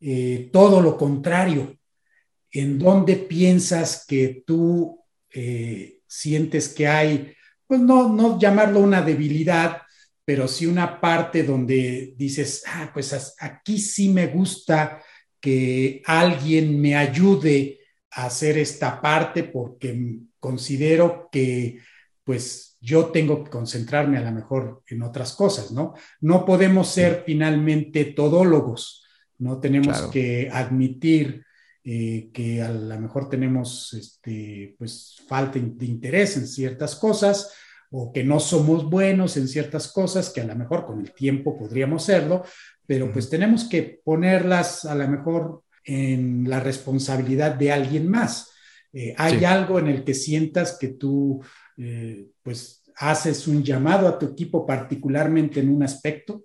eh, 0.00 0.50
todo 0.52 0.80
lo 0.80 0.96
contrario. 0.96 1.78
¿En 2.52 2.78
dónde 2.78 3.16
piensas 3.16 4.04
que 4.06 4.44
tú 4.46 5.00
eh, 5.30 6.00
sientes 6.06 6.68
que 6.68 6.86
hay, 6.86 7.32
pues 7.66 7.80
no, 7.80 8.08
no 8.08 8.38
llamarlo 8.38 8.80
una 8.80 9.00
debilidad, 9.00 9.82
pero 10.24 10.46
sí 10.46 10.66
una 10.66 11.00
parte 11.00 11.42
donde 11.42 12.14
dices, 12.16 12.62
ah, 12.66 12.90
pues 12.92 13.34
aquí 13.40 13.78
sí 13.78 14.10
me 14.10 14.26
gusta 14.26 15.02
que 15.40 16.02
alguien 16.04 16.80
me 16.80 16.94
ayude 16.94 17.80
a 18.10 18.26
hacer 18.26 18.58
esta 18.58 19.00
parte 19.00 19.44
porque 19.44 20.18
considero 20.38 21.28
que 21.32 21.78
pues 22.24 22.76
yo 22.80 23.06
tengo 23.06 23.42
que 23.42 23.50
concentrarme 23.50 24.18
a 24.18 24.22
lo 24.22 24.32
mejor 24.32 24.82
en 24.86 25.02
otras 25.02 25.32
cosas, 25.32 25.72
¿no? 25.72 25.94
No 26.20 26.44
podemos 26.44 26.88
ser 26.88 27.22
finalmente 27.24 28.04
todólogos, 28.06 29.04
no 29.38 29.60
tenemos 29.60 30.02
que 30.02 30.48
admitir 30.52 31.44
eh, 31.84 32.30
que 32.32 32.62
a 32.62 32.70
lo 32.70 33.00
mejor 33.00 33.28
tenemos 33.28 33.92
este, 33.94 34.76
pues, 34.78 35.16
falta 35.26 35.58
de 35.58 35.84
interés 35.84 36.36
en 36.36 36.46
ciertas 36.46 36.94
cosas 36.94 37.52
o 37.90 38.12
que 38.12 38.22
no 38.22 38.38
somos 38.38 38.88
buenos 38.88 39.36
en 39.36 39.48
ciertas 39.48 39.90
cosas, 39.90 40.30
que 40.30 40.40
a 40.40 40.46
lo 40.46 40.54
mejor 40.54 40.86
con 40.86 41.00
el 41.00 41.12
tiempo 41.12 41.58
podríamos 41.58 42.04
serlo, 42.04 42.44
pero 42.86 43.12
pues 43.12 43.28
tenemos 43.28 43.64
que 43.64 44.00
ponerlas 44.04 44.84
a 44.84 44.94
lo 44.94 45.08
mejor 45.08 45.64
en 45.84 46.48
la 46.48 46.60
responsabilidad 46.60 47.56
de 47.56 47.72
alguien 47.72 48.08
más. 48.08 48.52
Eh, 48.92 49.14
¿Hay 49.18 49.44
algo 49.44 49.80
en 49.80 49.88
el 49.88 50.04
que 50.04 50.14
sientas 50.14 50.78
que 50.78 50.88
tú 50.88 51.42
eh, 51.76 52.28
pues 52.44 52.84
haces 52.94 53.48
un 53.48 53.64
llamado 53.64 54.06
a 54.06 54.20
tu 54.20 54.26
equipo 54.26 54.64
particularmente 54.64 55.58
en 55.58 55.68
un 55.68 55.82
aspecto? 55.82 56.44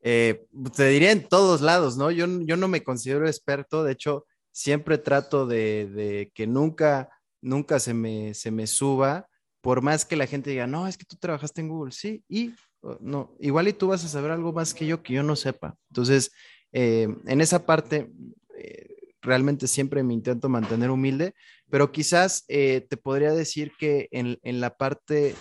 te 0.00 0.88
diría 0.88 1.10
en 1.10 1.28
todos 1.28 1.60
lados, 1.60 1.98
¿no? 1.98 2.10
Yo, 2.12 2.26
yo 2.42 2.56
no 2.56 2.68
me 2.68 2.82
considero 2.82 3.26
experto, 3.26 3.84
de 3.84 3.92
hecho, 3.92 4.24
siempre 4.58 4.98
trato 4.98 5.46
de, 5.46 6.32
que 6.34 6.48
nunca, 6.48 7.08
nunca 7.40 7.78
se 7.78 7.94
me, 7.94 8.34
se 8.34 8.50
me 8.50 8.66
suba, 8.66 9.28
por 9.60 9.82
más 9.82 10.04
que 10.04 10.16
la 10.16 10.26
gente 10.26 10.50
diga, 10.50 10.66
no, 10.66 10.88
es 10.88 10.98
que 10.98 11.04
tú 11.04 11.14
trabajaste 11.14 11.60
en 11.60 11.68
Google, 11.68 11.92
sí, 11.92 12.24
y 12.28 12.54
no, 12.98 13.36
igual 13.38 13.68
y 13.68 13.72
tú 13.72 13.86
vas 13.86 14.04
a 14.04 14.08
saber 14.08 14.32
algo 14.32 14.52
más 14.52 14.74
que 14.74 14.84
yo 14.84 15.00
que 15.00 15.12
yo 15.12 15.22
no 15.22 15.36
sepa. 15.36 15.76
Entonces, 15.90 16.32
eh, 16.72 17.06
en 17.26 17.40
esa 17.40 17.66
parte, 17.66 18.10
eh, 18.56 18.96
realmente 19.22 19.68
siempre 19.68 20.02
me 20.02 20.12
intento 20.12 20.48
mantener 20.48 20.90
humilde, 20.90 21.34
pero 21.70 21.92
quizás 21.92 22.44
eh, 22.48 22.84
te 22.90 22.96
podría 22.96 23.30
decir 23.30 23.70
que 23.78 24.08
en, 24.10 24.40
en, 24.42 24.60
la 24.60 24.76
parte, 24.76 25.36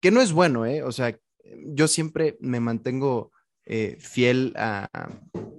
que 0.00 0.10
no 0.10 0.22
es 0.22 0.32
bueno, 0.32 0.62
O 0.86 0.92
sea, 0.92 1.14
yo 1.66 1.86
siempre 1.86 2.38
me 2.40 2.60
mantengo 2.60 3.30
fiel 3.98 4.54
a, 4.56 4.88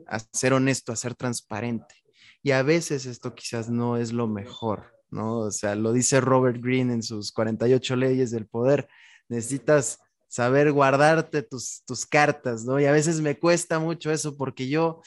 a, 0.07 0.19
ser 0.33 0.53
honesto, 0.53 0.91
a 0.91 0.95
ser 0.95 1.13
transparente. 1.13 1.98
Y 2.41 2.51
a 2.51 2.63
veces 2.63 3.05
esto 3.05 3.35
quizás 3.35 3.69
no 3.69 3.97
es 3.97 4.13
lo 4.13 4.27
mejor, 4.27 4.93
¿no? 5.09 5.39
O 5.39 5.51
sea, 5.51 5.75
lo 5.75 5.91
dice 5.91 6.21
Robert 6.21 6.61
Greene 6.61 6.93
en 6.93 7.03
sus 7.03 7.31
48 7.31 7.95
leyes 7.95 8.31
del 8.31 8.47
poder. 8.47 8.87
Necesitas 9.27 9.99
saber 10.27 10.71
guardarte 10.71 11.41
tus, 11.41 11.83
tus 11.85 12.05
cartas, 12.05 12.63
¿no? 12.63 12.79
Y 12.79 12.85
a 12.85 12.91
veces 12.91 13.19
me 13.19 13.37
cuesta 13.37 13.79
mucho 13.79 14.11
eso 14.11 14.37
porque 14.37 14.69
yo 14.69 15.01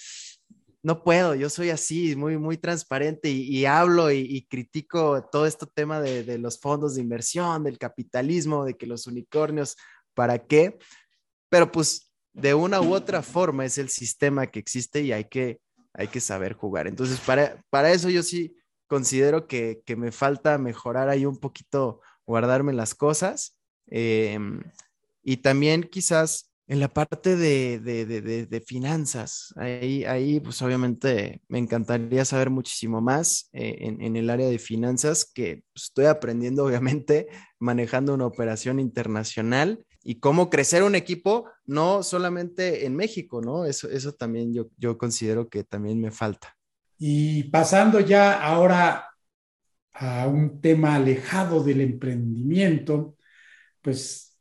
no 0.82 1.04
puedo, 1.04 1.36
yo 1.36 1.48
soy 1.48 1.70
así, 1.70 2.16
muy, 2.16 2.36
muy 2.36 2.58
transparente 2.58 3.30
y, 3.30 3.64
hablo 3.66 4.10
y, 4.10 4.46
critico 4.50 5.24
todo 5.30 5.46
este 5.46 5.64
tema 5.72 6.00
de, 6.00 6.24
de, 6.24 6.38
los 6.38 6.58
fondos 6.58 6.96
de 6.96 7.02
inversión, 7.02 7.62
del 7.62 7.78
capitalismo, 7.78 8.64
de 8.64 8.76
que 8.76 8.88
los 8.88 9.06
unicornios, 9.06 9.76
¿para 10.12 10.44
qué? 10.44 10.78
Pero 11.48 11.70
pues 11.70 12.12
de 12.32 12.54
una 12.54 12.80
u 12.80 12.94
otra 12.94 13.22
forma 13.22 13.64
es 13.64 13.78
el 13.78 13.90
sistema 13.90 14.48
que 14.48 14.58
existe 14.58 15.02
y 15.02 15.12
hay 15.12 15.26
que 15.26 15.60
hay 15.94 16.08
que 16.08 16.20
saber 16.20 16.54
jugar. 16.54 16.86
Entonces, 16.86 17.20
para, 17.20 17.62
para 17.70 17.92
eso 17.92 18.10
yo 18.10 18.22
sí 18.22 18.56
considero 18.86 19.46
que, 19.46 19.82
me 19.96 20.12
falta 20.12 20.58
mejorar 20.58 21.08
ahí 21.08 21.24
un 21.24 21.38
poquito, 21.38 22.00
guardarme 22.26 22.72
las 22.72 22.94
cosas. 22.94 23.56
Em, 23.86 24.62
y 25.22 25.38
también 25.38 25.82
quizás 25.84 26.52
en 26.66 26.80
la 26.80 26.88
parte 26.88 27.36
de, 27.36 28.64
finanzas, 28.66 29.52
ahí, 29.56 30.04
ahí 30.04 30.40
pues 30.40 30.62
obviamente 30.62 31.42
me 31.48 31.58
encantaría 31.58 32.24
saber 32.24 32.50
muchísimo 32.50 33.00
más 33.00 33.48
eh, 33.52 33.76
en, 33.80 34.16
el 34.16 34.30
área 34.30 34.48
de 34.48 34.58
finanzas 34.58 35.24
que 35.24 35.64
pues, 35.72 35.84
estoy 35.84 36.06
aprendiendo 36.06 36.64
obviamente 36.64 37.28
manejando 37.58 38.14
una 38.14 38.26
operación 38.26 38.78
internacional 38.78 39.84
y 40.04 40.16
cómo 40.16 40.50
crecer 40.50 40.82
un 40.82 40.94
equipo, 40.94 41.46
no 41.64 42.02
solamente 42.02 42.86
en 42.86 42.96
México, 42.96 43.40
¿no? 43.40 43.64
Eso, 43.64 43.88
eso 43.88 44.12
también 44.12 44.52
yo, 44.52 44.68
yo 44.76 44.98
considero 44.98 45.48
que 45.48 45.64
también 45.64 46.00
me 46.00 46.10
falta. 46.10 46.56
Y 46.98 47.44
pasando 47.44 48.00
ya 48.00 48.42
ahora 48.42 49.08
a 49.92 50.26
un 50.26 50.60
tema 50.60 50.96
alejado 50.96 51.62
del 51.62 51.80
emprendimiento, 51.80 53.16
pues 53.80 54.38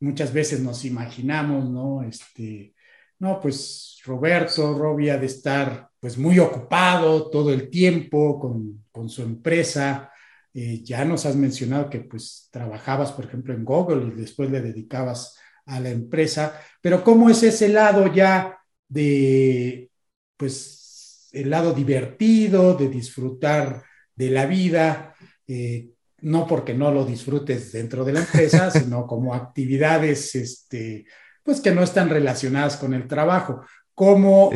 muchas 0.00 0.32
veces 0.32 0.60
nos 0.60 0.84
imaginamos, 0.84 1.70
¿no? 1.70 2.02
Este, 2.02 2.74
no, 3.18 3.40
pues 3.40 4.00
Roberto, 4.04 4.76
Robia 4.76 5.16
de 5.16 5.26
estar 5.26 5.88
pues 6.00 6.18
muy 6.18 6.38
ocupado 6.40 7.30
todo 7.30 7.52
el 7.52 7.70
tiempo 7.70 8.38
con, 8.38 8.84
con 8.90 9.08
su 9.08 9.22
empresa, 9.22 10.11
eh, 10.54 10.82
ya 10.82 11.04
nos 11.04 11.24
has 11.24 11.34
mencionado 11.34 11.88
que 11.88 12.00
pues 12.00 12.48
trabajabas, 12.50 13.12
por 13.12 13.24
ejemplo, 13.24 13.54
en 13.54 13.64
Google 13.64 14.08
y 14.08 14.20
después 14.20 14.50
le 14.50 14.60
dedicabas 14.60 15.38
a 15.64 15.80
la 15.80 15.90
empresa, 15.90 16.60
pero 16.80 17.02
¿cómo 17.02 17.30
es 17.30 17.42
ese 17.42 17.68
lado 17.68 18.12
ya 18.12 18.58
de, 18.88 19.90
pues, 20.36 21.28
el 21.32 21.50
lado 21.50 21.72
divertido, 21.72 22.74
de 22.74 22.88
disfrutar 22.88 23.82
de 24.14 24.30
la 24.30 24.46
vida? 24.46 25.14
Eh, 25.46 25.90
no 26.20 26.46
porque 26.46 26.74
no 26.74 26.92
lo 26.92 27.04
disfrutes 27.04 27.72
dentro 27.72 28.04
de 28.04 28.12
la 28.12 28.20
empresa, 28.20 28.70
sino 28.70 29.06
como 29.06 29.34
actividades, 29.34 30.34
este, 30.34 31.06
pues 31.42 31.60
que 31.60 31.72
no 31.72 31.82
están 31.82 32.10
relacionadas 32.10 32.76
con 32.76 32.92
el 32.92 33.08
trabajo. 33.08 33.64
¿Cómo 33.94 34.50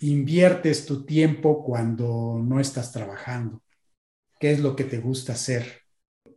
inviertes 0.00 0.84
tu 0.86 1.04
tiempo 1.04 1.64
cuando 1.64 2.40
no 2.44 2.60
estás 2.60 2.92
trabajando? 2.92 3.62
¿Qué 4.38 4.52
es 4.52 4.60
lo 4.60 4.76
que 4.76 4.84
te 4.84 4.98
gusta 4.98 5.32
hacer? 5.32 5.82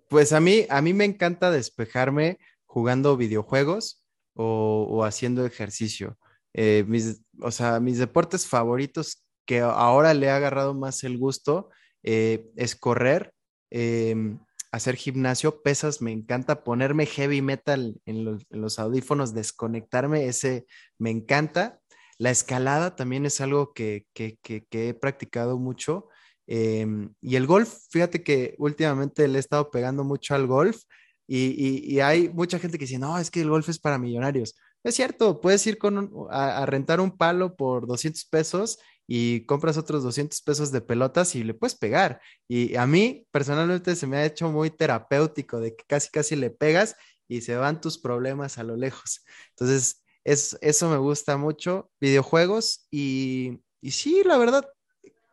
Pues 0.08 0.34
a 0.34 0.40
mí, 0.40 0.66
a 0.70 0.82
mí 0.82 0.94
me 0.94 1.06
encanta 1.06 1.52
despejarme 1.52 2.40
jugando 2.66 3.18
videojuegos 3.18 4.06
o, 4.36 5.04
haciendo 5.04 5.46
ejercicio. 5.46 6.18
Eh, 6.54 6.86
mis, 6.88 7.22
o 7.42 7.52
sea, 7.52 7.80
mis 7.80 7.98
deportes 7.98 8.48
favoritos 8.48 9.26
que 9.46 9.60
ahora 9.60 10.14
le 10.14 10.28
he 10.28 10.30
agarrado 10.30 10.74
más 10.74 11.04
el 11.04 11.18
gusto 11.18 11.70
eh, 12.04 12.50
es 12.56 12.76
correr, 12.76 13.34
em, 13.70 14.40
hacer 14.72 14.96
gimnasio, 14.96 15.62
pesas, 15.62 16.02
me 16.02 16.12
encanta 16.12 16.64
ponerme 16.64 17.06
heavy 17.06 17.42
metal 17.42 18.00
en 18.06 18.40
los, 18.50 18.80
audífonos, 18.80 19.34
desconectarme, 19.34 20.28
ese 20.28 20.66
me 20.98 21.10
encanta. 21.10 21.80
La 22.18 22.30
escalada 22.32 22.96
también 22.96 23.26
es 23.26 23.42
algo 23.42 23.74
que, 23.74 24.06
que 24.14 24.38
he 24.72 24.94
practicado 24.94 25.58
mucho. 25.58 26.08
Em, 26.52 27.14
y 27.22 27.36
el 27.36 27.46
golf, 27.46 27.72
fíjate 27.92 28.24
que 28.24 28.56
últimamente 28.58 29.28
le 29.28 29.38
he 29.38 29.40
estado 29.40 29.70
pegando 29.70 30.04
mucho 30.04 30.34
al 30.34 30.48
golf 30.48 30.82
y, 31.28 32.00
hay 32.00 32.30
mucha 32.30 32.58
gente 32.58 32.80
que 32.80 32.86
dice, 32.86 32.98
no, 32.98 33.20
es 33.20 33.30
que 33.30 33.42
el 33.42 33.50
golf 33.50 33.70
es 33.70 33.78
para 33.78 34.00
millonarios. 34.00 34.56
Es 34.84 34.96
cierto, 34.96 35.42
puedes 35.42 35.66
ir 35.68 35.78
con 35.78 36.10
a, 36.32 36.66
rentar 36.66 37.02
un 37.02 37.16
palo 37.16 37.56
por 37.56 37.86
200 37.86 38.26
pesos 38.26 38.80
y 39.08 39.46
compras 39.46 39.78
otros 39.78 40.04
200 40.04 40.42
pesos 40.42 40.72
de 40.72 40.82
pelotas 40.82 41.36
y 41.36 41.44
le 41.44 41.54
puedes 41.54 41.76
pegar. 41.76 42.20
Y 42.48 42.76
a 42.76 42.88
mí 42.88 43.28
personalmente 43.32 43.96
se 43.96 44.08
me 44.08 44.18
ha 44.18 44.26
hecho 44.26 44.50
muy 44.50 44.72
terapéutico 44.72 45.60
de 45.60 45.76
que 45.76 45.84
casi 45.88 46.10
casi 46.10 46.36
le 46.36 46.50
pegas 46.50 46.96
y 47.28 47.42
se 47.42 47.56
van 47.58 47.80
tus 47.80 48.00
problemas 48.00 48.58
a 48.58 48.64
lo 48.64 48.76
lejos. 48.76 49.24
Entonces, 49.52 50.04
es, 50.24 50.58
eso 50.62 50.90
me 50.90 50.98
gusta 50.98 51.38
mucho, 51.38 51.92
videojuegos 52.02 52.88
y, 52.92 53.62
y 53.82 53.92
sí, 53.92 54.24
la 54.26 54.38
verdad, 54.38 54.68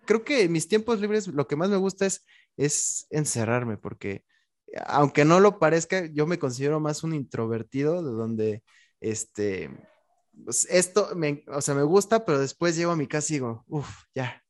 creo 0.06 0.24
que 0.24 0.44
en 0.44 0.52
mis 0.52 0.68
tiempos 0.68 1.00
libres 1.00 1.26
lo 1.28 1.46
que 1.46 1.56
más 1.56 1.68
me 1.68 1.76
gusta 1.76 2.06
es, 2.06 2.24
es 2.56 3.06
encerrarme, 3.10 3.76
porque 3.76 4.24
aunque 4.86 5.24
no 5.24 5.40
lo 5.40 5.58
parezca, 5.58 6.06
yo 6.06 6.26
me 6.26 6.38
considero 6.38 6.80
más 6.80 7.04
un 7.04 7.14
introvertido, 7.14 8.02
de 8.02 8.10
donde, 8.10 8.62
este, 9.00 9.70
pues 10.44 10.66
esto, 10.70 11.14
me, 11.14 11.44
o 11.48 11.60
sea, 11.60 11.74
me 11.74 11.82
gusta, 11.82 12.24
pero 12.24 12.38
después 12.38 12.76
llego 12.76 12.92
a 12.92 12.96
mi 12.96 13.06
casa 13.06 13.32
y 13.32 13.36
digo, 13.36 13.64
uff, 13.68 13.88
ya, 14.14 14.42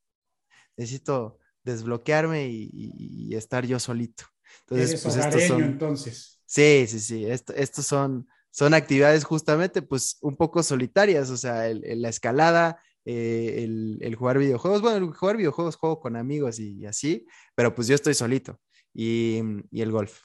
necesito 0.77 1.39
desbloquearme 1.63 2.49
y, 2.49 3.35
estar 3.35 3.67
yo 3.67 3.79
solito. 3.79 4.25
Entonces, 4.61 5.03
pues 5.03 5.17
estos 5.17 5.43
son... 5.45 5.63
entonces. 5.63 6.41
Sí, 6.47 6.87
sí, 6.89 7.01
sí. 7.01 7.27
estos 7.27 7.87
son, 7.87 8.29
son 8.51 8.73
actividades 8.73 9.25
justamente, 9.25 9.83
pues, 9.83 10.17
un 10.23 10.37
poco 10.37 10.63
solitarias, 10.63 11.31
o 11.31 11.37
sea, 11.37 11.69
la 11.73 12.09
escalada, 12.09 12.81
eh, 13.07 13.65
el, 14.01 14.15
jugar 14.17 14.39
videojuegos. 14.39 14.83
Bueno, 14.83 14.97
el 14.99 15.15
jugar 15.15 15.37
videojuegos 15.37 15.77
juego 15.77 16.01
con 16.01 16.17
amigos 16.17 16.59
y, 16.59 16.85
así, 16.85 17.25
pero 17.55 17.75
pues 17.75 17.89
yo 17.89 17.95
estoy 17.95 18.15
solito. 18.15 18.61
Y, 18.93 19.41
y 19.71 19.81
el 19.81 19.93
golf. 19.93 20.25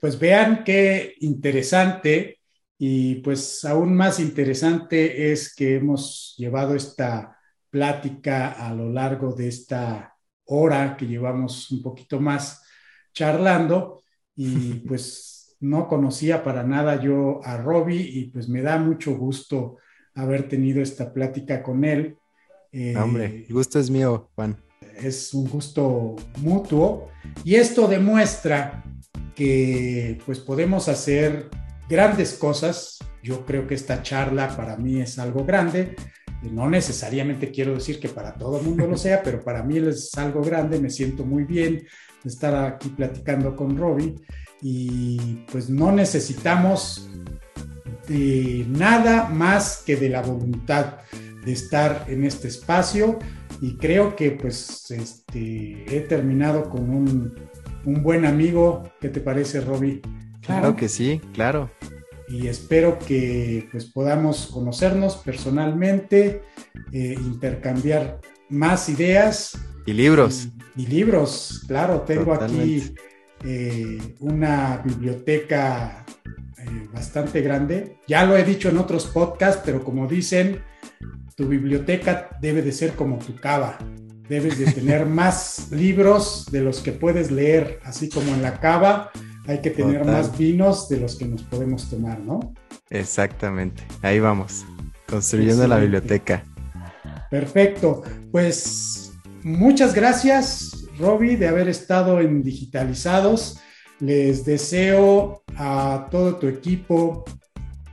Pues 0.00 0.18
vean 0.18 0.64
qué 0.64 1.14
interesante 1.20 2.40
y 2.78 3.16
pues 3.16 3.64
aún 3.64 3.94
más 3.94 4.18
interesante 4.18 5.30
es 5.30 5.54
que 5.54 5.76
hemos 5.76 6.34
llevado 6.36 6.74
esta 6.74 7.38
plática 7.70 8.52
a 8.52 8.74
lo 8.74 8.90
largo 8.90 9.32
de 9.32 9.48
esta 9.48 10.16
hora 10.46 10.96
que 10.96 11.06
llevamos 11.06 11.70
un 11.70 11.82
poquito 11.82 12.20
más 12.20 12.62
charlando 13.12 14.02
y 14.34 14.74
pues 14.88 15.56
no 15.60 15.86
conocía 15.86 16.42
para 16.42 16.64
nada 16.64 17.00
yo 17.00 17.40
a 17.44 17.56
Robbie 17.56 18.02
y 18.02 18.24
pues 18.30 18.48
me 18.48 18.62
da 18.62 18.78
mucho 18.78 19.16
gusto 19.16 19.76
haber 20.14 20.48
tenido 20.48 20.82
esta 20.82 21.12
plática 21.12 21.62
con 21.62 21.84
él. 21.84 22.18
Eh, 22.72 22.96
Hombre, 22.96 23.44
el 23.46 23.54
gusto 23.54 23.78
es 23.78 23.90
mío, 23.90 24.30
Juan. 24.34 24.56
Es 24.96 25.34
un 25.34 25.48
gusto 25.48 26.16
mutuo 26.38 27.10
y 27.44 27.56
esto 27.56 27.86
demuestra 27.86 28.82
que 29.34 30.18
pues 30.24 30.38
podemos 30.40 30.88
hacer 30.88 31.50
grandes 31.88 32.34
cosas. 32.34 32.98
Yo 33.22 33.44
creo 33.44 33.66
que 33.66 33.74
esta 33.74 34.02
charla 34.02 34.56
para 34.56 34.76
mí 34.76 35.00
es 35.00 35.18
algo 35.18 35.44
grande. 35.44 35.94
No 36.50 36.68
necesariamente 36.68 37.50
quiero 37.50 37.74
decir 37.74 38.00
que 38.00 38.08
para 38.08 38.34
todo 38.34 38.58
el 38.58 38.64
mundo 38.66 38.86
lo 38.86 38.96
sea, 38.96 39.22
pero 39.22 39.40
para 39.40 39.62
mí 39.62 39.78
es 39.78 40.12
algo 40.16 40.42
grande. 40.42 40.80
Me 40.80 40.90
siento 40.90 41.24
muy 41.24 41.44
bien 41.44 41.86
de 42.24 42.30
estar 42.30 42.54
aquí 42.64 42.88
platicando 42.88 43.54
con 43.54 43.76
Robbie 43.76 44.14
y 44.62 45.44
pues 45.50 45.68
no 45.68 45.92
necesitamos 45.92 47.08
de 48.08 48.64
nada 48.68 49.28
más 49.28 49.82
que 49.84 49.96
de 49.96 50.08
la 50.08 50.22
voluntad 50.22 50.96
de 51.44 51.52
estar 51.52 52.04
en 52.08 52.24
este 52.24 52.48
espacio 52.48 53.18
y 53.60 53.76
creo 53.76 54.16
que 54.16 54.32
pues 54.32 54.90
este, 54.90 55.84
he 55.88 56.00
terminado 56.00 56.68
con 56.68 56.90
un, 56.90 57.34
un 57.84 58.02
buen 58.02 58.24
amigo. 58.24 58.90
¿Qué 59.00 59.08
te 59.08 59.20
parece, 59.20 59.60
Robbie? 59.60 60.00
Claro 60.40 60.74
que 60.74 60.88
sí, 60.88 61.20
claro. 61.32 61.70
Y 62.28 62.48
espero 62.48 62.98
que 62.98 63.68
pues 63.70 63.84
podamos 63.86 64.46
conocernos 64.46 65.16
personalmente, 65.16 66.42
eh, 66.92 67.14
intercambiar 67.18 68.20
más 68.48 68.88
ideas. 68.88 69.58
Y 69.86 69.92
libros. 69.92 70.48
Y, 70.76 70.86
libros, 70.86 71.64
claro, 71.66 72.00
tengo 72.02 72.32
aquí 72.32 72.94
eh, 73.44 73.98
una 74.20 74.80
biblioteca 74.84 76.04
eh, 76.58 76.88
bastante 76.92 77.42
grande. 77.42 77.98
Ya 78.08 78.24
lo 78.24 78.36
he 78.36 78.44
dicho 78.44 78.68
en 78.68 78.78
otros 78.78 79.06
podcasts, 79.06 79.62
pero 79.64 79.84
como 79.84 80.06
dicen, 80.06 80.62
tu 81.36 81.48
biblioteca 81.48 82.36
debe 82.40 82.62
de 82.62 82.72
ser 82.72 82.92
como 82.92 83.18
tu 83.18 83.34
cava. 83.36 83.78
Debes 84.28 84.58
de 84.58 84.66
tener 84.66 85.06
más 85.20 85.68
libros 85.70 86.46
de 86.50 86.60
los 86.60 86.80
que 86.80 86.92
puedes 86.92 87.30
leer, 87.30 87.80
así 87.84 88.08
como 88.08 88.32
en 88.34 88.42
la 88.42 88.60
cava 88.60 89.10
hay 89.46 89.60
que 89.60 89.70
tener 89.70 90.04
más 90.04 90.36
vinos 90.36 90.88
de 90.88 90.98
los 90.98 91.16
que 91.16 91.24
nos 91.24 91.42
podemos 91.42 91.90
tomar, 91.90 92.20
¿no? 92.20 92.54
Exactamente, 92.90 93.82
ahí 94.02 94.20
vamos, 94.20 94.64
construyendo 95.08 95.66
la 95.66 95.78
biblioteca. 95.78 96.44
Perfecto, 97.30 98.02
pues 98.30 99.12
muchas 99.42 99.94
gracias, 99.94 100.86
Robbie, 100.98 101.36
de 101.36 101.48
haber 101.48 101.68
estado 101.68 102.20
en 102.20 102.42
Digitalizados. 102.42 103.58
Les 103.98 104.44
deseo 104.44 105.42
a 105.56 106.08
todo 106.10 106.36
tu 106.36 106.46
equipo 106.46 107.24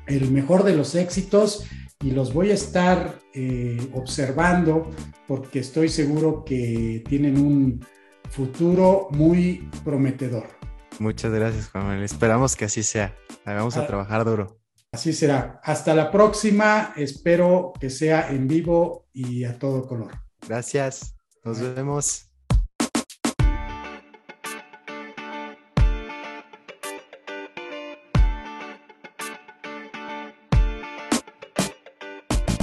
el 0.08 0.32
mejor 0.32 0.64
de 0.64 0.76
los 0.76 0.96
éxitos 0.96 1.66
y 2.04 2.12
los 2.12 2.34
voy 2.34 2.52
a 2.52 2.54
estar 2.54 3.20
eh, 3.34 3.90
observando 3.94 4.90
porque 5.28 5.60
estoy 5.60 5.90
seguro 5.90 6.46
que 6.46 7.04
tienen 7.08 7.38
un 7.38 7.86
futuro 8.30 9.08
muy 9.12 9.70
prometedor. 9.84 10.48
Muchas 11.00 11.32
gracias, 11.32 11.70
Juan 11.70 11.86
Manuel. 11.86 12.04
Esperamos 12.04 12.56
que 12.56 12.66
así 12.66 12.84
sea. 12.84 13.16
Vamos 13.46 13.78
a 13.78 13.84
ah, 13.84 13.88
trabajar 13.88 14.26
duro. 14.26 14.60
Así 14.92 15.14
será. 15.14 15.60
Hasta 15.64 15.94
la 15.94 16.12
próxima. 16.12 16.94
Espero 16.96 17.74
que 17.80 17.90
sea 17.90 18.30
en 18.30 18.48
vivo 18.48 19.08
y 19.14 19.44
a 19.44 19.58
todo 19.58 19.88
color. 19.88 20.12
Gracias. 20.48 21.16
Nos 21.44 21.60
vemos. 21.60 22.29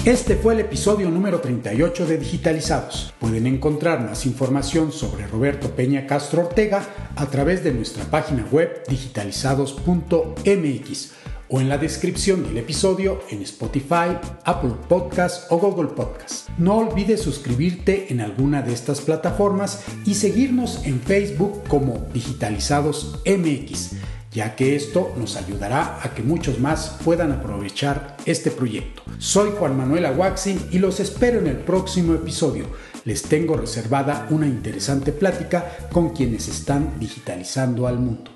Este 0.07 0.37
fue 0.37 0.55
el 0.55 0.61
episodio 0.61 1.11
número 1.11 1.41
38 1.41 2.07
de 2.07 2.19
Digitalizados. 2.19 3.13
Pueden 3.19 3.49
encontrar 3.49 4.07
más 4.07 4.25
información 4.25 4.93
sobre 4.93 5.27
Roberto 5.27 5.75
Peña 5.75 6.07
Castro 6.07 6.47
Ortega 6.47 6.87
a 7.17 7.27
través 7.27 7.65
de 7.65 7.73
nuestra 7.73 8.05
página 8.05 8.47
web 8.53 8.85
digitalizados.mx 8.89 11.13
o 11.49 11.61
en 11.61 11.69
la 11.69 11.79
descripción 11.79 12.45
del 12.45 12.59
episodio 12.59 13.21
en 13.31 13.43
Spotify, 13.43 14.17
Apple 14.45 14.75
Podcasts 14.89 15.49
o 15.51 15.59
Google 15.59 15.89
Podcasts. 15.89 16.47
No 16.57 16.77
olvides 16.77 17.21
suscribirte 17.21 18.13
en 18.13 18.21
alguna 18.21 18.63
de 18.63 18.75
estas 18.75 19.01
plataformas 19.01 19.83
y 20.05 20.15
seguirnos 20.15 20.87
en 20.87 21.01
Facebook 21.01 21.65
como 21.67 22.07
Digitalizados 22.13 23.21
MX 23.27 23.97
ya 24.37 24.55
que 24.55 24.77
esto 24.77 25.15
nos 25.17 25.37
ayudará 25.37 25.99
a 26.03 26.13
que 26.13 26.23
muchos 26.23 26.61
más 26.61 26.99
puedan 27.03 27.33
aprovechar 27.33 28.19
este 28.27 28.51
proyecto. 28.51 29.03
Soy 29.17 29.51
Juan 29.59 29.79
Manuel 29.79 30.05
Aguaxin 30.05 30.61
y 30.71 30.79
los 30.79 31.01
espero 31.01 31.39
en 31.39 31.47
el 31.47 31.57
próximo 31.57 32.15
episodio. 32.15 32.67
Les 33.07 33.23
tengo 33.23 33.57
reservada 33.57 34.27
una 34.29 34.47
interesante 34.47 35.13
plática 35.13 35.89
con 35.91 36.11
quienes 36.11 36.49
están 36.49 37.01
digitalizando 37.01 37.87
al 37.87 37.99
mundo. 37.99 38.36